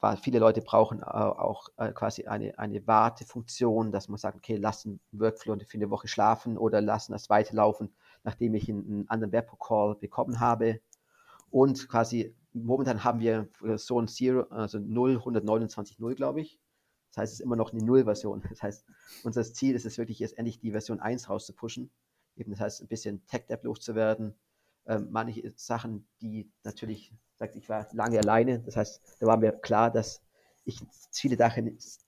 weil 0.00 0.16
viele 0.16 0.38
Leute 0.38 0.60
brauchen 0.60 1.02
auch 1.02 1.68
äh, 1.76 1.92
quasi 1.92 2.26
eine, 2.26 2.58
eine 2.58 2.86
Wartefunktion, 2.86 3.92
dass 3.92 4.08
man 4.08 4.18
sagt, 4.18 4.36
okay, 4.36 4.56
lassen 4.56 5.00
Workflow 5.12 5.56
für 5.66 5.78
eine 5.78 5.90
Woche 5.90 6.08
schlafen 6.08 6.58
oder 6.58 6.80
lassen 6.80 7.12
das 7.12 7.30
weiterlaufen, 7.30 7.94
nachdem 8.24 8.54
ich 8.54 8.68
einen 8.68 9.08
anderen 9.08 9.32
Webcall 9.32 9.94
bekommen 9.94 10.40
habe. 10.40 10.80
Und 11.50 11.88
quasi, 11.88 12.34
momentan 12.52 13.04
haben 13.04 13.20
wir 13.20 13.48
so 13.76 14.00
ein 14.00 14.08
Zero, 14.08 14.42
also 14.50 14.78
0, 14.78 15.18
129, 15.18 16.00
0, 16.00 16.14
glaube 16.16 16.40
ich. 16.40 16.58
Das 17.10 17.22
heißt, 17.22 17.32
es 17.34 17.38
ist 17.38 17.44
immer 17.44 17.54
noch 17.54 17.72
eine 17.72 17.84
Null-Version. 17.84 18.42
Das 18.50 18.62
heißt, 18.62 18.84
unser 19.22 19.44
Ziel 19.44 19.76
ist 19.76 19.86
es 19.86 19.98
wirklich 19.98 20.18
jetzt 20.18 20.36
endlich 20.36 20.58
die 20.58 20.72
Version 20.72 20.98
1 20.98 21.30
rauszupushen. 21.30 21.92
Eben, 22.36 22.50
das 22.50 22.60
heißt, 22.60 22.82
ein 22.82 22.88
bisschen 22.88 23.24
Tech-Debt 23.26 23.62
loszuwerden. 23.62 24.34
Ähm, 24.86 25.08
manche 25.10 25.48
Sachen, 25.56 26.08
die 26.20 26.50
natürlich, 26.64 27.14
sagt, 27.36 27.56
ich 27.56 27.68
war 27.68 27.86
lange 27.92 28.18
alleine. 28.18 28.60
Das 28.60 28.76
heißt, 28.76 29.02
da 29.20 29.26
war 29.26 29.36
mir 29.36 29.52
klar, 29.52 29.90
dass 29.90 30.22
ich 30.64 30.80
viele 31.12 31.36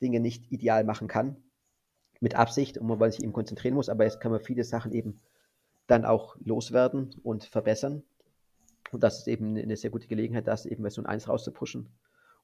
Dinge 0.01 0.21
nicht 0.21 0.51
ideal 0.51 0.85
machen 0.85 1.09
kann. 1.09 1.37
Mit 2.21 2.35
Absicht 2.35 2.79
und 2.79 2.87
man 2.87 3.11
sich 3.11 3.23
eben 3.23 3.33
konzentrieren 3.33 3.75
muss. 3.75 3.89
Aber 3.89 4.05
jetzt 4.05 4.21
kann 4.21 4.33
man 4.33 4.41
viele 4.41 4.65
Sachen 4.65 4.93
eben 4.93 5.21
dann 5.87 6.05
auch 6.05 6.37
loswerden 6.45 7.15
und 7.23 7.45
verbessern. 7.45 8.03
Und 8.91 9.03
das 9.03 9.19
ist 9.19 9.29
eben 9.29 9.57
eine 9.57 9.77
sehr 9.77 9.91
gute 9.91 10.07
Gelegenheit, 10.07 10.47
das 10.47 10.65
eben 10.65 10.83
Version 10.83 11.07
1 11.07 11.29
rauszupushen. 11.29 11.91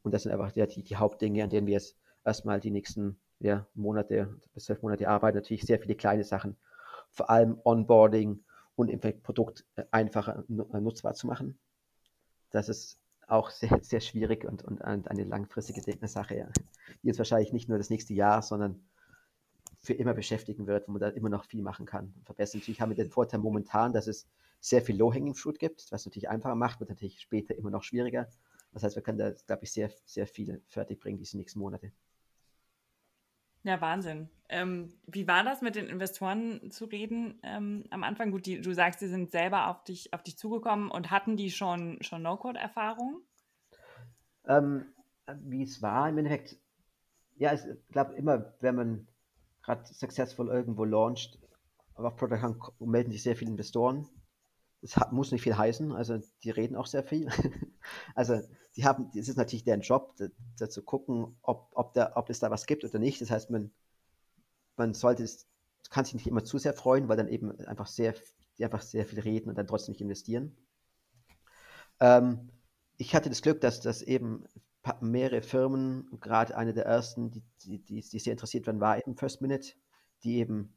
Und 0.02 0.12
das 0.12 0.24
sind 0.24 0.32
einfach 0.32 0.52
die, 0.52 0.82
die 0.82 0.96
Hauptdinge, 0.96 1.42
an 1.42 1.50
denen 1.50 1.66
wir 1.66 1.74
jetzt 1.74 1.96
erstmal 2.24 2.60
die 2.60 2.70
nächsten 2.70 3.18
ja, 3.38 3.66
Monate 3.74 4.40
bis 4.54 4.64
zwölf 4.64 4.82
Monate 4.82 5.08
arbeiten. 5.08 5.38
Natürlich 5.38 5.62
sehr 5.62 5.78
viele 5.78 5.94
kleine 5.94 6.24
Sachen, 6.24 6.56
vor 7.10 7.30
allem 7.30 7.58
Onboarding 7.64 8.42
und 8.76 8.88
im 8.88 9.00
Produkt 9.22 9.64
äh, 9.76 9.84
einfacher 9.90 10.44
nutzbar 10.48 11.14
zu 11.14 11.26
machen. 11.26 11.58
Das 12.52 12.68
ist 12.68 13.00
auch 13.26 13.50
sehr, 13.50 13.80
sehr 13.82 14.00
schwierig 14.00 14.44
und, 14.44 14.62
und 14.62 14.82
eine 14.82 15.24
langfristige 15.24 15.82
Sache, 16.06 16.48
die 17.02 17.08
uns 17.08 17.18
wahrscheinlich 17.18 17.52
nicht 17.52 17.68
nur 17.68 17.78
das 17.78 17.90
nächste 17.90 18.14
Jahr, 18.14 18.42
sondern 18.42 18.84
für 19.80 19.94
immer 19.94 20.14
beschäftigen 20.14 20.66
wird, 20.68 20.86
wo 20.86 20.92
man 20.92 21.00
da 21.00 21.08
immer 21.08 21.28
noch 21.28 21.44
viel 21.44 21.62
machen 21.62 21.86
kann 21.86 22.14
und 22.16 22.24
verbessern. 22.24 22.60
Natürlich 22.60 22.80
haben 22.80 22.90
wir 22.90 22.96
den 22.96 23.10
Vorteil 23.10 23.40
momentan, 23.40 23.92
dass 23.92 24.06
es 24.06 24.28
sehr 24.60 24.80
viel 24.80 24.96
Low-Hanging 24.96 25.34
Fruit 25.34 25.58
gibt, 25.58 25.90
was 25.90 26.04
natürlich 26.06 26.28
einfacher 26.28 26.54
macht, 26.54 26.78
wird 26.78 26.90
natürlich 26.90 27.20
später 27.20 27.56
immer 27.56 27.70
noch 27.70 27.82
schwieriger. 27.82 28.28
Das 28.72 28.84
heißt, 28.84 28.94
wir 28.94 29.02
können 29.02 29.18
da, 29.18 29.32
glaube 29.32 29.64
ich, 29.64 29.72
sehr, 29.72 29.90
sehr 30.06 30.26
viel 30.26 30.62
fertig 30.68 31.00
bringen 31.00 31.18
diese 31.18 31.36
nächsten 31.36 31.58
Monate. 31.58 31.90
Ja, 33.64 33.80
Wahnsinn. 33.80 34.28
Ähm, 34.48 34.92
wie 35.06 35.26
war 35.28 35.44
das 35.44 35.62
mit 35.62 35.76
den 35.76 35.86
Investoren 35.86 36.70
zu 36.70 36.84
reden 36.84 37.38
ähm, 37.42 37.84
am 37.90 38.02
Anfang? 38.02 38.32
Gut, 38.32 38.46
die, 38.46 38.60
du 38.60 38.74
sagst, 38.74 39.00
sie 39.00 39.08
sind 39.08 39.30
selber 39.30 39.68
auf 39.68 39.84
dich, 39.84 40.12
auf 40.12 40.22
dich 40.22 40.36
zugekommen 40.36 40.90
und 40.90 41.10
hatten 41.10 41.36
die 41.36 41.50
schon, 41.50 42.02
schon 42.02 42.22
No-Code-Erfahrung? 42.22 43.22
Ähm, 44.46 44.86
wie 45.44 45.62
es 45.62 45.80
war 45.80 46.08
im 46.08 46.18
Endeffekt, 46.18 46.56
ja, 47.36 47.54
ich 47.54 47.60
glaube 47.90 48.14
immer, 48.14 48.52
wenn 48.60 48.74
man 48.74 49.08
gerade 49.62 49.84
successful 49.86 50.48
irgendwo 50.48 50.84
launcht, 50.84 51.38
aber 51.94 52.08
auf 52.08 52.16
Product 52.16 52.42
Hunt 52.42 52.58
melden 52.80 53.12
sich 53.12 53.22
sehr 53.22 53.36
viele 53.36 53.52
Investoren. 53.52 54.08
Das 54.82 54.96
hat, 54.96 55.12
muss 55.12 55.30
nicht 55.30 55.42
viel 55.42 55.56
heißen, 55.56 55.92
also 55.92 56.18
die 56.42 56.50
reden 56.50 56.76
auch 56.76 56.86
sehr 56.86 57.04
viel. 57.04 57.28
Also 58.14 58.40
die 58.76 58.84
haben, 58.84 59.10
es 59.16 59.28
ist 59.28 59.36
natürlich 59.36 59.64
deren 59.64 59.80
Job, 59.80 60.14
da, 60.16 60.26
da 60.56 60.70
zu 60.70 60.82
gucken, 60.82 61.36
ob, 61.42 61.68
ob, 61.72 61.94
da, 61.94 62.12
ob 62.14 62.30
es 62.30 62.38
da 62.38 62.48
was 62.48 62.66
gibt 62.66 62.84
oder 62.84 63.00
nicht. 63.00 63.20
Das 63.20 63.28
heißt, 63.28 63.50
man, 63.50 63.72
man 64.76 64.94
sollte 64.94 65.24
es, 65.24 65.48
kann 65.90 66.04
sich 66.04 66.14
nicht 66.14 66.28
immer 66.28 66.44
zu 66.44 66.58
sehr 66.58 66.72
freuen, 66.72 67.08
weil 67.08 67.16
dann 67.16 67.26
eben 67.26 67.58
einfach 67.66 67.88
sehr, 67.88 68.14
einfach 68.60 68.82
sehr 68.82 69.04
viel 69.04 69.18
reden 69.18 69.48
und 69.48 69.58
dann 69.58 69.66
trotzdem 69.66 69.92
nicht 69.92 70.00
investieren. 70.00 70.56
Ähm, 71.98 72.50
ich 72.98 73.14
hatte 73.14 73.28
das 73.28 73.42
Glück, 73.42 73.60
dass 73.60 73.80
das 73.80 74.02
eben 74.02 74.44
mehrere 75.00 75.42
Firmen, 75.42 76.08
gerade 76.20 76.56
eine 76.56 76.72
der 76.72 76.86
ersten, 76.86 77.30
die, 77.30 77.42
die, 77.64 77.78
die, 77.78 78.00
die 78.00 78.18
sehr 78.18 78.32
interessiert 78.32 78.66
waren, 78.66 78.80
war 78.80 78.98
eben 78.98 79.16
First 79.16 79.40
Minute, 79.40 79.74
die 80.24 80.38
eben 80.38 80.74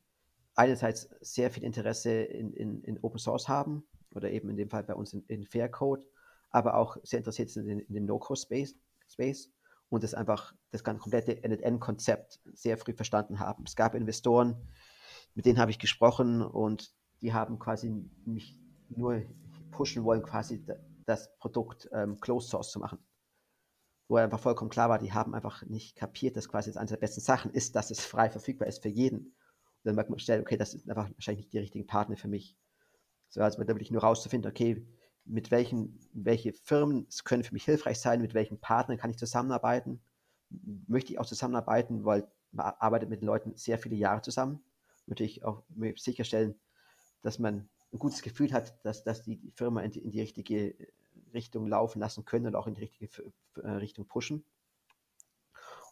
einerseits 0.55 1.09
sehr 1.21 1.51
viel 1.51 1.63
Interesse 1.63 2.11
in, 2.11 2.53
in, 2.53 2.81
in 2.83 2.99
Open 3.01 3.19
Source 3.19 3.47
haben 3.47 3.85
oder 4.13 4.31
eben 4.31 4.49
in 4.49 4.57
dem 4.57 4.69
Fall 4.69 4.83
bei 4.83 4.95
uns 4.95 5.13
in, 5.13 5.23
in 5.27 5.45
Fair 5.45 5.69
Code, 5.69 6.05
aber 6.49 6.75
auch 6.75 6.97
sehr 7.03 7.19
interessiert 7.19 7.49
sind 7.49 7.67
in, 7.67 7.79
in 7.79 7.93
dem 7.93 8.05
No-Code-Space 8.05 8.75
Space 9.07 9.51
und 9.89 10.03
das 10.03 10.13
einfach 10.13 10.53
das 10.71 10.83
ganze 10.83 11.01
komplette 11.01 11.43
End-to-End-Konzept 11.43 12.39
sehr 12.53 12.77
früh 12.77 12.93
verstanden 12.93 13.39
haben. 13.39 13.63
Es 13.65 13.75
gab 13.75 13.95
Investoren, 13.95 14.55
mit 15.35 15.45
denen 15.45 15.59
habe 15.59 15.71
ich 15.71 15.79
gesprochen 15.79 16.41
und 16.41 16.93
die 17.21 17.33
haben 17.33 17.59
quasi 17.59 17.93
mich 18.25 18.59
nur 18.89 19.23
pushen 19.71 20.03
wollen, 20.03 20.23
quasi 20.23 20.65
das 21.05 21.35
Produkt 21.37 21.89
ähm, 21.91 22.19
Closed 22.19 22.49
Source 22.49 22.71
zu 22.71 22.79
machen. 22.79 22.99
Wo 24.07 24.17
einfach 24.17 24.39
vollkommen 24.39 24.69
klar 24.69 24.89
war, 24.89 24.99
die 24.99 25.13
haben 25.13 25.33
einfach 25.33 25.63
nicht 25.63 25.95
kapiert, 25.95 26.37
dass 26.37 26.49
quasi 26.49 26.71
eine 26.71 26.87
der 26.87 26.97
besten 26.97 27.21
Sachen 27.21 27.51
ist, 27.51 27.75
dass 27.75 27.91
es 27.91 28.05
frei 28.05 28.29
verfügbar 28.29 28.67
ist 28.67 28.81
für 28.81 28.89
jeden. 28.89 29.35
Dann 29.85 29.95
merkt 29.95 30.09
man 30.09 30.19
schnell, 30.19 30.41
okay, 30.41 30.57
das 30.57 30.73
ist 30.73 30.89
einfach 30.89 31.09
wahrscheinlich 31.11 31.45
nicht 31.45 31.53
die 31.53 31.59
richtigen 31.59 31.87
Partner 31.87 32.17
für 32.17 32.27
mich. 32.27 32.57
So, 33.29 33.41
also 33.41 33.63
da 33.63 33.75
will 33.75 33.81
ich 33.81 33.91
nur 33.91 34.01
rauszufinden, 34.01 34.49
okay, 34.49 34.85
mit 35.25 35.51
welchen, 35.51 35.99
welche 36.13 36.53
Firmen 36.53 37.07
können 37.23 37.43
für 37.43 37.53
mich 37.53 37.65
hilfreich 37.65 37.99
sein, 37.99 38.21
mit 38.21 38.33
welchen 38.33 38.59
Partnern 38.59 38.97
kann 38.97 39.09
ich 39.09 39.17
zusammenarbeiten, 39.17 40.01
möchte 40.87 41.13
ich 41.13 41.19
auch 41.19 41.25
zusammenarbeiten, 41.25 42.05
weil 42.05 42.27
man 42.51 42.73
arbeitet 42.79 43.09
mit 43.09 43.21
den 43.21 43.27
Leuten 43.27 43.55
sehr 43.55 43.77
viele 43.77 43.95
Jahre 43.95 44.21
zusammen. 44.21 44.63
Natürlich 45.07 45.43
auch 45.43 45.63
sicherstellen, 45.95 46.55
dass 47.21 47.39
man 47.39 47.69
ein 47.93 47.99
gutes 47.99 48.21
Gefühl 48.21 48.53
hat, 48.53 48.75
dass, 48.83 49.03
dass 49.03 49.23
die 49.23 49.51
Firma 49.55 49.81
in 49.81 49.91
die, 49.91 49.99
in 49.99 50.11
die 50.11 50.21
richtige 50.21 50.75
Richtung 51.33 51.67
laufen 51.67 51.99
lassen 51.99 52.25
können 52.25 52.47
und 52.47 52.55
auch 52.55 52.67
in 52.67 52.73
die 52.73 52.81
richtige 52.81 53.09
äh, 53.61 53.69
Richtung 53.69 54.07
pushen. 54.07 54.43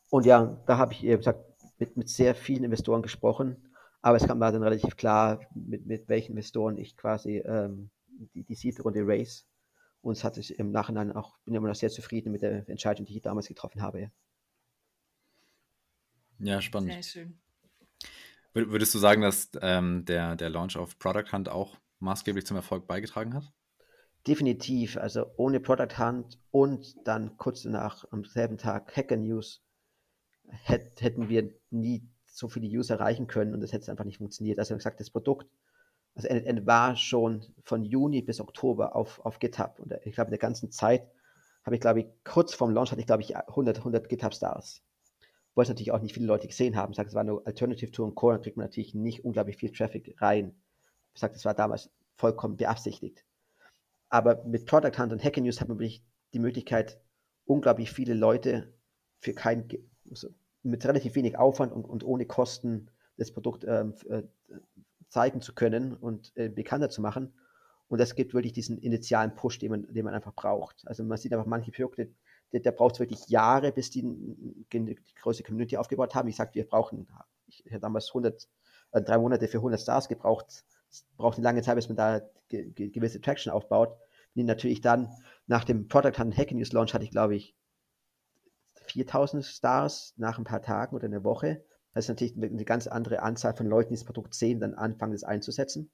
Und 0.09 0.25
ja, 0.25 0.61
da 0.67 0.77
habe 0.77 0.93
ich, 0.93 1.03
wie 1.03 1.15
gesagt, 1.15 1.43
mit, 1.79 1.97
mit 1.97 2.09
sehr 2.09 2.35
vielen 2.35 2.63
Investoren 2.63 3.01
gesprochen, 3.01 3.72
aber 4.03 4.17
es 4.17 4.27
kam 4.27 4.37
mir 4.37 4.51
dann 4.51 4.61
relativ 4.61 4.97
klar, 4.97 5.39
mit, 5.55 5.85
mit 5.85 6.09
welchen 6.09 6.33
Investoren 6.33 6.77
ich 6.77 6.97
quasi 6.97 7.37
ähm, 7.37 7.89
die, 8.35 8.43
die 8.43 8.53
Seed-Runde 8.53 9.01
race. 9.05 9.47
Und 10.01 10.17
es 10.17 10.25
hat 10.25 10.35
sich 10.35 10.59
im 10.59 10.71
Nachhinein 10.71 11.13
auch, 11.13 11.37
bin 11.45 11.55
immer 11.55 11.69
noch 11.69 11.75
sehr 11.75 11.89
zufrieden 11.89 12.33
mit 12.33 12.41
der 12.41 12.67
Entscheidung, 12.67 13.05
die 13.05 13.15
ich 13.15 13.21
damals 13.21 13.47
getroffen 13.47 13.81
habe. 13.81 14.11
Ja, 16.39 16.61
spannend. 16.61 16.91
Sehr 16.91 17.03
schön. 17.03 17.39
Würdest 18.53 18.93
du 18.93 18.99
sagen, 18.99 19.21
dass 19.21 19.49
ähm, 19.61 20.03
der, 20.03 20.35
der 20.35 20.49
Launch 20.49 20.75
auf 20.75 20.99
Product 20.99 21.31
Hunt 21.31 21.47
auch 21.47 21.79
maßgeblich 21.99 22.45
zum 22.45 22.57
Erfolg 22.57 22.85
beigetragen 22.85 23.33
hat? 23.33 23.53
Definitiv. 24.27 24.97
Also 24.97 25.27
ohne 25.37 25.61
Product 25.61 25.97
Hunt 25.97 26.37
und 26.51 27.07
dann 27.07 27.37
kurz 27.37 27.63
danach 27.63 28.03
am 28.11 28.25
selben 28.25 28.57
Tag 28.57 28.95
Hacker 28.97 29.15
News 29.15 29.63
hätt, 30.49 31.01
hätten 31.01 31.29
wir 31.29 31.53
nie 31.69 32.05
so 32.33 32.47
viele 32.47 32.67
User 32.67 32.95
erreichen 32.95 33.27
können 33.27 33.53
und 33.53 33.61
das 33.61 33.73
hätte 33.73 33.91
einfach 33.91 34.05
nicht 34.05 34.17
funktioniert. 34.17 34.59
Also 34.59 34.73
wie 34.73 34.77
gesagt, 34.77 34.99
das 34.99 35.09
Produkt, 35.09 35.47
also 36.15 36.27
NetN 36.27 36.65
war 36.65 36.95
schon 36.95 37.45
von 37.63 37.83
Juni 37.83 38.21
bis 38.21 38.39
Oktober 38.39 38.95
auf, 38.95 39.19
auf 39.25 39.39
GitHub 39.39 39.79
und 39.79 39.93
ich 40.03 40.15
glaube 40.15 40.29
in 40.29 40.33
der 40.33 40.39
ganzen 40.39 40.71
Zeit 40.71 41.07
habe 41.63 41.75
ich 41.75 41.81
glaube 41.81 42.01
ich 42.01 42.07
kurz 42.23 42.53
vorm 42.53 42.71
Launch 42.71 42.91
hatte 42.91 43.01
ich 43.01 43.07
glaube 43.07 43.23
ich 43.23 43.37
100, 43.37 43.79
100 43.79 44.09
GitHub 44.09 44.33
Stars 44.33 44.83
wo 45.55 45.61
es 45.61 45.69
natürlich 45.69 45.91
auch 45.91 46.01
nicht 46.01 46.13
viele 46.13 46.25
Leute 46.25 46.47
gesehen 46.47 46.75
haben. 46.75 46.91
Ich 46.91 46.97
sage, 46.97 47.09
es 47.09 47.15
war 47.15 47.23
nur 47.23 47.45
Alternative 47.45 47.91
Tour 47.91 48.07
und 48.07 48.15
Core, 48.15 48.33
dann 48.35 48.41
kriegt 48.41 48.57
man 48.57 48.65
natürlich 48.65 48.95
nicht 48.95 49.23
unglaublich 49.23 49.57
viel 49.57 49.71
Traffic 49.71 50.15
rein. 50.21 50.55
Ich 51.13 51.21
sage, 51.21 51.33
das 51.33 51.45
war 51.45 51.53
damals 51.53 51.91
vollkommen 52.15 52.57
beabsichtigt. 52.57 53.23
Aber 54.09 54.43
mit 54.45 54.65
Product 54.65 54.97
Hunt 54.97 55.11
und 55.11 55.23
Hacker 55.23 55.41
News 55.41 55.61
hat 55.61 55.67
man 55.67 55.77
wirklich 55.77 56.03
die 56.33 56.39
Möglichkeit, 56.39 56.99
unglaublich 57.45 57.91
viele 57.91 58.13
Leute 58.13 58.73
für 59.19 59.33
kein, 59.33 59.67
also 60.09 60.29
mit 60.63 60.85
relativ 60.85 61.15
wenig 61.15 61.37
Aufwand 61.37 61.71
und, 61.73 61.85
und 61.85 62.03
ohne 62.03 62.25
Kosten 62.25 62.89
das 63.17 63.31
Produkt 63.31 63.65
ähm, 63.67 63.93
äh, 64.09 64.23
zeigen 65.09 65.41
zu 65.41 65.53
können 65.53 65.93
und 65.93 66.31
äh, 66.35 66.49
bekannter 66.49 66.89
zu 66.89 67.01
machen. 67.01 67.33
Und 67.87 67.99
das 67.99 68.15
gibt 68.15 68.33
wirklich 68.33 68.53
diesen 68.53 68.77
initialen 68.79 69.35
Push, 69.35 69.59
den 69.59 69.71
man, 69.71 69.93
den 69.93 70.03
man 70.03 70.15
einfach 70.15 70.33
braucht. 70.33 70.83
Also 70.87 71.03
man 71.03 71.17
sieht 71.17 71.31
einfach 71.33 71.45
manche 71.45 71.71
Produkte, 71.71 72.09
der, 72.51 72.61
der 72.61 72.71
braucht 72.71 72.99
wirklich 72.99 73.27
Jahre, 73.27 73.71
bis 73.71 73.89
die 73.89 74.01
die 74.01 74.97
große 75.21 75.43
Community 75.43 75.77
aufgebaut 75.77 76.15
haben. 76.15 76.27
Ich 76.27 76.37
sagte, 76.37 76.55
wir 76.55 76.65
brauchen, 76.65 77.07
ich 77.47 77.63
habe 77.67 77.79
damals 77.79 78.07
100, 78.09 78.47
äh, 78.93 79.01
drei 79.01 79.17
Monate 79.17 79.47
für 79.47 79.57
100 79.57 79.79
Stars 79.79 80.07
gebraucht. 80.07 80.63
Es 80.89 81.05
braucht 81.17 81.37
eine 81.37 81.43
lange 81.43 81.61
Zeit, 81.61 81.75
bis 81.75 81.87
man 81.87 81.97
da 81.97 82.21
ge 82.49 82.71
ge 82.71 82.89
gewisse 82.89 83.21
Traction 83.21 83.51
aufbaut. 83.51 83.97
Und 84.35 84.45
natürlich 84.45 84.81
dann 84.81 85.09
nach 85.47 85.63
dem 85.63 85.87
Product 85.87 86.17
Hunt 86.17 86.37
Hack 86.37 86.51
News 86.51 86.71
Launch 86.71 86.93
hatte 86.93 87.03
ich, 87.03 87.11
glaube 87.11 87.35
ich, 87.35 87.55
4000 88.93 89.43
Stars 89.43 90.13
nach 90.17 90.37
ein 90.37 90.43
paar 90.43 90.61
Tagen 90.61 90.95
oder 90.95 91.05
einer 91.05 91.23
Woche. 91.23 91.63
Das 91.93 92.05
ist 92.05 92.09
natürlich 92.09 92.35
eine 92.35 92.63
ganz 92.63 92.87
andere 92.87 93.21
Anzahl 93.21 93.55
von 93.55 93.67
Leuten, 93.67 93.89
die 93.89 93.95
das 93.95 94.05
Produkt 94.05 94.35
sehen, 94.35 94.59
dann 94.59 94.75
anfangen, 94.75 95.13
das 95.13 95.23
einzusetzen. 95.23 95.91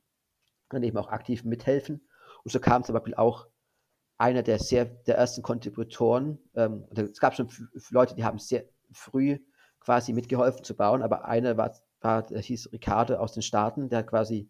Und 0.71 0.83
eben 0.83 0.97
auch 0.97 1.07
aktiv 1.09 1.45
mithelfen. 1.45 2.07
Und 2.43 2.51
so 2.51 2.59
kam 2.59 2.83
zum 2.83 2.93
Beispiel 2.93 3.15
auch 3.15 3.47
einer 4.17 4.43
der 4.43 4.59
sehr 4.59 4.85
der 4.85 5.17
ersten 5.17 5.41
Kontributoren. 5.41 6.39
Ähm, 6.53 6.85
es 6.93 7.19
gab 7.19 7.35
schon 7.35 7.49
Leute, 7.89 8.15
die 8.15 8.23
haben 8.23 8.37
sehr 8.37 8.65
früh 8.91 9.39
quasi 9.79 10.13
mitgeholfen 10.13 10.63
zu 10.63 10.75
bauen, 10.75 11.01
aber 11.01 11.25
einer 11.25 11.57
war, 11.57 11.73
war 12.01 12.23
der 12.23 12.41
hieß 12.41 12.71
Ricardo 12.73 13.15
aus 13.15 13.33
den 13.33 13.41
Staaten, 13.41 13.89
der 13.89 14.03
quasi 14.03 14.49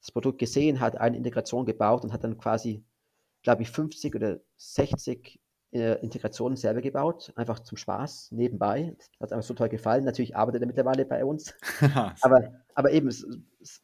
das 0.00 0.12
Produkt 0.12 0.38
gesehen 0.38 0.80
hat, 0.80 0.96
eine 0.98 1.16
Integration 1.16 1.64
gebaut 1.64 2.04
und 2.04 2.12
hat 2.12 2.22
dann 2.22 2.36
quasi, 2.36 2.84
glaube 3.42 3.62
ich, 3.62 3.70
50 3.70 4.14
oder 4.14 4.38
60 4.56 5.40
äh, 5.72 6.00
Integrationen 6.00 6.56
selber 6.56 6.80
gebaut, 6.80 7.32
einfach 7.36 7.60
zum 7.60 7.76
Spaß, 7.76 8.32
nebenbei. 8.32 8.94
Das 8.98 9.10
hat 9.20 9.32
einfach 9.32 9.46
so 9.46 9.54
toll 9.54 9.68
gefallen. 9.68 10.04
Natürlich 10.04 10.36
arbeitet 10.36 10.62
er 10.62 10.66
mittlerweile 10.66 11.04
bei 11.04 11.24
uns. 11.24 11.54
aber, 12.20 12.52
aber 12.74 12.92
eben, 12.92 13.08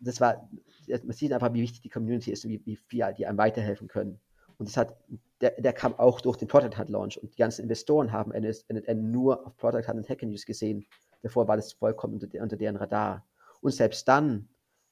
das 0.01 0.21
war, 0.21 0.49
man 0.89 1.13
sieht 1.13 1.33
einfach, 1.33 1.53
wie 1.53 1.63
wichtig 1.63 1.83
die 1.83 1.89
Community 1.89 2.31
ist 2.31 2.45
und 2.45 2.51
wie, 2.51 2.65
wie 2.65 2.77
viel 2.77 3.13
die 3.17 3.27
einem 3.27 3.39
weiterhelfen 3.39 3.89
können. 3.89 4.21
Und 4.59 4.69
das 4.69 4.77
hat, 4.77 4.97
der, 5.41 5.61
der 5.61 5.73
kam 5.73 5.95
auch 5.99 6.21
durch 6.21 6.37
den 6.37 6.49
Product 6.49 6.79
Hunt 6.79 6.89
Launch 6.89 7.21
und 7.21 7.33
die 7.33 7.39
ganzen 7.39 7.63
Investoren 7.63 8.13
haben 8.13 8.33
NSN 8.33 9.11
nur 9.11 9.47
auf 9.47 9.57
Product 9.57 9.87
Hunt 9.89 9.99
und 9.99 10.09
Hacker 10.09 10.27
News 10.27 10.47
gesehen. 10.47 10.87
Davor 11.23 11.49
war 11.49 11.57
das 11.57 11.73
vollkommen 11.73 12.15
unter, 12.15 12.29
unter 12.41 12.57
deren 12.57 12.77
Radar. 12.77 13.27
Und 13.61 13.73
selbst 13.73 14.07
dann 14.07 14.49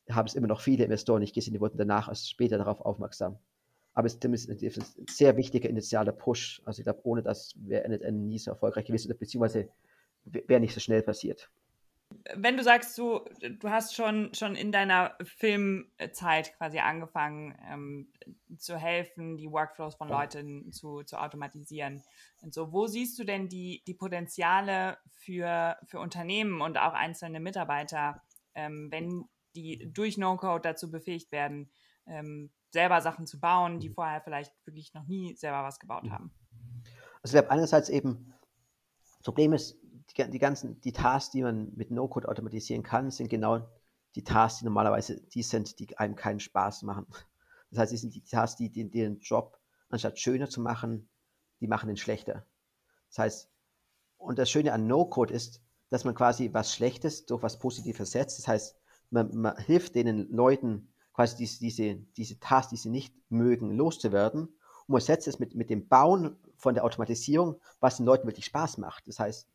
haben 0.09 0.27
es 0.27 0.35
immer 0.35 0.49
noch 0.49 0.61
viele 0.61 0.85
Investoren 0.85 1.21
nicht 1.21 1.35
gesehen, 1.35 1.55
die 1.55 1.61
wurden 1.61 1.79
danach 1.79 2.09
erst 2.09 2.29
später 2.29 2.59
darauf 2.59 2.81
aufmerksam. 2.81 3.39
Aber 3.93 4.07
es 4.07 4.15
ist 4.15 4.25
ein 4.25 5.07
sehr 5.09 5.37
wichtiger 5.37 5.69
initialer 5.69 6.13
Push. 6.13 6.63
Also 6.65 6.81
ich 6.81 6.85
glaube, 6.85 7.01
ohne 7.05 7.23
das 7.23 7.55
wäre 7.57 7.85
NSN 7.85 8.29
nie 8.29 8.39
so 8.39 8.51
erfolgreich 8.51 8.85
gewesen, 8.85 9.15
beziehungsweise 9.19 9.69
wäre 10.25 10.61
nicht 10.61 10.75
so 10.75 10.81
schnell 10.81 11.03
passiert 11.03 11.51
wenn 12.35 12.57
du 12.57 12.63
sagst, 12.63 12.99
du, 12.99 13.21
du 13.41 13.71
hast 13.71 13.95
schon, 13.95 14.35
schon 14.35 14.57
in 14.57 14.73
deiner 14.73 15.17
Filmzeit 15.23 16.57
quasi 16.57 16.79
angefangen 16.79 17.57
ähm, 17.71 18.13
zu 18.59 18.77
helfen, 18.77 19.37
die 19.37 19.51
Workflows 19.51 19.95
von 19.95 20.09
Leuten 20.09 20.73
zu, 20.73 21.03
zu 21.03 21.17
automatisieren. 21.17 22.03
Und 22.43 22.53
so, 22.53 22.73
wo 22.73 22.87
siehst 22.87 23.19
du 23.19 23.25
denn 23.25 23.49
die, 23.49 23.83
die 23.87 23.95
Potenziale 23.95 24.99
für, 25.19 25.77
für 25.85 26.01
Unternehmen 26.01 26.61
und 26.61 26.79
auch 26.79 26.95
einzelne 26.95 27.41
Mitarbeiter, 27.41 28.23
ähm, 28.55 28.89
wenn 28.91 29.25
die 29.55 29.91
durch 29.93 30.19
No-Code 30.19 30.63
dazu 30.63 30.91
befähigt 30.91 31.33
werden, 31.33 31.71
ähm, 32.07 32.51
selber 32.71 33.01
Sachen 33.01 33.27
zu 33.27 33.41
bauen, 33.41 33.81
die 33.81 33.91
vorher 33.91 34.21
vielleicht 34.21 34.53
wirklich 34.67 34.95
noch 34.95 35.07
nie 35.07 35.35
selber 35.37 35.63
was 35.63 35.79
gebaut 35.79 36.09
haben? 36.11 36.33
Also 37.23 37.37
ich 37.37 37.41
glaube 37.41 37.51
einerseits 37.51 37.89
eben, 37.89 38.33
das 39.19 39.25
Problem 39.25 39.53
ist, 39.53 39.79
die, 40.17 40.31
die 40.31 40.39
ganzen, 40.39 40.81
die 40.81 40.93
Tasks, 40.93 41.31
die 41.31 41.43
man 41.43 41.73
mit 41.75 41.91
No-Code 41.91 42.29
automatisieren 42.29 42.83
kann, 42.83 43.11
sind 43.11 43.29
genau 43.29 43.69
die 44.15 44.25
Tasks, 44.25 44.61
die 44.61 44.65
normalerweise 44.65 45.21
die 45.21 45.43
sind, 45.43 45.79
die 45.79 45.97
einem 45.99 46.17
keinen 46.17 46.41
Spaß 46.41 46.83
machen. 46.83 47.07
Das 47.71 47.81
heißt, 47.81 47.93
die 47.93 47.97
sind 47.97 48.15
die 48.15 48.23
Tasks, 48.23 48.57
die, 48.57 48.71
die 48.71 48.91
den 48.91 49.21
Job 49.21 49.59
anstatt 49.89 50.19
schöner 50.19 50.49
zu 50.49 50.61
machen, 50.61 51.09
die 51.61 51.69
machen 51.69 51.91
ihn 51.91 51.97
schlechter. 51.97 52.47
Das 53.09 53.19
heißt, 53.19 53.51
und 54.17 54.39
das 54.39 54.51
Schöne 54.51 54.73
an 54.73 54.87
No-Code 54.87 55.33
ist, 55.33 55.63
dass 55.89 56.05
man 56.05 56.15
quasi 56.15 56.51
was 56.53 56.75
Schlechtes 56.75 57.27
durch 57.27 57.43
was 57.43 57.59
Positives 57.59 58.13
setzt. 58.13 58.39
Das 58.39 58.49
heißt, 58.49 58.77
man, 59.11 59.35
man 59.35 59.57
hilft 59.57 59.95
den 59.95 60.31
Leuten 60.31 60.90
quasi 61.21 61.37
diese, 61.37 61.61
diese, 61.61 61.95
diese 62.17 62.41
Tasks, 62.41 62.71
die 62.71 62.77
sie 62.77 62.89
nicht 62.89 63.15
mögen, 63.29 63.77
loszuwerden. 63.77 64.43
Und 64.47 64.89
man 64.89 65.01
setzt 65.03 65.29
es 65.29 65.39
mit, 65.39 65.55
mit 65.55 65.69
dem 65.69 65.87
Bauen 65.87 66.37
von 66.57 66.75
der 66.75 66.85
Automatisierung, 66.85 67.61
was 67.79 67.99
den 67.99 68.07
Leuten 68.07 68.27
wirklich 68.27 68.47
Spaß 68.47 68.79
macht. 68.79 69.07
Das 69.07 69.21
heißt, 69.21 69.47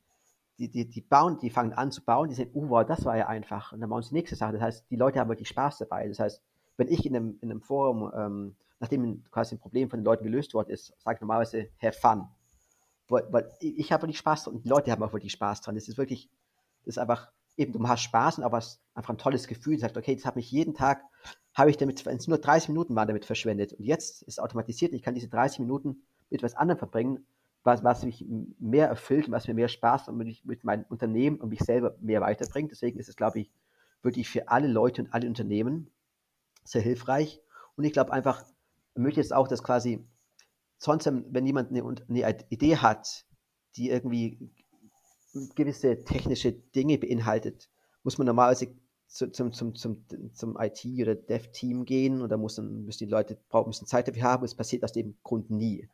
die, 0.59 0.69
die, 0.69 0.87
die 0.87 1.01
bauen, 1.01 1.39
die 1.39 1.49
fangen 1.49 1.73
an 1.73 1.91
zu 1.91 2.03
bauen, 2.03 2.29
die 2.29 2.35
sagen, 2.35 2.51
oh 2.53 2.69
wow, 2.69 2.85
das 2.85 3.03
war 3.03 3.17
ja 3.17 3.27
einfach. 3.27 3.73
Und 3.73 3.81
dann 3.81 3.89
bauen 3.89 4.03
sie 4.03 4.09
die 4.09 4.15
nächste 4.15 4.35
Sache. 4.35 4.53
Das 4.53 4.61
heißt, 4.61 4.85
die 4.91 4.95
Leute 4.95 5.19
haben 5.19 5.29
wirklich 5.29 5.49
Spaß 5.49 5.79
dabei. 5.79 6.07
Das 6.07 6.19
heißt, 6.19 6.41
wenn 6.77 6.87
ich 6.87 7.03
in 7.03 7.15
einem, 7.15 7.39
in 7.41 7.49
einem 7.49 7.61
Forum 7.61 8.11
ähm, 8.15 8.55
nachdem 8.79 9.23
quasi 9.31 9.55
ein 9.55 9.59
Problem 9.59 9.89
von 9.89 9.99
den 9.99 10.05
Leuten 10.05 10.23
gelöst 10.23 10.53
worden 10.53 10.69
ist, 10.69 10.93
sage 10.99 11.15
ich 11.15 11.21
normalerweise, 11.21 11.69
have 11.81 11.97
fun. 11.99 12.27
Weil, 13.07 13.25
weil 13.31 13.51
ich 13.59 13.91
habe 13.91 14.03
wirklich 14.03 14.19
Spaß 14.19 14.43
dran 14.43 14.55
und 14.55 14.65
die 14.65 14.69
Leute 14.69 14.91
haben 14.91 15.01
auch 15.01 15.13
wirklich 15.13 15.31
Spaß 15.31 15.61
dran. 15.61 15.75
Es 15.75 15.87
ist 15.87 15.97
wirklich, 15.97 16.29
das 16.83 16.95
ist 16.95 16.97
einfach, 16.99 17.31
eben, 17.57 17.73
du 17.73 17.87
hast 17.87 18.01
Spaß 18.01 18.39
und 18.39 18.43
aber 18.43 18.57
es 18.57 18.81
einfach 18.93 19.13
ein 19.13 19.17
tolles 19.17 19.47
Gefühl. 19.47 19.75
Du 19.75 19.81
sagst, 19.81 19.97
okay, 19.97 20.15
das 20.15 20.25
hat 20.25 20.35
mich 20.35 20.51
jeden 20.51 20.73
Tag, 20.73 21.03
habe 21.53 21.69
ich 21.69 21.77
damit, 21.77 22.05
wenn 22.05 22.17
es 22.17 22.27
nur 22.27 22.37
30 22.37 22.69
Minuten 22.69 22.95
waren, 22.95 23.07
damit 23.07 23.25
verschwendet. 23.25 23.73
Und 23.73 23.85
jetzt 23.85 24.23
ist 24.23 24.33
es 24.33 24.39
automatisiert, 24.39 24.93
ich 24.93 25.03
kann 25.03 25.15
diese 25.15 25.29
30 25.29 25.59
Minuten 25.59 26.03
mit 26.29 26.41
etwas 26.41 26.55
anderem 26.55 26.79
verbringen, 26.79 27.25
was, 27.63 27.83
was 27.83 28.03
mich 28.03 28.25
mehr 28.59 28.87
erfüllt, 28.87 29.29
was 29.31 29.47
mir 29.47 29.53
mehr 29.53 29.67
Spaß 29.67 30.09
und 30.09 30.17
mit, 30.17 30.45
mit 30.45 30.63
meinem 30.63 30.85
Unternehmen 30.89 31.37
und 31.37 31.49
mich 31.49 31.61
selber 31.61 31.95
mehr 31.99 32.21
weiterbringt. 32.21 32.71
Deswegen 32.71 32.99
ist 32.99 33.09
es, 33.09 33.15
glaube 33.15 33.39
ich, 33.39 33.51
wirklich 34.01 34.29
für 34.29 34.49
alle 34.49 34.67
Leute 34.67 35.01
und 35.01 35.13
alle 35.13 35.27
Unternehmen 35.27 35.89
sehr 36.63 36.81
hilfreich. 36.81 37.41
Und 37.75 37.83
ich 37.83 37.93
glaube 37.93 38.13
einfach, 38.13 38.43
ich 38.93 39.01
möchte 39.01 39.19
jetzt 39.19 39.33
auch, 39.33 39.47
dass 39.47 39.63
quasi 39.63 40.07
sonst, 40.77 41.05
wenn 41.05 41.45
jemand 41.45 41.71
eine, 41.71 41.83
eine 42.07 42.45
Idee 42.49 42.77
hat, 42.77 43.25
die 43.75 43.89
irgendwie 43.89 44.51
gewisse 45.55 46.03
technische 46.03 46.51
Dinge 46.51 46.97
beinhaltet, 46.97 47.69
muss 48.03 48.17
man 48.17 48.27
normalerweise 48.27 48.75
zu, 49.07 49.31
zum, 49.31 49.53
zum, 49.53 49.75
zum, 49.75 50.05
zum 50.33 50.57
IT- 50.59 51.01
oder 51.01 51.15
Dev-Team 51.15 51.85
gehen 51.85 52.21
und 52.21 52.29
da 52.29 52.37
muss 52.37 52.55
dann, 52.55 52.85
müssen 52.85 53.05
die 53.05 53.11
Leute 53.11 53.37
brauchen 53.49 53.69
bisschen 53.69 53.87
Zeit 53.87 54.07
dafür 54.07 54.23
haben. 54.23 54.45
Es 54.45 54.55
passiert 54.55 54.83
aus 54.83 54.91
dem 54.91 55.15
Grund 55.23 55.49
nie. 55.49 55.87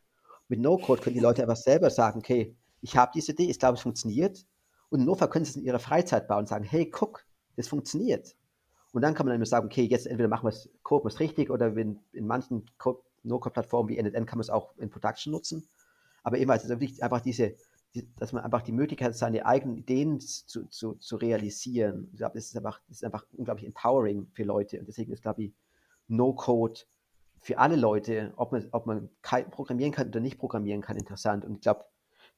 Mit 0.48 0.60
No-Code 0.60 1.02
können 1.02 1.16
die 1.16 1.22
Leute 1.22 1.42
einfach 1.42 1.56
selber 1.56 1.90
sagen, 1.90 2.20
okay, 2.20 2.56
ich 2.82 2.98
habe 2.98 3.12
diese 3.14 3.32
Idee, 3.34 3.50
ich 3.50 3.60
glaube, 3.60 3.76
es 3.76 3.82
funktioniert. 3.82 4.46
Und 4.90 5.00
in 5.00 5.06
Notfall 5.06 5.30
können 5.30 5.46
sie 5.46 5.52
es 5.52 5.58
in 5.58 5.64
ihrer 5.64 5.80
Freizeit 5.80 6.28
bauen 6.28 6.40
und 6.40 6.50
sagen, 6.50 6.66
hey, 6.66 6.90
guck, 6.90 7.26
das 7.56 7.68
funktioniert. 7.68 8.36
Und 8.92 9.02
dann 9.04 9.14
kann 9.14 9.26
man 9.26 9.38
dann 9.38 9.46
sagen, 9.46 9.68
okay, 9.68 9.84
jetzt 9.84 10.08
entweder 10.08 10.28
machen 10.28 10.46
wir 10.46 10.50
es, 10.50 10.70
coden 10.84 11.10
wir 11.10 11.20
richtig 11.20 11.50
oder 11.50 11.76
in, 11.78 12.00
in 12.12 12.28
manchen 12.28 12.66
No-Code-Plattformen 13.24 13.90
wie 13.90 14.02
NetN 14.02 14.26
kann 14.26 14.38
man 14.38 14.44
es 14.44 14.50
auch 14.50 14.76
in 14.78 14.90
Production 14.90 15.32
nutzen. 15.32 15.68
Aber 16.24 16.38
ist 16.38 16.64
es 16.64 16.70
wirklich 16.70 17.02
einfach 17.02 17.22
diese, 17.22 17.50
die, 17.50 17.56
dass 18.18 18.32
man 18.32 18.44
einfach 18.44 18.62
die 18.62 18.72
Möglichkeit 18.72 19.10
hat, 19.10 19.16
seine 19.16 19.46
eigenen 19.46 19.78
Ideen 19.78 20.20
zu, 20.20 20.68
zu, 20.68 20.96
zu 20.96 21.16
realisieren. 21.18 22.08
Ich 22.12 22.18
glaube, 22.18 22.36
das 22.36 22.46
ist 22.46 22.58
einfach, 22.58 22.80
das 22.88 22.98
ist 22.98 23.04
einfach 23.04 23.26
unglaublich 23.34 23.68
empowering 23.68 24.28
für 24.34 24.44
Leute. 24.44 24.80
Und 24.80 24.88
deswegen 24.88 25.12
ist, 25.12 25.22
glaube 25.22 25.44
ich, 25.44 25.54
No-Code 26.08 26.82
für 27.42 27.58
alle 27.58 27.76
Leute, 27.76 28.34
ob 28.38 28.52
man, 28.52 28.68
ob 28.72 28.86
man 28.86 29.10
programmieren 29.50 29.92
kann 29.92 30.08
oder 30.08 30.20
nicht 30.20 30.38
programmieren 30.38 30.82
kann, 30.82 30.96
interessant. 30.96 31.44
Und 31.44 31.56
ich 31.56 31.62
glaube, 31.62 31.86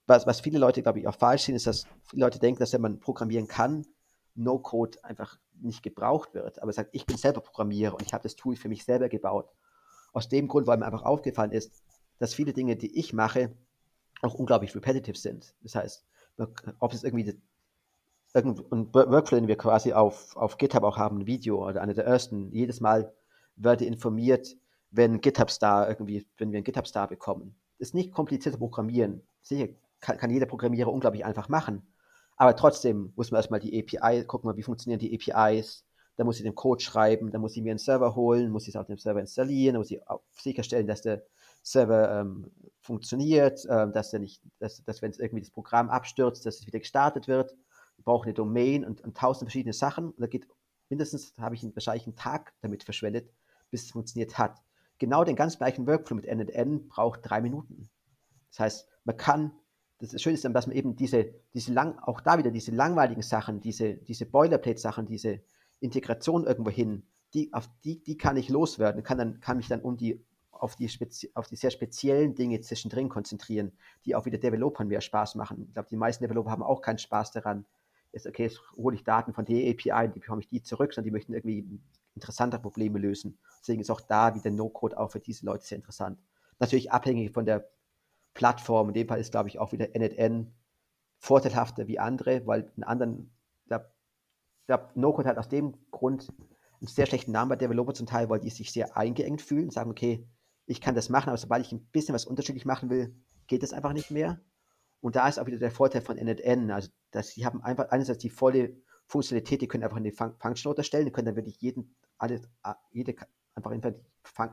was, 0.07 0.25
was 0.25 0.41
viele 0.41 0.59
Leute, 0.59 0.81
glaube 0.81 0.99
ich, 0.99 1.07
auch 1.07 1.15
falsch 1.15 1.43
sehen, 1.43 1.55
ist, 1.55 1.67
dass 1.67 1.85
viele 2.05 2.25
Leute 2.25 2.39
denken, 2.39 2.59
dass 2.59 2.73
wenn 2.73 2.81
man 2.81 2.99
programmieren 2.99 3.47
kann, 3.47 3.85
No-Code 4.35 5.03
einfach 5.03 5.37
nicht 5.61 5.83
gebraucht 5.83 6.33
wird. 6.33 6.61
Aber 6.61 6.73
sagt, 6.73 6.89
ich 6.93 7.05
bin 7.05 7.17
selber 7.17 7.41
Programmierer 7.41 7.93
und 7.93 8.01
ich 8.01 8.13
habe 8.13 8.23
das 8.23 8.35
Tool 8.35 8.55
für 8.55 8.69
mich 8.69 8.85
selber 8.85 9.09
gebaut. 9.09 9.49
Aus 10.13 10.29
dem 10.29 10.47
Grund, 10.47 10.67
weil 10.67 10.77
mir 10.77 10.85
einfach 10.85 11.03
aufgefallen 11.03 11.51
ist, 11.51 11.83
dass 12.19 12.33
viele 12.33 12.53
Dinge, 12.53 12.75
die 12.75 12.97
ich 12.97 13.13
mache, 13.13 13.53
auch 14.23 14.33
unglaublich 14.35 14.75
repetitive 14.75 15.17
sind. 15.17 15.53
Das 15.61 15.75
heißt, 15.75 16.05
ob 16.79 16.93
es 16.93 17.03
irgendwie 17.03 17.39
irgendein 18.33 18.93
Workflow, 18.93 19.37
den 19.37 19.47
wir 19.47 19.57
quasi 19.57 19.93
auf, 19.93 20.35
auf 20.35 20.57
GitHub 20.57 20.83
auch 20.83 20.97
haben, 20.97 21.19
ein 21.19 21.27
Video 21.27 21.67
oder 21.67 21.81
einer 21.81 21.93
der 21.93 22.05
ersten, 22.05 22.51
jedes 22.51 22.81
Mal 22.81 23.13
werde 23.55 23.85
informiert, 23.85 24.55
wenn 24.89 25.21
GitHub 25.21 25.51
Star 25.51 25.87
irgendwie, 25.87 26.25
wenn 26.37 26.51
wir 26.51 26.57
einen 26.57 26.63
GitHub 26.63 26.87
Star 26.87 27.07
bekommen. 27.07 27.55
Das 27.77 27.89
ist 27.89 27.93
nicht 27.93 28.11
kompliziert 28.11 28.53
zu 28.53 28.59
programmieren. 28.59 29.21
Sicher 29.41 29.67
kann, 29.99 30.17
kann 30.17 30.31
jeder 30.31 30.45
Programmierer 30.45 30.91
unglaublich 30.91 31.25
einfach 31.25 31.49
machen. 31.49 31.85
Aber 32.35 32.55
trotzdem 32.55 33.13
muss 33.15 33.31
man 33.31 33.39
erstmal 33.39 33.59
die 33.59 33.79
API, 33.79 34.23
gucken, 34.25 34.55
wie 34.55 34.63
funktionieren 34.63 34.99
die 34.99 35.13
APIs. 35.13 35.85
Da 36.15 36.23
muss 36.23 36.37
ich 36.37 36.43
den 36.43 36.55
Code 36.55 36.83
schreiben, 36.83 37.31
dann 37.31 37.41
muss 37.41 37.55
ich 37.55 37.63
mir 37.63 37.71
einen 37.71 37.79
Server 37.79 38.15
holen, 38.15 38.51
muss 38.51 38.63
ich 38.63 38.69
es 38.69 38.75
auf 38.75 38.85
dem 38.85 38.97
Server 38.97 39.19
installieren, 39.19 39.73
dann 39.73 39.81
muss 39.81 39.91
ich 39.91 39.99
sicherstellen, 40.33 40.85
dass 40.85 41.01
der 41.01 41.23
Server 41.63 42.19
ähm, 42.19 42.51
funktioniert, 42.81 43.65
ähm, 43.69 43.91
dass, 43.91 44.11
der 44.11 44.19
nicht, 44.19 44.43
dass, 44.59 44.83
dass 44.83 45.01
wenn 45.01 45.11
es 45.11 45.19
irgendwie 45.19 45.41
das 45.41 45.51
Programm 45.51 45.89
abstürzt, 45.89 46.45
dass 46.45 46.59
es 46.59 46.67
wieder 46.67 46.79
gestartet 46.79 47.27
wird. 47.27 47.55
Wir 47.95 48.03
brauchen 48.03 48.25
eine 48.25 48.33
Domain 48.33 48.85
und, 48.85 49.01
und 49.01 49.17
tausend 49.17 49.49
verschiedene 49.49 49.73
Sachen. 49.73 50.09
Und 50.09 50.19
da 50.19 50.27
geht 50.27 50.47
mindestens, 50.89 51.33
habe 51.39 51.55
ich 51.55 51.63
wahrscheinlich 51.63 52.05
einen 52.05 52.15
Tag 52.15 52.53
damit 52.61 52.83
verschwendet, 52.83 53.31
bis 53.71 53.85
es 53.85 53.91
funktioniert 53.91 54.37
hat 54.37 54.61
genau 55.03 55.25
den 55.25 55.35
ganz 55.35 55.57
gleichen 55.57 55.85
Workflow 55.85 56.15
mit 56.15 56.25
NN 56.25 56.87
braucht 56.87 57.21
drei 57.23 57.41
Minuten. 57.41 57.89
Das 58.51 58.59
heißt, 58.61 58.87
man 59.03 59.17
kann, 59.17 59.51
das 59.99 60.21
Schöne 60.21 60.35
ist 60.35 60.45
dann, 60.45 60.53
dass 60.53 60.65
man 60.65 60.75
eben 60.75 60.95
diese, 60.95 61.33
diese 61.53 61.73
lang, 61.73 61.99
auch 61.99 62.21
da 62.21 62.37
wieder 62.37 62.51
diese 62.51 62.71
langweiligen 62.71 63.21
Sachen, 63.21 63.59
diese, 63.59 63.95
diese 63.95 64.25
Boilerplate-Sachen, 64.25 65.05
diese 65.05 65.41
Integration 65.81 66.45
irgendwo 66.45 66.69
hin, 66.69 67.05
die, 67.33 67.53
auf 67.53 67.69
die, 67.83 68.01
die 68.01 68.17
kann 68.17 68.37
ich 68.37 68.47
loswerden, 68.47 69.03
kann, 69.03 69.17
dann, 69.17 69.39
kann 69.41 69.57
mich 69.57 69.67
dann 69.67 69.81
um 69.81 69.97
die, 69.97 70.23
auf, 70.63 70.75
die 70.75 70.89
auf 71.33 71.47
die 71.47 71.55
sehr 71.55 71.71
speziellen 71.71 72.35
Dinge 72.35 72.61
zwischendrin 72.61 73.09
konzentrieren, 73.09 73.73
die 74.05 74.15
auch 74.15 74.25
wieder 74.25 74.37
Developern 74.37 74.87
mehr 74.87 75.01
Spaß 75.01 75.35
machen. 75.35 75.65
Ich 75.67 75.73
glaube, 75.73 75.89
die 75.89 75.97
meisten 75.97 76.23
Developer 76.23 76.49
haben 76.49 76.63
auch 76.63 76.81
keinen 76.81 76.97
Spaß 76.97 77.31
daran, 77.31 77.65
jetzt, 78.13 78.25
okay, 78.25 78.43
jetzt 78.43 78.61
hole 78.77 78.95
ich 78.95 79.03
Daten 79.03 79.33
von 79.33 79.43
der 79.43 79.69
API, 79.69 80.07
die 80.07 80.19
bekomme 80.19 80.41
ich 80.41 80.47
die 80.47 80.63
zurück, 80.63 80.93
sondern 80.93 81.09
die 81.09 81.11
möchten 81.11 81.33
irgendwie 81.33 81.81
interessanter 82.15 82.59
Probleme 82.59 82.97
lösen. 82.97 83.37
Deswegen 83.59 83.81
ist 83.81 83.91
auch 83.91 84.01
da 84.01 84.35
wieder 84.35 84.51
No-Code 84.51 84.97
auch 84.97 85.11
für 85.11 85.19
diese 85.19 85.45
Leute 85.45 85.65
sehr 85.65 85.77
interessant. 85.77 86.17
Natürlich 86.59 86.91
abhängig 86.91 87.31
von 87.31 87.45
der 87.45 87.69
Plattform. 88.33 88.89
In 88.89 88.93
dem 88.93 89.07
Fall 89.07 89.19
ist, 89.19 89.31
glaube 89.31 89.49
ich, 89.49 89.59
auch 89.59 89.71
wieder 89.71 89.87
NetN 89.87 90.53
vorteilhafter 91.17 91.87
wie 91.87 91.99
andere, 91.99 92.45
weil 92.45 92.71
in 92.77 92.83
anderen, 92.83 93.31
der, 93.69 93.91
der 94.67 94.91
No-Code 94.95 95.27
hat 95.27 95.37
aus 95.37 95.49
dem 95.49 95.73
Grund 95.91 96.31
einen 96.79 96.87
sehr 96.87 97.05
schlechten 97.05 97.31
Namen 97.31 97.49
bei 97.49 97.55
Developer 97.55 97.93
zum 97.93 98.07
Teil, 98.07 98.29
weil 98.29 98.39
die 98.39 98.49
sich 98.49 98.71
sehr 98.71 98.95
eingeengt 98.95 99.41
fühlen 99.41 99.65
und 99.65 99.73
sagen, 99.73 99.89
okay, 99.89 100.27
ich 100.65 100.81
kann 100.81 100.95
das 100.95 101.09
machen, 101.09 101.29
aber 101.29 101.37
sobald 101.37 101.65
ich 101.65 101.71
ein 101.71 101.85
bisschen 101.87 102.15
was 102.15 102.25
unterschiedlich 102.25 102.65
machen 102.65 102.89
will, 102.89 103.15
geht 103.47 103.63
das 103.63 103.73
einfach 103.73 103.93
nicht 103.93 104.11
mehr. 104.11 104.39
Und 105.01 105.15
da 105.15 105.27
ist 105.27 105.37
auch 105.37 105.45
wieder 105.45 105.57
der 105.57 105.71
Vorteil 105.71 106.01
von 106.01 106.15
NetN, 106.15 106.71
also 106.71 106.89
dass 107.11 107.29
sie 107.29 107.45
haben 107.45 107.61
einfach 107.61 107.89
einerseits 107.89 108.19
die 108.19 108.29
volle 108.29 108.77
Funktionalität, 109.05 109.61
die 109.61 109.67
können 109.67 109.83
einfach 109.83 109.97
eine 109.97 110.11
Function 110.11 110.69
unterstellen, 110.69 111.05
die 111.05 111.11
können 111.11 111.25
dann 111.25 111.35
wirklich 111.35 111.59
jeden, 111.61 111.95
alles, 112.17 112.49
jede, 112.91 113.15
einfach 113.53 113.71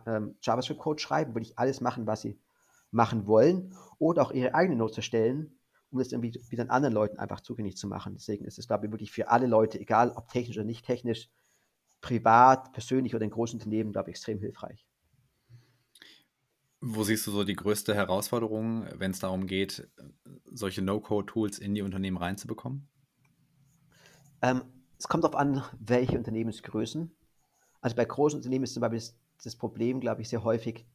ähm, 0.06 0.36
JavaScript-Code 0.42 1.00
schreiben, 1.00 1.34
wirklich 1.34 1.58
alles 1.58 1.80
machen, 1.80 2.06
was 2.06 2.22
sie 2.22 2.38
machen 2.90 3.26
wollen, 3.26 3.74
oder 3.98 4.22
auch 4.22 4.32
ihre 4.32 4.54
eigene 4.54 4.76
Note 4.76 4.96
erstellen, 4.96 5.56
um 5.90 5.98
das 5.98 6.12
irgendwie 6.12 6.34
wieder 6.50 6.70
anderen 6.70 6.94
Leuten 6.94 7.18
einfach 7.18 7.40
zugänglich 7.40 7.76
zu 7.76 7.86
machen. 7.86 8.14
Deswegen 8.14 8.44
ist 8.44 8.58
es, 8.58 8.66
glaube 8.66 8.86
ich, 8.86 8.92
wirklich 8.92 9.12
für 9.12 9.28
alle 9.28 9.46
Leute, 9.46 9.78
egal 9.78 10.10
ob 10.10 10.28
technisch 10.28 10.56
oder 10.56 10.66
nicht 10.66 10.84
technisch, 10.84 11.30
privat, 12.00 12.72
persönlich 12.72 13.14
oder 13.14 13.24
in 13.24 13.30
großen 13.30 13.58
Unternehmen, 13.58 13.92
glaube 13.92 14.10
ich, 14.10 14.14
extrem 14.14 14.40
hilfreich. 14.40 14.89
Wo 16.82 17.04
siehst 17.04 17.26
du 17.26 17.30
so 17.30 17.44
die 17.44 17.56
größte 17.56 17.94
Herausforderung, 17.94 18.86
wenn 18.94 19.10
es 19.10 19.18
darum 19.18 19.46
geht, 19.46 19.88
solche 20.46 20.80
No-Code-Tools 20.80 21.58
in 21.58 21.74
die 21.74 21.82
Unternehmen 21.82 22.16
reinzubekommen? 22.16 22.88
Ähm, 24.40 24.62
es 24.98 25.06
kommt 25.06 25.24
darauf 25.24 25.36
an, 25.36 25.62
welche 25.78 26.16
Unternehmensgrößen. 26.16 27.14
Also 27.82 27.96
bei 27.96 28.04
großen 28.06 28.38
Unternehmen 28.38 28.64
ist 28.64 28.72
zum 28.72 28.80
Beispiel 28.80 28.98
das, 28.98 29.14
das 29.44 29.56
Problem, 29.56 30.00
glaube 30.00 30.22
ich, 30.22 30.30
sehr 30.30 30.42
häufig, 30.42 30.86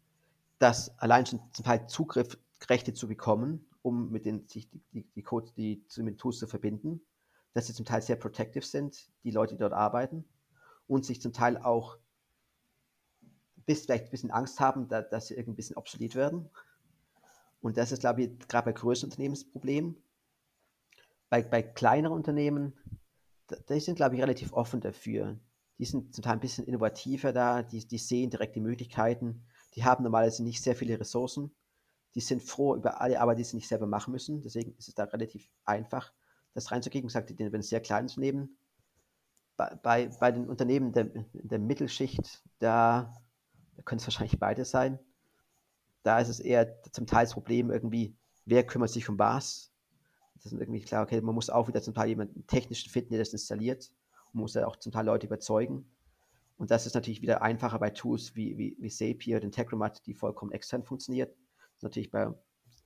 dass 0.57 0.97
allein 0.97 1.27
schon 1.27 1.39
zum 1.51 1.65
Teil 1.65 1.87
Zugriffsrechte 1.87 2.93
zu 2.93 3.07
bekommen, 3.07 3.67
um 3.83 4.11
mit 4.11 4.25
den 4.25 4.47
sich 4.47 4.67
die, 4.69 4.81
die, 4.91 5.03
die 5.15 5.21
Codes, 5.21 5.53
die 5.53 5.85
den 5.95 6.17
Tools 6.17 6.39
zu 6.39 6.47
verbinden, 6.47 7.01
dass 7.53 7.67
sie 7.67 7.73
zum 7.73 7.85
Teil 7.85 8.01
sehr 8.01 8.15
protective 8.15 8.65
sind, 8.65 9.11
die 9.23 9.31
Leute, 9.31 9.53
die 9.53 9.59
dort 9.59 9.73
arbeiten, 9.73 10.25
und 10.87 11.05
sich 11.05 11.21
zum 11.21 11.31
Teil 11.33 11.57
auch 11.57 11.97
bis 13.65 13.83
vielleicht 13.83 14.05
ein 14.05 14.11
bisschen 14.11 14.31
Angst 14.31 14.59
haben, 14.59 14.87
da, 14.87 15.01
dass 15.01 15.27
sie 15.27 15.35
irgendwie 15.35 15.53
ein 15.53 15.55
bisschen 15.55 15.77
obsolet 15.77 16.15
werden. 16.15 16.49
Und 17.61 17.77
das 17.77 17.91
ist, 17.91 17.99
glaube 17.99 18.23
ich, 18.23 18.47
gerade 18.47 18.65
bei 18.65 18.73
größeren 18.73 19.09
Unternehmen 19.09 19.35
das 19.35 19.43
Problem. 19.43 19.95
Bei, 21.29 21.41
bei 21.41 21.63
kleineren 21.63 22.15
Unternehmen 22.15 22.73
die 23.69 23.79
sind, 23.79 23.95
glaube 23.95 24.15
ich, 24.15 24.21
relativ 24.21 24.53
offen 24.53 24.81
dafür. 24.81 25.37
Die 25.77 25.85
sind 25.85 26.15
zum 26.15 26.23
Teil 26.23 26.33
ein 26.33 26.39
bisschen 26.39 26.65
innovativer 26.65 27.33
da, 27.33 27.61
die, 27.61 27.85
die 27.85 27.97
sehen 27.97 28.29
direkt 28.29 28.55
die 28.55 28.61
Möglichkeiten. 28.61 29.43
Die 29.75 29.83
haben 29.83 30.03
normalerweise 30.03 30.43
nicht 30.43 30.63
sehr 30.63 30.75
viele 30.75 30.99
Ressourcen. 30.99 31.53
Die 32.15 32.21
sind 32.21 32.41
froh 32.41 32.75
über 32.75 33.01
alle 33.01 33.19
Arbeit, 33.19 33.39
die 33.39 33.43
sie 33.43 33.57
nicht 33.57 33.67
selber 33.67 33.87
machen 33.87 34.11
müssen. 34.11 34.41
Deswegen 34.41 34.73
ist 34.77 34.87
es 34.87 34.95
da 34.95 35.03
relativ 35.03 35.49
einfach, 35.65 36.13
das 36.53 36.71
reinzugehen. 36.71 37.05
Ich 37.05 37.11
sagte, 37.11 37.35
wenn 37.37 37.59
es 37.59 37.69
sehr 37.69 37.81
kleines 37.81 38.15
Unternehmen, 38.15 38.57
bei, 39.57 39.75
bei, 39.75 40.07
bei 40.19 40.31
den 40.31 40.49
Unternehmen 40.49 40.93
der, 40.93 41.09
der 41.33 41.59
Mittelschicht, 41.59 42.41
da, 42.59 43.13
da 43.75 43.83
können 43.83 43.99
es 43.99 44.07
wahrscheinlich 44.07 44.39
beide 44.39 44.65
sein. 44.65 44.99
Da 46.03 46.19
ist 46.19 46.29
es 46.29 46.39
eher 46.39 46.81
zum 46.91 47.07
Teil 47.07 47.25
das 47.25 47.33
Problem 47.33 47.71
irgendwie, 47.71 48.15
wer 48.45 48.65
kümmert 48.65 48.89
sich 48.89 49.09
um 49.09 49.17
was? 49.17 49.71
Das 50.35 50.51
ist 50.51 50.59
irgendwie 50.59 50.81
klar, 50.81 51.03
okay, 51.03 51.21
man 51.21 51.35
muss 51.35 51.49
auch 51.49 51.67
wieder 51.67 51.81
zum 51.81 51.93
Teil 51.93 52.09
jemanden 52.09 52.45
technischen 52.47 52.89
finden, 52.89 53.11
der 53.11 53.19
das 53.19 53.33
installiert 53.33 53.91
und 54.33 54.41
muss 54.41 54.53
ja 54.53 54.67
auch 54.67 54.75
zum 54.75 54.91
Teil 54.91 55.05
Leute 55.05 55.27
überzeugen. 55.27 55.89
Und 56.57 56.71
das 56.71 56.85
ist 56.85 56.93
natürlich 56.93 57.21
wieder 57.21 57.41
einfacher 57.41 57.79
bei 57.79 57.89
Tools 57.89 58.35
wie, 58.35 58.57
wie, 58.57 58.77
wie 58.79 58.89
Zapier 58.89 59.37
oder 59.37 59.45
Integromat, 59.45 60.05
die 60.05 60.13
vollkommen 60.13 60.51
extern 60.51 60.83
funktioniert. 60.83 61.35
Natürlich 61.81 62.11
bei, 62.11 62.33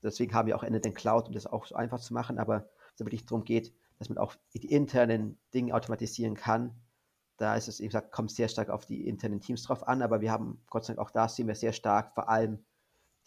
deswegen 0.01 0.33
haben 0.33 0.47
wir 0.47 0.55
auch 0.55 0.63
Ende 0.63 0.79
den 0.79 0.93
Cloud, 0.93 1.27
um 1.27 1.33
das 1.33 1.45
auch 1.45 1.65
so 1.65 1.75
einfach 1.75 1.99
zu 1.99 2.13
machen, 2.13 2.39
aber 2.39 2.69
es 2.93 2.99
wirklich 2.99 3.25
darum 3.25 3.43
geht, 3.43 3.73
dass 3.99 4.09
man 4.09 4.17
auch 4.17 4.35
die 4.53 4.71
internen 4.71 5.37
Dinge 5.53 5.73
automatisieren 5.75 6.35
kann, 6.35 6.73
da 7.39 7.55
ist 7.55 7.67
es, 7.67 7.79
wie 7.79 7.85
gesagt, 7.85 8.11
kommt 8.11 8.31
sehr 8.31 8.49
stark 8.49 8.69
auf 8.69 8.85
die 8.85 9.07
internen 9.07 9.39
Teams 9.39 9.63
drauf 9.63 9.87
an, 9.87 10.01
aber 10.01 10.21
wir 10.21 10.31
haben, 10.31 10.61
Gott 10.67 10.85
sei 10.85 10.93
Dank, 10.93 11.07
auch 11.07 11.11
da 11.11 11.27
sehen 11.27 11.47
wir 11.47 11.55
sehr 11.55 11.73
stark, 11.73 12.13
vor 12.13 12.29
allem 12.29 12.65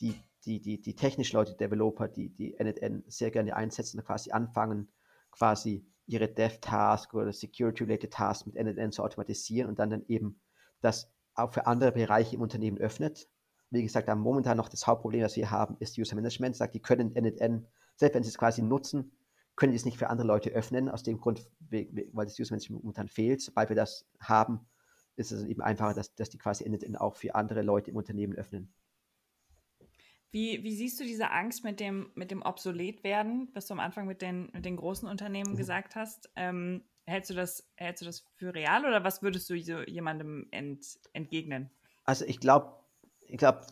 die, 0.00 0.14
die, 0.44 0.60
die, 0.60 0.80
die 0.80 0.94
technischen 0.94 1.36
Leute, 1.36 1.54
Developer, 1.54 2.08
die 2.08 2.28
die 2.28 2.54
NetN 2.58 3.04
sehr 3.06 3.30
gerne 3.30 3.56
einsetzen, 3.56 4.02
quasi 4.04 4.30
anfangen, 4.30 4.92
quasi 5.30 5.86
ihre 6.06 6.28
Dev-Task 6.28 7.14
oder 7.14 7.32
Security-related 7.32 8.12
Tasks 8.12 8.46
mit 8.46 8.56
NetN 8.56 8.92
zu 8.92 9.02
automatisieren 9.02 9.68
und 9.68 9.78
dann 9.78 9.90
dann 9.90 10.04
eben 10.08 10.40
das 10.80 11.10
auch 11.34 11.52
für 11.52 11.66
andere 11.66 11.92
Bereiche 11.92 12.36
im 12.36 12.42
Unternehmen 12.42 12.78
öffnet. 12.78 13.28
Wie 13.70 13.82
gesagt, 13.82 14.10
am 14.10 14.20
momentan 14.20 14.58
noch 14.58 14.68
das 14.68 14.86
Hauptproblem, 14.86 15.22
das 15.22 15.36
wir 15.36 15.50
haben, 15.50 15.76
ist 15.78 15.96
User 15.96 16.16
Management. 16.16 16.56
Sagt, 16.56 16.74
die 16.74 16.82
können 16.82 17.12
NetN, 17.14 17.66
selbst 17.96 18.14
wenn 18.14 18.22
sie 18.22 18.28
es 18.28 18.36
quasi 18.36 18.60
nutzen, 18.60 19.12
können 19.62 19.70
die 19.70 19.76
es 19.76 19.84
nicht 19.84 19.96
für 19.96 20.10
andere 20.10 20.26
Leute 20.26 20.50
öffnen, 20.50 20.88
aus 20.88 21.04
dem 21.04 21.20
Grund, 21.20 21.48
weil 21.70 22.26
das 22.26 22.36
User 22.36 22.52
Management 22.52 22.82
momentan 22.82 23.06
fehlt. 23.06 23.40
Sobald 23.40 23.68
wir 23.68 23.76
das 23.76 24.10
haben, 24.18 24.66
ist 25.14 25.30
es 25.30 25.44
eben 25.44 25.62
einfacher, 25.62 25.94
dass, 25.94 26.16
dass 26.16 26.30
die 26.30 26.38
quasi 26.38 26.68
NetN 26.68 26.96
auch 26.96 27.14
für 27.14 27.36
andere 27.36 27.62
Leute 27.62 27.92
im 27.92 27.96
Unternehmen 27.96 28.34
öffnen. 28.34 28.74
Wie, 30.32 30.64
wie 30.64 30.74
siehst 30.74 30.98
du 30.98 31.04
diese 31.04 31.30
Angst 31.30 31.62
mit 31.62 31.78
dem, 31.78 32.10
mit 32.16 32.32
dem 32.32 32.42
Obsoletwerden, 32.42 33.50
was 33.54 33.68
du 33.68 33.74
am 33.74 33.78
Anfang 33.78 34.08
mit 34.08 34.20
den, 34.20 34.50
mit 34.52 34.64
den 34.64 34.74
großen 34.74 35.08
Unternehmen 35.08 35.52
mhm. 35.52 35.56
gesagt 35.56 35.94
hast? 35.94 36.28
Ähm, 36.34 36.82
hältst, 37.04 37.30
du 37.30 37.34
das, 37.34 37.70
hältst 37.76 38.02
du 38.02 38.06
das 38.06 38.26
für 38.34 38.52
real 38.52 38.84
oder 38.84 39.04
was 39.04 39.22
würdest 39.22 39.48
du 39.48 39.56
so 39.62 39.78
jemandem 39.82 40.48
ent, 40.50 40.84
entgegnen? 41.12 41.70
Also 42.02 42.24
ich 42.24 42.40
glaube, 42.40 42.80
ich 43.28 43.38
glaube, 43.38 43.64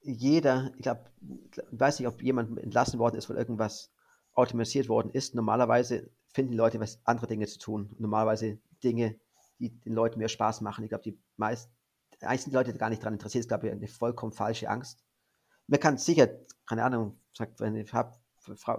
jeder, 0.00 0.70
ich 0.76 0.82
glaube, 0.82 1.10
ich 1.20 1.60
weiß 1.72 1.98
nicht, 1.98 2.06
ob 2.06 2.22
jemand 2.22 2.56
entlassen 2.56 3.00
worden 3.00 3.16
ist, 3.16 3.28
weil 3.28 3.36
irgendwas 3.36 3.92
automatisiert 4.38 4.88
worden 4.88 5.10
ist. 5.10 5.34
Normalerweise 5.34 6.10
finden 6.32 6.52
die 6.52 6.56
Leute 6.56 6.80
was 6.80 7.00
andere 7.04 7.26
Dinge 7.26 7.46
zu 7.46 7.58
tun. 7.58 7.94
Normalerweise 7.98 8.58
Dinge, 8.82 9.18
die 9.58 9.70
den 9.80 9.92
Leuten 9.92 10.18
mehr 10.18 10.28
Spaß 10.28 10.60
machen. 10.60 10.84
Ich 10.84 10.90
glaube, 10.90 11.04
die 11.04 11.18
meisten, 11.36 11.70
die 12.20 12.54
Leute 12.54 12.72
gar 12.74 12.90
nicht 12.90 13.02
daran 13.02 13.14
interessiert, 13.14 13.40
ist, 13.40 13.48
glaube 13.48 13.66
ich, 13.66 13.72
eine 13.72 13.88
vollkommen 13.88 14.32
falsche 14.32 14.68
Angst 14.68 15.04
man 15.68 15.80
kann 15.80 15.98
sicher, 15.98 16.28
keine 16.66 16.82
Ahnung, 16.82 17.20
sagt, 17.32 17.60
wenn 17.60 17.76
ich 17.76 17.92
habe 17.92 18.14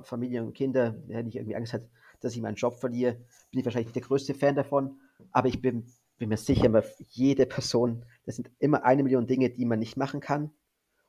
Familie 0.03 0.43
und 0.43 0.53
Kinder, 0.53 0.95
wenn 1.07 1.27
ich 1.27 1.35
irgendwie 1.35 1.55
Angst 1.55 1.73
hat, 1.73 1.83
dass 2.19 2.35
ich 2.35 2.41
meinen 2.41 2.55
Job 2.55 2.79
verliere, 2.79 3.13
bin 3.51 3.59
ich 3.59 3.65
wahrscheinlich 3.65 3.93
der 3.93 4.01
größte 4.01 4.33
Fan 4.33 4.55
davon. 4.55 4.99
Aber 5.31 5.47
ich 5.47 5.61
bin, 5.61 5.85
bin 6.17 6.29
mir 6.29 6.37
sicher, 6.37 6.83
jede 7.09 7.45
Person, 7.45 8.03
das 8.25 8.35
sind 8.35 8.51
immer 8.57 8.83
eine 8.83 9.03
Million 9.03 9.27
Dinge, 9.27 9.51
die 9.51 9.65
man 9.65 9.79
nicht 9.79 9.95
machen 9.95 10.19
kann. 10.19 10.51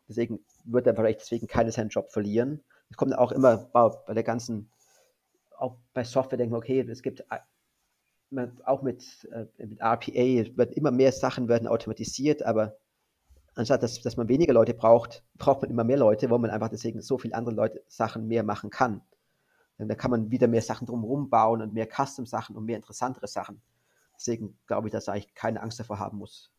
Deswegen 0.08 0.44
wird 0.64 0.86
er 0.86 0.94
vielleicht 0.94 1.20
deswegen 1.20 1.46
keiner 1.46 1.72
seinen 1.72 1.88
Job 1.88 2.12
verlieren. 2.12 2.62
Es 2.90 2.96
kommt 2.96 3.16
auch 3.16 3.32
immer 3.32 3.56
bei 3.56 4.14
der 4.14 4.22
ganzen, 4.22 4.70
auch 5.56 5.76
bei 5.94 6.04
Software 6.04 6.38
denken, 6.38 6.54
okay, 6.54 6.80
es 6.80 7.02
gibt 7.02 7.24
auch 8.64 8.82
mit, 8.82 9.28
äh, 9.32 9.46
mit 9.58 9.80
RPA, 9.80 10.56
wird 10.56 10.74
immer 10.74 10.90
mehr 10.90 11.12
Sachen 11.12 11.48
werden 11.48 11.68
automatisiert, 11.68 12.42
aber 12.42 12.76
anstatt 13.54 13.82
dass, 13.82 14.00
dass 14.00 14.16
man 14.16 14.28
weniger 14.28 14.52
Leute 14.52 14.74
braucht, 14.74 15.24
braucht 15.36 15.62
man 15.62 15.70
immer 15.70 15.84
mehr 15.84 15.98
Leute, 15.98 16.30
wo 16.30 16.38
man 16.38 16.50
einfach 16.50 16.68
deswegen 16.68 17.00
so 17.02 17.18
viele 17.18 17.34
andere 17.34 17.54
Leute 17.54 17.82
Sachen 17.88 18.28
mehr 18.28 18.42
machen 18.42 18.70
kann. 18.70 19.02
Denn 19.78 19.88
da 19.88 19.94
kann 19.94 20.10
man 20.10 20.30
wieder 20.30 20.46
mehr 20.46 20.62
Sachen 20.62 20.86
drumherum 20.86 21.30
bauen 21.30 21.62
und 21.62 21.72
mehr 21.72 21.88
Custom-Sachen 21.88 22.54
und 22.54 22.66
mehr 22.66 22.76
interessantere 22.76 23.26
Sachen. 23.26 23.62
Deswegen 24.14 24.58
glaube 24.66 24.88
ich, 24.88 24.92
dass 24.92 25.08
eigentlich 25.08 25.34
keine 25.34 25.62
Angst 25.62 25.80
davor 25.80 25.98
haben 25.98 26.18
muss. 26.18 26.52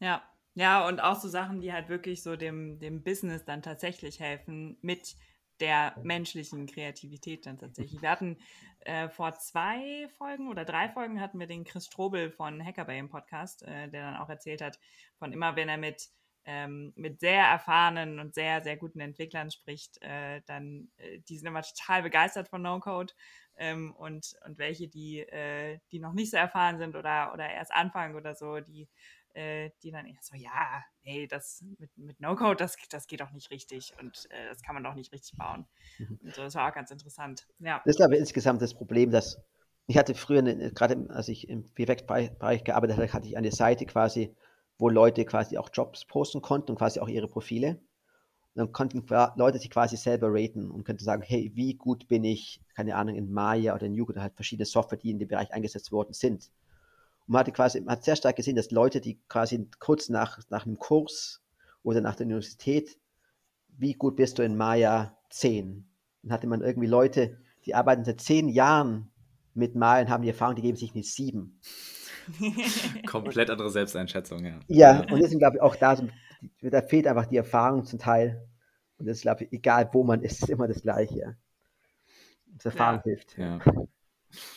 Ja, 0.00 0.22
ja, 0.54 0.86
und 0.86 1.00
auch 1.00 1.18
so 1.18 1.28
Sachen, 1.28 1.60
die 1.60 1.72
halt 1.72 1.88
wirklich 1.88 2.22
so 2.22 2.36
dem, 2.36 2.78
dem 2.78 3.02
Business 3.02 3.44
dann 3.46 3.62
tatsächlich 3.62 4.20
helfen, 4.20 4.76
mit 4.82 5.16
der 5.62 5.94
menschlichen 6.02 6.66
Kreativität 6.66 7.46
dann 7.46 7.58
tatsächlich. 7.58 8.02
Wir 8.02 8.10
hatten 8.10 8.36
äh, 8.80 9.08
vor 9.08 9.32
zwei 9.38 10.08
Folgen 10.18 10.48
oder 10.48 10.64
drei 10.64 10.88
Folgen 10.88 11.20
hatten 11.20 11.38
wir 11.38 11.46
den 11.46 11.64
Chris 11.64 11.86
Strobel 11.86 12.30
von 12.30 12.62
Hackerbay 12.62 12.98
im 12.98 13.08
Podcast, 13.08 13.62
äh, 13.62 13.88
der 13.88 14.10
dann 14.10 14.16
auch 14.16 14.28
erzählt 14.28 14.60
hat, 14.60 14.78
von 15.18 15.32
immer, 15.32 15.56
wenn 15.56 15.68
er 15.68 15.78
mit 15.78 16.10
ähm, 16.44 16.92
mit 16.96 17.20
sehr 17.20 17.44
erfahrenen 17.44 18.18
und 18.18 18.34
sehr, 18.34 18.60
sehr 18.62 18.76
guten 18.76 18.98
Entwicklern 18.98 19.52
spricht, 19.52 20.02
äh, 20.02 20.40
dann 20.46 20.88
äh, 20.96 21.20
die 21.20 21.38
sind 21.38 21.46
immer 21.46 21.62
total 21.62 22.02
begeistert 22.02 22.48
von 22.48 22.62
No-Code 22.62 23.12
ähm, 23.56 23.92
und, 23.92 24.34
und 24.44 24.58
welche, 24.58 24.88
die, 24.88 25.20
äh, 25.20 25.78
die 25.92 26.00
noch 26.00 26.14
nicht 26.14 26.32
so 26.32 26.36
erfahren 26.36 26.78
sind 26.78 26.96
oder, 26.96 27.32
oder 27.32 27.48
erst 27.48 27.72
anfangen 27.72 28.16
oder 28.16 28.34
so, 28.34 28.58
die 28.58 28.88
äh, 29.34 29.70
die 29.82 29.90
dann 29.90 30.06
eher 30.06 30.18
so, 30.20 30.36
ja, 30.36 30.84
hey, 31.02 31.26
das 31.26 31.64
mit, 31.78 31.96
mit 31.96 32.20
No-Code, 32.20 32.56
das, 32.56 32.76
das 32.90 33.06
geht 33.06 33.20
doch 33.20 33.32
nicht 33.32 33.50
richtig 33.50 33.92
und 34.00 34.26
äh, 34.30 34.48
das 34.48 34.62
kann 34.62 34.74
man 34.74 34.84
doch 34.84 34.94
nicht 34.94 35.12
richtig 35.12 35.36
bauen. 35.36 35.66
Mhm. 35.98 36.18
Und 36.22 36.34
so, 36.34 36.42
das 36.42 36.54
war 36.54 36.68
auch 36.68 36.74
ganz 36.74 36.90
interessant. 36.90 37.46
Ja. 37.58 37.82
Das 37.84 37.96
ist 37.96 38.02
aber 38.02 38.16
insgesamt 38.16 38.62
das 38.62 38.74
Problem, 38.74 39.10
dass 39.10 39.38
ich 39.86 39.98
hatte 39.98 40.14
früher, 40.14 40.42
gerade 40.42 41.06
als 41.10 41.28
ich 41.28 41.48
im 41.48 41.64
Perfekt-Bereich 41.74 42.64
gearbeitet 42.64 42.96
habe, 42.96 43.12
hatte 43.12 43.26
ich 43.26 43.36
eine 43.36 43.50
Seite 43.50 43.84
quasi, 43.84 44.34
wo 44.78 44.88
Leute 44.88 45.24
quasi 45.24 45.58
auch 45.58 45.70
Jobs 45.72 46.04
posten 46.04 46.40
konnten 46.40 46.70
und 46.70 46.78
quasi 46.78 47.00
auch 47.00 47.08
ihre 47.08 47.28
Profile. 47.28 47.80
Und 48.54 48.58
dann 48.58 48.72
konnten 48.72 49.04
Leute 49.36 49.58
sich 49.58 49.70
quasi 49.70 49.96
selber 49.96 50.28
raten 50.30 50.70
und 50.70 50.84
könnten 50.84 51.04
sagen, 51.04 51.22
hey, 51.22 51.50
wie 51.54 51.74
gut 51.74 52.06
bin 52.06 52.22
ich, 52.22 52.60
keine 52.76 52.96
Ahnung, 52.96 53.16
in 53.16 53.32
Maya 53.32 53.74
oder 53.74 53.86
in 53.86 53.94
Yugo 53.94 54.12
oder 54.12 54.22
halt 54.22 54.34
verschiedene 54.34 54.66
Software, 54.66 54.98
die 54.98 55.10
in 55.10 55.18
dem 55.18 55.28
Bereich 55.28 55.52
eingesetzt 55.52 55.90
worden 55.90 56.12
sind. 56.12 56.50
Und 57.26 57.32
man 57.32 57.40
hatte 57.40 57.52
quasi, 57.52 57.80
man 57.80 57.96
hat 57.96 58.04
sehr 58.04 58.16
stark 58.16 58.36
gesehen, 58.36 58.56
dass 58.56 58.70
Leute, 58.70 59.00
die 59.00 59.20
quasi 59.28 59.68
kurz 59.78 60.08
nach, 60.08 60.38
nach 60.50 60.66
einem 60.66 60.78
Kurs 60.78 61.42
oder 61.82 62.00
nach 62.00 62.16
der 62.16 62.26
Universität, 62.26 62.98
wie 63.68 63.94
gut 63.94 64.16
bist 64.16 64.38
du 64.38 64.42
in 64.42 64.56
Maya 64.56 65.16
10? 65.30 65.86
Dann 66.22 66.32
hatte 66.32 66.46
man 66.46 66.62
irgendwie 66.62 66.88
Leute, 66.88 67.38
die 67.64 67.74
arbeiten 67.74 68.04
seit 68.04 68.20
zehn 68.20 68.48
Jahren 68.48 69.10
mit 69.54 69.74
Maya 69.74 70.02
und 70.02 70.10
haben 70.10 70.22
die 70.22 70.30
Erfahrung, 70.30 70.56
die 70.56 70.62
geben 70.62 70.76
sich 70.76 70.94
eine 70.94 71.02
7. 71.02 71.60
Komplett 73.06 73.50
andere 73.50 73.70
Selbsteinschätzung, 73.70 74.44
ja. 74.44 74.60
Ja, 74.68 75.00
und 75.00 75.20
deswegen 75.20 75.40
glaube 75.40 75.56
ich 75.56 75.62
auch 75.62 75.76
da, 75.76 75.98
da 76.60 76.82
fehlt 76.82 77.06
einfach 77.06 77.26
die 77.26 77.36
Erfahrung 77.36 77.84
zum 77.84 77.98
Teil. 77.98 78.46
Und 78.98 79.06
das 79.06 79.22
glaube 79.22 79.44
ich, 79.44 79.52
egal 79.52 79.88
wo 79.92 80.04
man 80.04 80.22
ist, 80.22 80.42
ist 80.42 80.48
immer 80.48 80.68
das 80.68 80.82
Gleiche. 80.82 81.36
Das 82.54 82.66
Erfahrung 82.66 82.98
ja. 82.98 83.02
hilft. 83.04 83.38
Ja. 83.38 83.58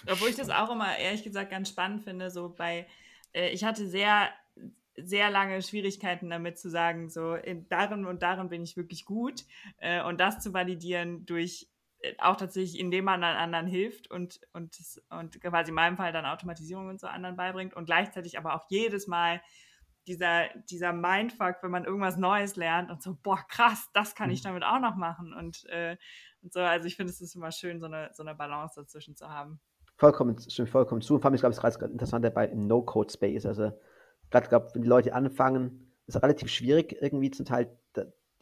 Obwohl 0.09 0.29
ich 0.29 0.35
das 0.35 0.49
auch 0.49 0.71
immer 0.71 0.97
ehrlich 0.97 1.23
gesagt 1.23 1.51
ganz 1.51 1.69
spannend 1.69 2.03
finde, 2.03 2.31
so 2.31 2.49
bei, 2.49 2.87
äh, 3.33 3.49
ich 3.49 3.63
hatte 3.63 3.87
sehr, 3.87 4.29
sehr 4.97 5.29
lange 5.29 5.61
Schwierigkeiten 5.61 6.29
damit 6.29 6.57
zu 6.57 6.69
sagen, 6.69 7.09
so 7.09 7.35
in, 7.35 7.67
darin 7.69 8.05
und 8.05 8.23
darin 8.23 8.49
bin 8.49 8.63
ich 8.63 8.77
wirklich 8.77 9.05
gut 9.05 9.43
äh, 9.77 10.01
und 10.03 10.19
das 10.19 10.39
zu 10.39 10.53
validieren 10.53 11.25
durch 11.25 11.67
äh, 11.99 12.13
auch 12.19 12.37
tatsächlich, 12.37 12.79
indem 12.79 13.05
man 13.05 13.21
dann 13.21 13.35
anderen 13.35 13.67
hilft 13.67 14.09
und, 14.09 14.39
und, 14.53 14.77
und 15.09 15.41
quasi 15.41 15.69
in 15.69 15.75
meinem 15.75 15.97
Fall 15.97 16.13
dann 16.13 16.25
Automatisierung 16.25 16.87
und 16.87 16.99
so 16.99 17.07
anderen 17.07 17.35
beibringt 17.35 17.73
und 17.73 17.85
gleichzeitig 17.85 18.37
aber 18.37 18.55
auch 18.55 18.65
jedes 18.69 19.07
Mal 19.07 19.41
dieser, 20.07 20.49
dieser 20.69 20.93
Mindfuck, 20.93 21.57
wenn 21.61 21.71
man 21.71 21.85
irgendwas 21.85 22.17
Neues 22.17 22.55
lernt 22.55 22.91
und 22.91 23.01
so, 23.01 23.17
boah, 23.21 23.43
krass, 23.47 23.89
das 23.93 24.13
kann 24.13 24.29
ich 24.29 24.43
mhm. 24.43 24.49
damit 24.49 24.63
auch 24.63 24.79
noch 24.79 24.95
machen 24.95 25.33
und, 25.33 25.65
äh, 25.65 25.97
und 26.45 26.53
so. 26.53 26.61
Also 26.61 26.87
ich 26.87 26.95
finde, 26.95 27.11
es 27.11 27.19
ist 27.19 27.35
immer 27.35 27.51
schön, 27.51 27.79
so 27.79 27.87
eine, 27.87 28.09
so 28.13 28.23
eine 28.23 28.35
Balance 28.35 28.79
dazwischen 28.79 29.15
zu 29.15 29.27
haben. 29.27 29.59
Vollkommen, 29.97 30.37
stimmt 30.39 30.69
vollkommen 30.69 31.01
zu. 31.01 31.15
Und 31.15 31.21
vor 31.21 31.29
allem, 31.29 31.35
ich 31.35 31.41
glaube, 31.41 31.51
es 31.51 31.63
ist 31.63 31.79
gerade 31.79 31.91
interessant 31.91 32.23
dabei 32.23 32.47
im 32.47 32.61
No-Code-Space. 32.67 33.45
Also, 33.45 33.71
gerade, 34.29 34.47
glaube 34.47 34.69
wenn 34.73 34.81
die 34.81 34.87
Leute 34.87 35.13
anfangen, 35.13 35.91
ist 36.07 36.15
es 36.15 36.23
relativ 36.23 36.49
schwierig, 36.49 36.95
irgendwie 37.01 37.31
zum 37.31 37.45
Teil 37.45 37.75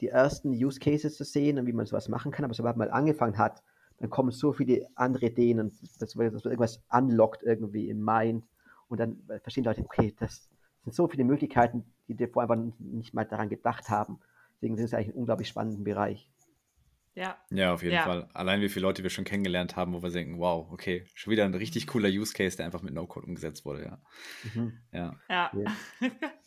die 0.01 0.09
ersten 0.09 0.49
Use 0.49 0.79
Cases 0.79 1.15
zu 1.15 1.23
sehen 1.23 1.57
und 1.57 1.65
wie 1.65 1.73
man 1.73 1.85
sowas 1.85 2.09
machen 2.09 2.31
kann. 2.31 2.43
Aber 2.45 2.53
sobald 2.53 2.75
man 2.75 2.89
angefangen 2.89 3.37
hat, 3.37 3.63
dann 3.99 4.09
kommen 4.09 4.31
so 4.31 4.51
viele 4.51 4.87
andere 4.95 5.27
Ideen 5.27 5.59
und 5.59 5.73
das, 6.01 6.17
wird 6.17 6.33
irgendwas 6.45 6.83
unlockt 6.91 7.43
irgendwie 7.43 7.89
im 7.89 8.03
Mind. 8.03 8.45
Und 8.89 8.99
dann 8.99 9.21
verstehen 9.41 9.63
Leute, 9.63 9.81
okay, 9.81 10.13
das 10.19 10.49
sind 10.83 10.93
so 10.93 11.07
viele 11.07 11.23
Möglichkeiten, 11.23 11.85
die 12.07 12.19
wir 12.19 12.27
vorher 12.27 12.49
einfach 12.49 12.73
nicht 12.79 13.13
mal 13.13 13.23
daran 13.23 13.47
gedacht 13.47 13.89
haben. 13.89 14.19
Deswegen 14.55 14.77
ist 14.77 14.83
es 14.83 14.93
eigentlich 14.93 15.15
ein 15.15 15.19
unglaublich 15.19 15.47
spannender 15.47 15.83
Bereich. 15.83 16.29
Ja. 17.15 17.37
Ja, 17.51 17.73
auf 17.73 17.83
jeden 17.83 17.95
ja. 17.95 18.03
Fall. 18.03 18.29
Allein 18.33 18.61
wie 18.61 18.69
viele 18.69 18.83
Leute 18.83 19.03
wir 19.03 19.09
schon 19.09 19.25
kennengelernt 19.25 19.75
haben, 19.75 19.93
wo 19.93 20.01
wir 20.01 20.09
denken, 20.09 20.39
wow, 20.39 20.71
okay, 20.71 21.05
schon 21.13 21.31
wieder 21.31 21.45
ein 21.45 21.53
richtig 21.53 21.87
cooler 21.87 22.09
Use 22.09 22.33
Case, 22.33 22.57
der 22.57 22.65
einfach 22.65 22.81
mit 22.81 22.93
No-Code 22.93 23.27
umgesetzt 23.27 23.65
wurde, 23.65 23.83
ja. 23.83 24.01
Mhm. 24.53 24.79
Ja. 24.91 25.19
Ja. 25.29 25.51
ja. 25.53 26.09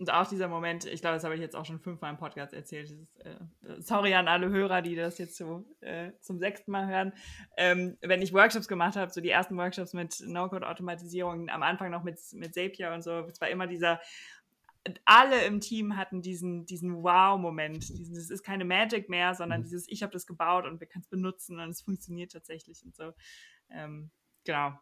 Und 0.00 0.12
auch 0.12 0.28
dieser 0.28 0.46
Moment, 0.46 0.84
ich 0.84 1.00
glaube, 1.00 1.16
das 1.16 1.24
habe 1.24 1.34
ich 1.34 1.40
jetzt 1.40 1.56
auch 1.56 1.64
schon 1.64 1.80
fünfmal 1.80 2.12
im 2.12 2.18
Podcast 2.18 2.54
erzählt. 2.54 2.88
Ist, 2.88 3.16
äh, 3.16 3.34
sorry 3.78 4.14
an 4.14 4.28
alle 4.28 4.48
Hörer, 4.48 4.80
die 4.80 4.94
das 4.94 5.18
jetzt 5.18 5.36
so 5.36 5.64
äh, 5.80 6.12
zum 6.20 6.38
sechsten 6.38 6.70
Mal 6.70 6.86
hören. 6.86 7.12
Ähm, 7.56 7.98
wenn 8.00 8.22
ich 8.22 8.32
Workshops 8.32 8.68
gemacht 8.68 8.94
habe, 8.94 9.10
so 9.10 9.20
die 9.20 9.30
ersten 9.30 9.56
Workshops 9.56 9.94
mit 9.94 10.22
No-Code-Automatisierung, 10.24 11.48
am 11.48 11.64
Anfang 11.64 11.90
noch 11.90 12.04
mit, 12.04 12.20
mit 12.34 12.54
Zapier 12.54 12.92
und 12.92 13.02
so, 13.02 13.26
es 13.26 13.40
war 13.40 13.48
immer 13.48 13.66
dieser, 13.66 14.00
alle 15.04 15.44
im 15.44 15.60
Team 15.60 15.96
hatten 15.96 16.22
diesen, 16.22 16.64
diesen 16.66 17.02
Wow-Moment. 17.02 17.90
Es 17.90 18.30
ist 18.30 18.42
keine 18.42 18.64
Magic 18.64 19.08
mehr, 19.08 19.34
sondern 19.34 19.60
mhm. 19.60 19.64
dieses, 19.64 19.88
ich 19.88 20.02
habe 20.02 20.12
das 20.12 20.26
gebaut 20.26 20.66
und 20.66 20.80
wir 20.80 20.86
können 20.86 21.02
es 21.02 21.08
benutzen 21.08 21.60
und 21.60 21.70
es 21.70 21.82
funktioniert 21.82 22.32
tatsächlich 22.32 22.84
und 22.84 22.94
so. 22.94 23.12
Ähm, 23.70 24.10
genau. 24.44 24.72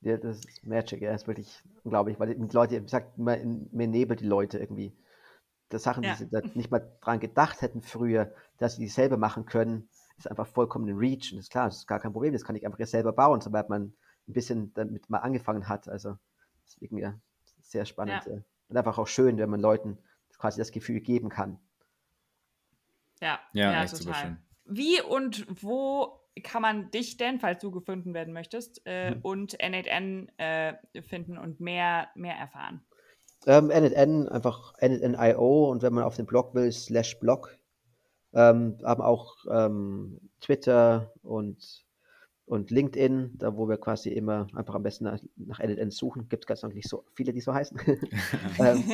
Ja, 0.00 0.16
das 0.16 0.44
ist 0.44 0.64
Magic, 0.64 1.02
ja, 1.02 1.12
ist 1.12 1.26
wirklich 1.26 1.62
unglaublich, 1.82 2.20
weil 2.20 2.34
die 2.34 2.54
Leute, 2.54 2.76
wie 2.76 2.84
gesagt, 2.84 3.18
mir, 3.18 3.44
mir 3.72 3.88
nebelt 3.88 4.20
die 4.20 4.26
Leute 4.26 4.58
irgendwie. 4.58 4.96
Das 5.70 5.82
Sachen, 5.82 6.04
ja. 6.04 6.14
die 6.14 6.24
sie 6.24 6.30
nicht 6.54 6.70
mal 6.70 6.96
dran 7.02 7.20
gedacht 7.20 7.60
hätten 7.60 7.82
früher, 7.82 8.32
dass 8.58 8.76
sie 8.76 8.82
die 8.82 8.88
selber 8.88 9.16
machen 9.16 9.44
können, 9.44 9.88
ist 10.16 10.30
einfach 10.30 10.46
vollkommen 10.46 10.88
ein 10.88 10.96
Reach. 10.96 11.32
Und 11.32 11.38
das 11.38 11.46
ist 11.46 11.50
klar, 11.50 11.66
das 11.66 11.78
ist 11.78 11.86
gar 11.86 12.00
kein 12.00 12.12
Problem, 12.12 12.32
das 12.32 12.44
kann 12.44 12.56
ich 12.56 12.64
einfach 12.64 12.84
selber 12.86 13.12
bauen, 13.12 13.40
sobald 13.40 13.68
man 13.68 13.92
ein 14.28 14.32
bisschen 14.32 14.72
damit 14.74 15.10
mal 15.10 15.18
angefangen 15.18 15.68
hat. 15.68 15.88
Also 15.88 16.16
Deswegen 16.68 16.98
ja, 16.98 17.18
sehr 17.62 17.84
spannend. 17.84 18.24
Ja. 18.26 18.38
Und 18.68 18.76
einfach 18.76 18.98
auch 18.98 19.06
schön, 19.06 19.38
wenn 19.38 19.50
man 19.50 19.60
Leuten 19.60 19.98
quasi 20.38 20.58
das 20.58 20.72
Gefühl 20.72 21.00
geben 21.00 21.28
kann. 21.28 21.58
Ja, 23.20 23.40
ja, 23.52 23.72
ja 23.72 23.86
total. 23.86 24.38
Wie 24.64 25.00
und 25.00 25.46
wo 25.62 26.20
kann 26.42 26.62
man 26.62 26.90
dich 26.90 27.16
denn, 27.16 27.40
falls 27.40 27.60
du 27.60 27.70
gefunden 27.70 28.14
werden 28.14 28.32
möchtest, 28.32 28.82
äh, 28.84 29.12
mhm. 29.14 29.20
und 29.22 29.56
N8N 29.58 30.28
äh, 30.38 31.02
finden 31.02 31.38
und 31.38 31.60
mehr, 31.60 32.08
mehr 32.14 32.36
erfahren? 32.36 32.82
Ähm, 33.46 33.70
N8N, 33.70 34.28
einfach 34.28 34.74
N8N.io 34.78 35.70
und 35.70 35.82
wenn 35.82 35.94
man 35.94 36.04
auf 36.04 36.16
den 36.16 36.26
Blog 36.26 36.54
will, 36.54 36.70
slash 36.72 37.18
Blog. 37.18 37.58
Ähm, 38.34 38.78
haben 38.84 39.00
auch 39.00 39.36
ähm, 39.50 40.20
Twitter 40.40 41.12
und 41.22 41.86
und 42.48 42.70
LinkedIn, 42.70 43.34
da 43.36 43.56
wo 43.56 43.68
wir 43.68 43.76
quasi 43.76 44.08
immer 44.08 44.46
einfach 44.54 44.74
am 44.74 44.82
besten 44.82 45.04
nach, 45.04 45.18
nach 45.36 45.60
LLN 45.60 45.90
suchen. 45.90 46.28
Gibt 46.28 46.44
es 46.44 46.46
ganz 46.46 46.62
noch 46.62 46.72
nicht 46.72 46.88
so 46.88 47.04
viele, 47.14 47.32
die 47.32 47.42
so 47.42 47.52
heißen. 47.52 47.78
ähm, 48.58 48.84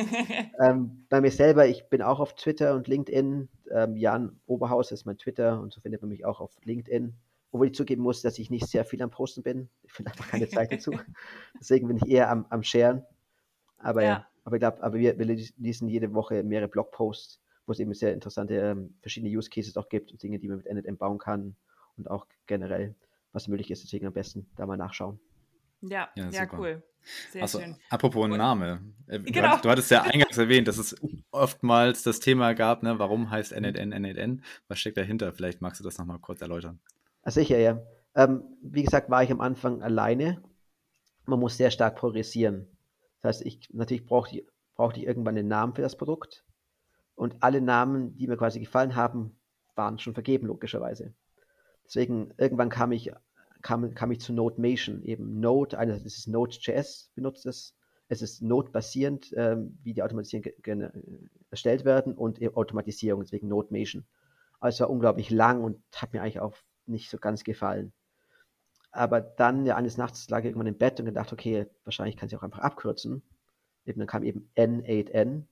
ähm, 0.59 1.05
bei 1.09 1.21
mir 1.21 1.31
selber, 1.31 1.65
ich 1.65 1.87
bin 1.89 2.01
auch 2.01 2.19
auf 2.19 2.35
Twitter 2.35 2.75
und 2.75 2.87
LinkedIn. 2.87 3.47
Ähm, 3.71 3.95
Jan 3.95 4.39
Oberhaus 4.45 4.91
ist 4.91 5.05
mein 5.05 5.17
Twitter 5.17 5.61
und 5.61 5.73
so 5.73 5.79
findet 5.79 6.01
man 6.01 6.09
mich 6.09 6.25
auch 6.25 6.41
auf 6.41 6.51
LinkedIn. 6.63 7.13
Obwohl 7.51 7.67
ich 7.67 7.75
zugeben 7.75 8.03
muss, 8.03 8.21
dass 8.21 8.37
ich 8.37 8.49
nicht 8.49 8.67
sehr 8.67 8.83
viel 8.83 9.01
am 9.01 9.09
Posten 9.09 9.41
bin. 9.41 9.69
Ich 9.83 9.93
finde 9.93 10.11
einfach 10.11 10.27
keine 10.27 10.49
Zeit 10.49 10.73
dazu. 10.73 10.91
Deswegen 11.59 11.87
bin 11.87 11.97
ich 11.97 12.07
eher 12.07 12.29
am, 12.29 12.45
am 12.49 12.61
Sharen. 12.61 13.05
Aber 13.77 14.03
ja, 14.03 14.27
aber 14.43 14.57
ich 14.57 14.59
glaube, 14.59 14.83
aber 14.83 14.97
wir, 14.97 15.17
wir 15.17 15.25
lesen 15.25 15.87
jede 15.87 16.13
Woche 16.13 16.43
mehrere 16.43 16.67
Blogposts, 16.67 17.39
wo 17.65 17.71
es 17.71 17.79
eben 17.79 17.93
sehr 17.93 18.13
interessante 18.13 18.55
ähm, 18.55 18.95
verschiedene 18.99 19.35
Use 19.35 19.49
Cases 19.49 19.77
auch 19.77 19.87
gibt 19.87 20.11
und 20.11 20.21
Dinge, 20.21 20.39
die 20.39 20.49
man 20.49 20.57
mit 20.57 20.65
NetM 20.65 20.97
bauen 20.97 21.17
kann 21.17 21.55
und 21.95 22.11
auch 22.11 22.27
generell 22.45 22.95
was 23.35 23.47
möglich 23.47 23.69
ist. 23.69 23.83
Deswegen 23.83 24.07
am 24.07 24.13
besten 24.13 24.47
da 24.55 24.65
mal 24.65 24.77
nachschauen. 24.77 25.19
Ja, 25.81 26.09
ja, 26.15 26.29
ja 26.29 26.53
cool. 26.57 26.83
Sehr 27.31 27.43
also, 27.43 27.59
schön. 27.59 27.75
Apropos 27.89 28.25
Und, 28.25 28.37
Name. 28.37 28.81
Äh, 29.07 29.19
du, 29.19 29.31
genau. 29.31 29.49
hattest, 29.49 29.65
du 29.65 29.69
hattest 29.69 29.91
ja 29.91 30.01
eingangs 30.11 30.37
erwähnt, 30.37 30.67
dass 30.67 30.77
es 30.77 30.95
oftmals 31.31 32.01
das 32.01 32.19
Thema 32.19 32.53
gab, 32.53 32.81
ne, 32.81 32.97
warum 32.97 33.29
heißt 33.29 33.51
NNN 33.51 33.89
NNN? 33.89 34.43
Was 34.67 34.79
steckt 34.79 34.97
dahinter? 34.97 35.31
Vielleicht 35.33 35.61
magst 35.61 35.79
du 35.79 35.83
das 35.83 35.97
nochmal 35.97 36.19
kurz 36.19 36.41
erläutern. 36.41 36.79
Also 37.21 37.41
sicher, 37.41 37.59
ja. 37.59 37.81
Ähm, 38.15 38.43
wie 38.61 38.83
gesagt, 38.83 39.09
war 39.09 39.23
ich 39.23 39.31
am 39.31 39.41
Anfang 39.41 39.83
alleine. 39.83 40.41
Man 41.25 41.39
muss 41.39 41.57
sehr 41.57 41.69
stark 41.69 41.95
progressieren. 41.95 42.67
Das 43.21 43.37
heißt, 43.37 43.45
ich 43.45 43.69
natürlich 43.71 44.05
brauchte 44.05 44.37
ich, 44.37 44.45
brauchte 44.75 44.99
ich 44.99 45.05
irgendwann 45.05 45.37
einen 45.37 45.47
Namen 45.47 45.75
für 45.75 45.81
das 45.81 45.97
Produkt. 45.97 46.43
Und 47.15 47.35
alle 47.41 47.61
Namen, 47.61 48.15
die 48.17 48.27
mir 48.27 48.37
quasi 48.37 48.59
gefallen 48.59 48.95
haben, 48.95 49.37
waren 49.75 49.99
schon 49.99 50.13
vergeben, 50.13 50.47
logischerweise. 50.47 51.13
Deswegen, 51.85 52.33
irgendwann 52.37 52.69
kam 52.69 52.91
ich, 52.91 53.11
kam, 53.65 53.95
kam 53.95 54.11
ich 54.11 54.19
zu 54.19 54.31
NodeMation, 54.31 55.01
eben 55.01 55.39
Node, 55.39 55.79
eine, 55.79 55.93
das 55.93 56.17
ist 56.17 56.27
Node.js 56.27 57.09
benutzt 57.15 57.47
es. 57.47 57.75
Es 58.07 58.21
ist 58.21 58.43
Node-basierend, 58.43 59.33
ähm, 59.35 59.79
wie 59.81 59.95
die 59.95 60.03
Automatisierungen 60.03 61.31
erstellt 61.49 61.83
werden 61.83 62.13
und 62.13 62.39
Automatisierung, 62.55 63.21
deswegen 63.23 63.47
NodeMation. 63.47 64.05
Es 64.61 64.79
war 64.79 64.91
unglaublich 64.91 65.31
lang 65.31 65.63
und 65.63 65.81
hat 65.95 66.13
mir 66.13 66.21
eigentlich 66.21 66.39
auch 66.39 66.55
nicht 66.85 67.09
so 67.09 67.17
ganz 67.17 67.43
gefallen. 67.43 67.91
Aber 68.91 69.19
dann, 69.19 69.65
ja, 69.65 69.75
eines 69.75 69.97
Nachts 69.97 70.29
lag 70.29 70.41
ich 70.41 70.45
irgendwann 70.45 70.67
im 70.67 70.77
Bett 70.77 70.99
und 70.99 71.07
gedacht, 71.07 71.33
okay, 71.33 71.65
wahrscheinlich 71.83 72.17
kann 72.17 72.29
ich 72.29 72.35
auch 72.35 72.43
einfach 72.43 72.59
abkürzen. 72.59 73.23
Eben, 73.83 73.99
dann 73.99 74.07
kam 74.07 74.23
eben 74.23 74.51
N8N, 74.55 75.45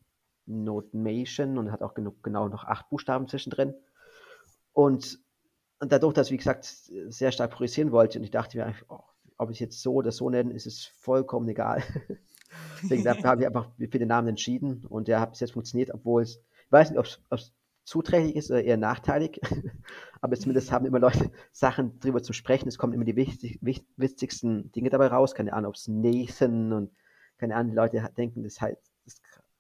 NodeMation 0.46 1.58
und 1.58 1.72
hat 1.72 1.82
auch 1.82 1.96
genug, 1.96 2.22
genau 2.22 2.48
noch 2.48 2.64
acht 2.66 2.90
Buchstaben 2.90 3.28
zwischendrin. 3.28 3.74
Und 4.72 5.18
und 5.80 5.92
dadurch, 5.92 6.14
dass 6.14 6.28
ich, 6.28 6.34
wie 6.34 6.38
gesagt, 6.38 6.66
sehr 6.66 7.32
stark 7.32 7.52
priorisieren 7.52 7.92
wollte 7.92 8.20
und 8.20 8.24
ich 8.24 8.32
dachte 8.32 8.58
mir, 8.58 8.74
oh, 8.90 9.00
ob 9.38 9.52
ich 9.52 9.60
jetzt 9.60 9.82
so 9.82 9.94
oder 9.94 10.12
so 10.12 10.30
nenne, 10.30 10.54
ist 10.54 10.66
es 10.66 10.86
vollkommen 10.86 11.48
egal. 11.50 11.84
Deswegen 12.82 13.08
habe 13.24 13.42
ich 13.42 13.48
einfach 13.48 13.70
für 13.78 14.00
den 14.00 14.08
Namen 14.08 14.30
entschieden 14.30 14.86
und 14.88 15.08
der 15.08 15.20
hat 15.20 15.32
bis 15.32 15.40
jetzt 15.42 15.54
funktioniert, 15.54 15.92
obwohl 15.94 16.22
es, 16.22 16.38
ich 16.66 16.72
weiß 16.72 16.92
nicht, 16.92 17.00
ob 17.00 17.08
es 17.32 17.54
zuträglich 17.84 18.36
ist 18.36 18.50
oder 18.50 18.64
eher 18.64 18.78
nachteilig, 18.78 19.42
aber 20.22 20.38
zumindest 20.38 20.72
haben 20.72 20.86
immer 20.86 21.00
Leute 21.00 21.32
Sachen 21.52 22.00
drüber 22.00 22.24
zu 22.24 22.34
sprechen. 22.34 22.68
Es 22.68 22.78
kommen 22.78 22.94
immer 22.94 23.06
die 23.06 23.16
wichtig, 23.16 23.60
wichtigsten 23.62 24.72
Dinge 24.72 24.90
dabei 24.90 25.08
raus. 25.08 25.36
Keine 25.36 25.54
Ahnung, 25.54 25.70
ob 25.70 25.76
es 25.76 25.88
Nathan 25.88 26.72
und 26.72 26.92
keine 27.38 27.56
Ahnung, 27.56 27.72
die 27.72 27.76
Leute 27.76 28.10
denken, 28.16 28.44
das 28.44 28.62
heißt, 28.62 28.78
das 28.82 28.93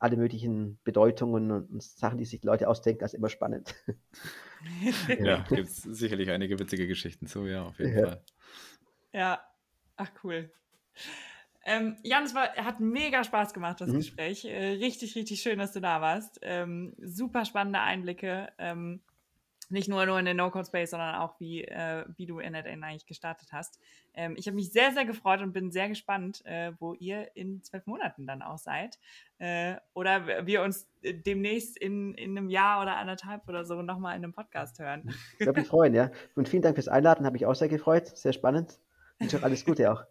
alle 0.03 0.17
möglichen 0.17 0.79
Bedeutungen 0.83 1.49
und, 1.49 1.81
Sachen, 1.81 2.17
die 2.17 2.25
sich 2.25 2.43
Leute 2.43 2.67
ausdenken, 2.67 3.05
ist 3.05 3.13
immer 3.13 3.29
spannend. 3.29 3.73
ja, 5.19 5.45
gibt 5.47 5.69
es 5.69 5.77
sicherlich 5.77 6.29
einige 6.29 6.59
witzige 6.59 6.87
Geschichten 6.87 7.25
zu, 7.25 7.47
ja, 7.47 7.63
auf 7.63 7.79
jeden 7.79 7.97
ja. 7.97 8.05
Fall. 8.07 8.23
Ja, 9.13 9.41
ach 9.95 10.11
cool. 10.23 10.51
Ähm, 11.65 11.95
Jan, 12.03 12.25
es 12.25 12.35
war, 12.35 12.53
hat 12.55 12.81
mega 12.81 13.23
Spaß 13.23 13.53
gemacht, 13.53 13.79
das 13.79 13.91
mhm. 13.91 13.97
Gespräch. 13.99 14.43
Äh, 14.43 14.73
richtig, 14.73 15.15
richtig 15.15 15.41
schön, 15.41 15.57
dass 15.57 15.71
du 15.71 15.79
da 15.79 16.01
warst. 16.01 16.37
Ähm, 16.41 16.93
super 17.01 17.45
spannende 17.45 17.79
Einblicke. 17.79 18.51
Ähm, 18.57 18.99
nicht 19.73 19.89
nur, 19.89 20.05
nur 20.05 20.19
in 20.19 20.25
den 20.25 20.37
No-Code-Space, 20.37 20.91
sondern 20.91 21.15
auch, 21.15 21.39
wie, 21.39 21.63
äh, 21.63 22.05
wie 22.15 22.25
du 22.25 22.39
NetN 22.39 22.83
eigentlich 22.83 23.05
gestartet 23.05 23.49
hast. 23.51 23.79
Ähm, 24.13 24.35
ich 24.37 24.47
habe 24.47 24.55
mich 24.55 24.71
sehr, 24.71 24.91
sehr 24.91 25.05
gefreut 25.05 25.41
und 25.41 25.51
bin 25.51 25.71
sehr 25.71 25.89
gespannt, 25.89 26.45
äh, 26.45 26.71
wo 26.79 26.93
ihr 26.93 27.35
in 27.35 27.63
zwölf 27.63 27.85
Monaten 27.85 28.25
dann 28.25 28.41
auch 28.41 28.57
seid. 28.57 28.99
Äh, 29.39 29.75
oder 29.93 30.45
wir 30.45 30.61
uns 30.61 30.87
äh, 31.01 31.13
demnächst 31.13 31.77
in, 31.77 32.13
in 32.13 32.37
einem 32.37 32.49
Jahr 32.49 32.81
oder 32.81 32.95
anderthalb 32.97 33.47
oder 33.49 33.65
so 33.65 33.81
nochmal 33.81 34.15
in 34.15 34.23
einem 34.23 34.33
Podcast 34.33 34.79
hören. 34.79 35.13
Ich 35.39 35.45
würde 35.45 35.59
mich 35.59 35.67
freuen, 35.67 35.93
ja. 35.93 36.11
Und 36.35 36.47
vielen 36.47 36.61
Dank 36.61 36.75
fürs 36.75 36.87
Einladen, 36.87 37.25
habe 37.25 37.35
ich 37.35 37.45
auch 37.45 37.55
sehr 37.55 37.69
gefreut. 37.69 38.07
Sehr 38.15 38.33
spannend. 38.33 38.79
Und 39.19 39.35
auch 39.35 39.43
alles 39.43 39.65
Gute 39.65 39.91
auch. 39.91 40.05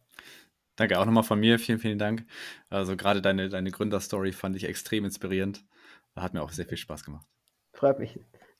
Danke 0.77 0.99
auch 0.99 1.05
nochmal 1.05 1.23
von 1.23 1.39
mir. 1.39 1.59
Vielen, 1.59 1.79
vielen 1.79 1.99
Dank. 1.99 2.27
Also 2.71 2.97
gerade 2.97 3.23
deine, 3.23 3.49
deine 3.49 3.71
Gründerstory 3.71 4.33
fand 4.33 4.57
ich 4.57 4.65
extrem 4.65 5.05
inspirierend. 5.05 5.65
Hat 6.17 6.35
mir 6.35 6.43
auch 6.43 6.51
sehr 6.51 6.67
viel 6.67 6.79
Spaß 6.79 7.05
gemacht. 7.05 7.27
Freut 7.73 7.99
mich. 7.99 8.19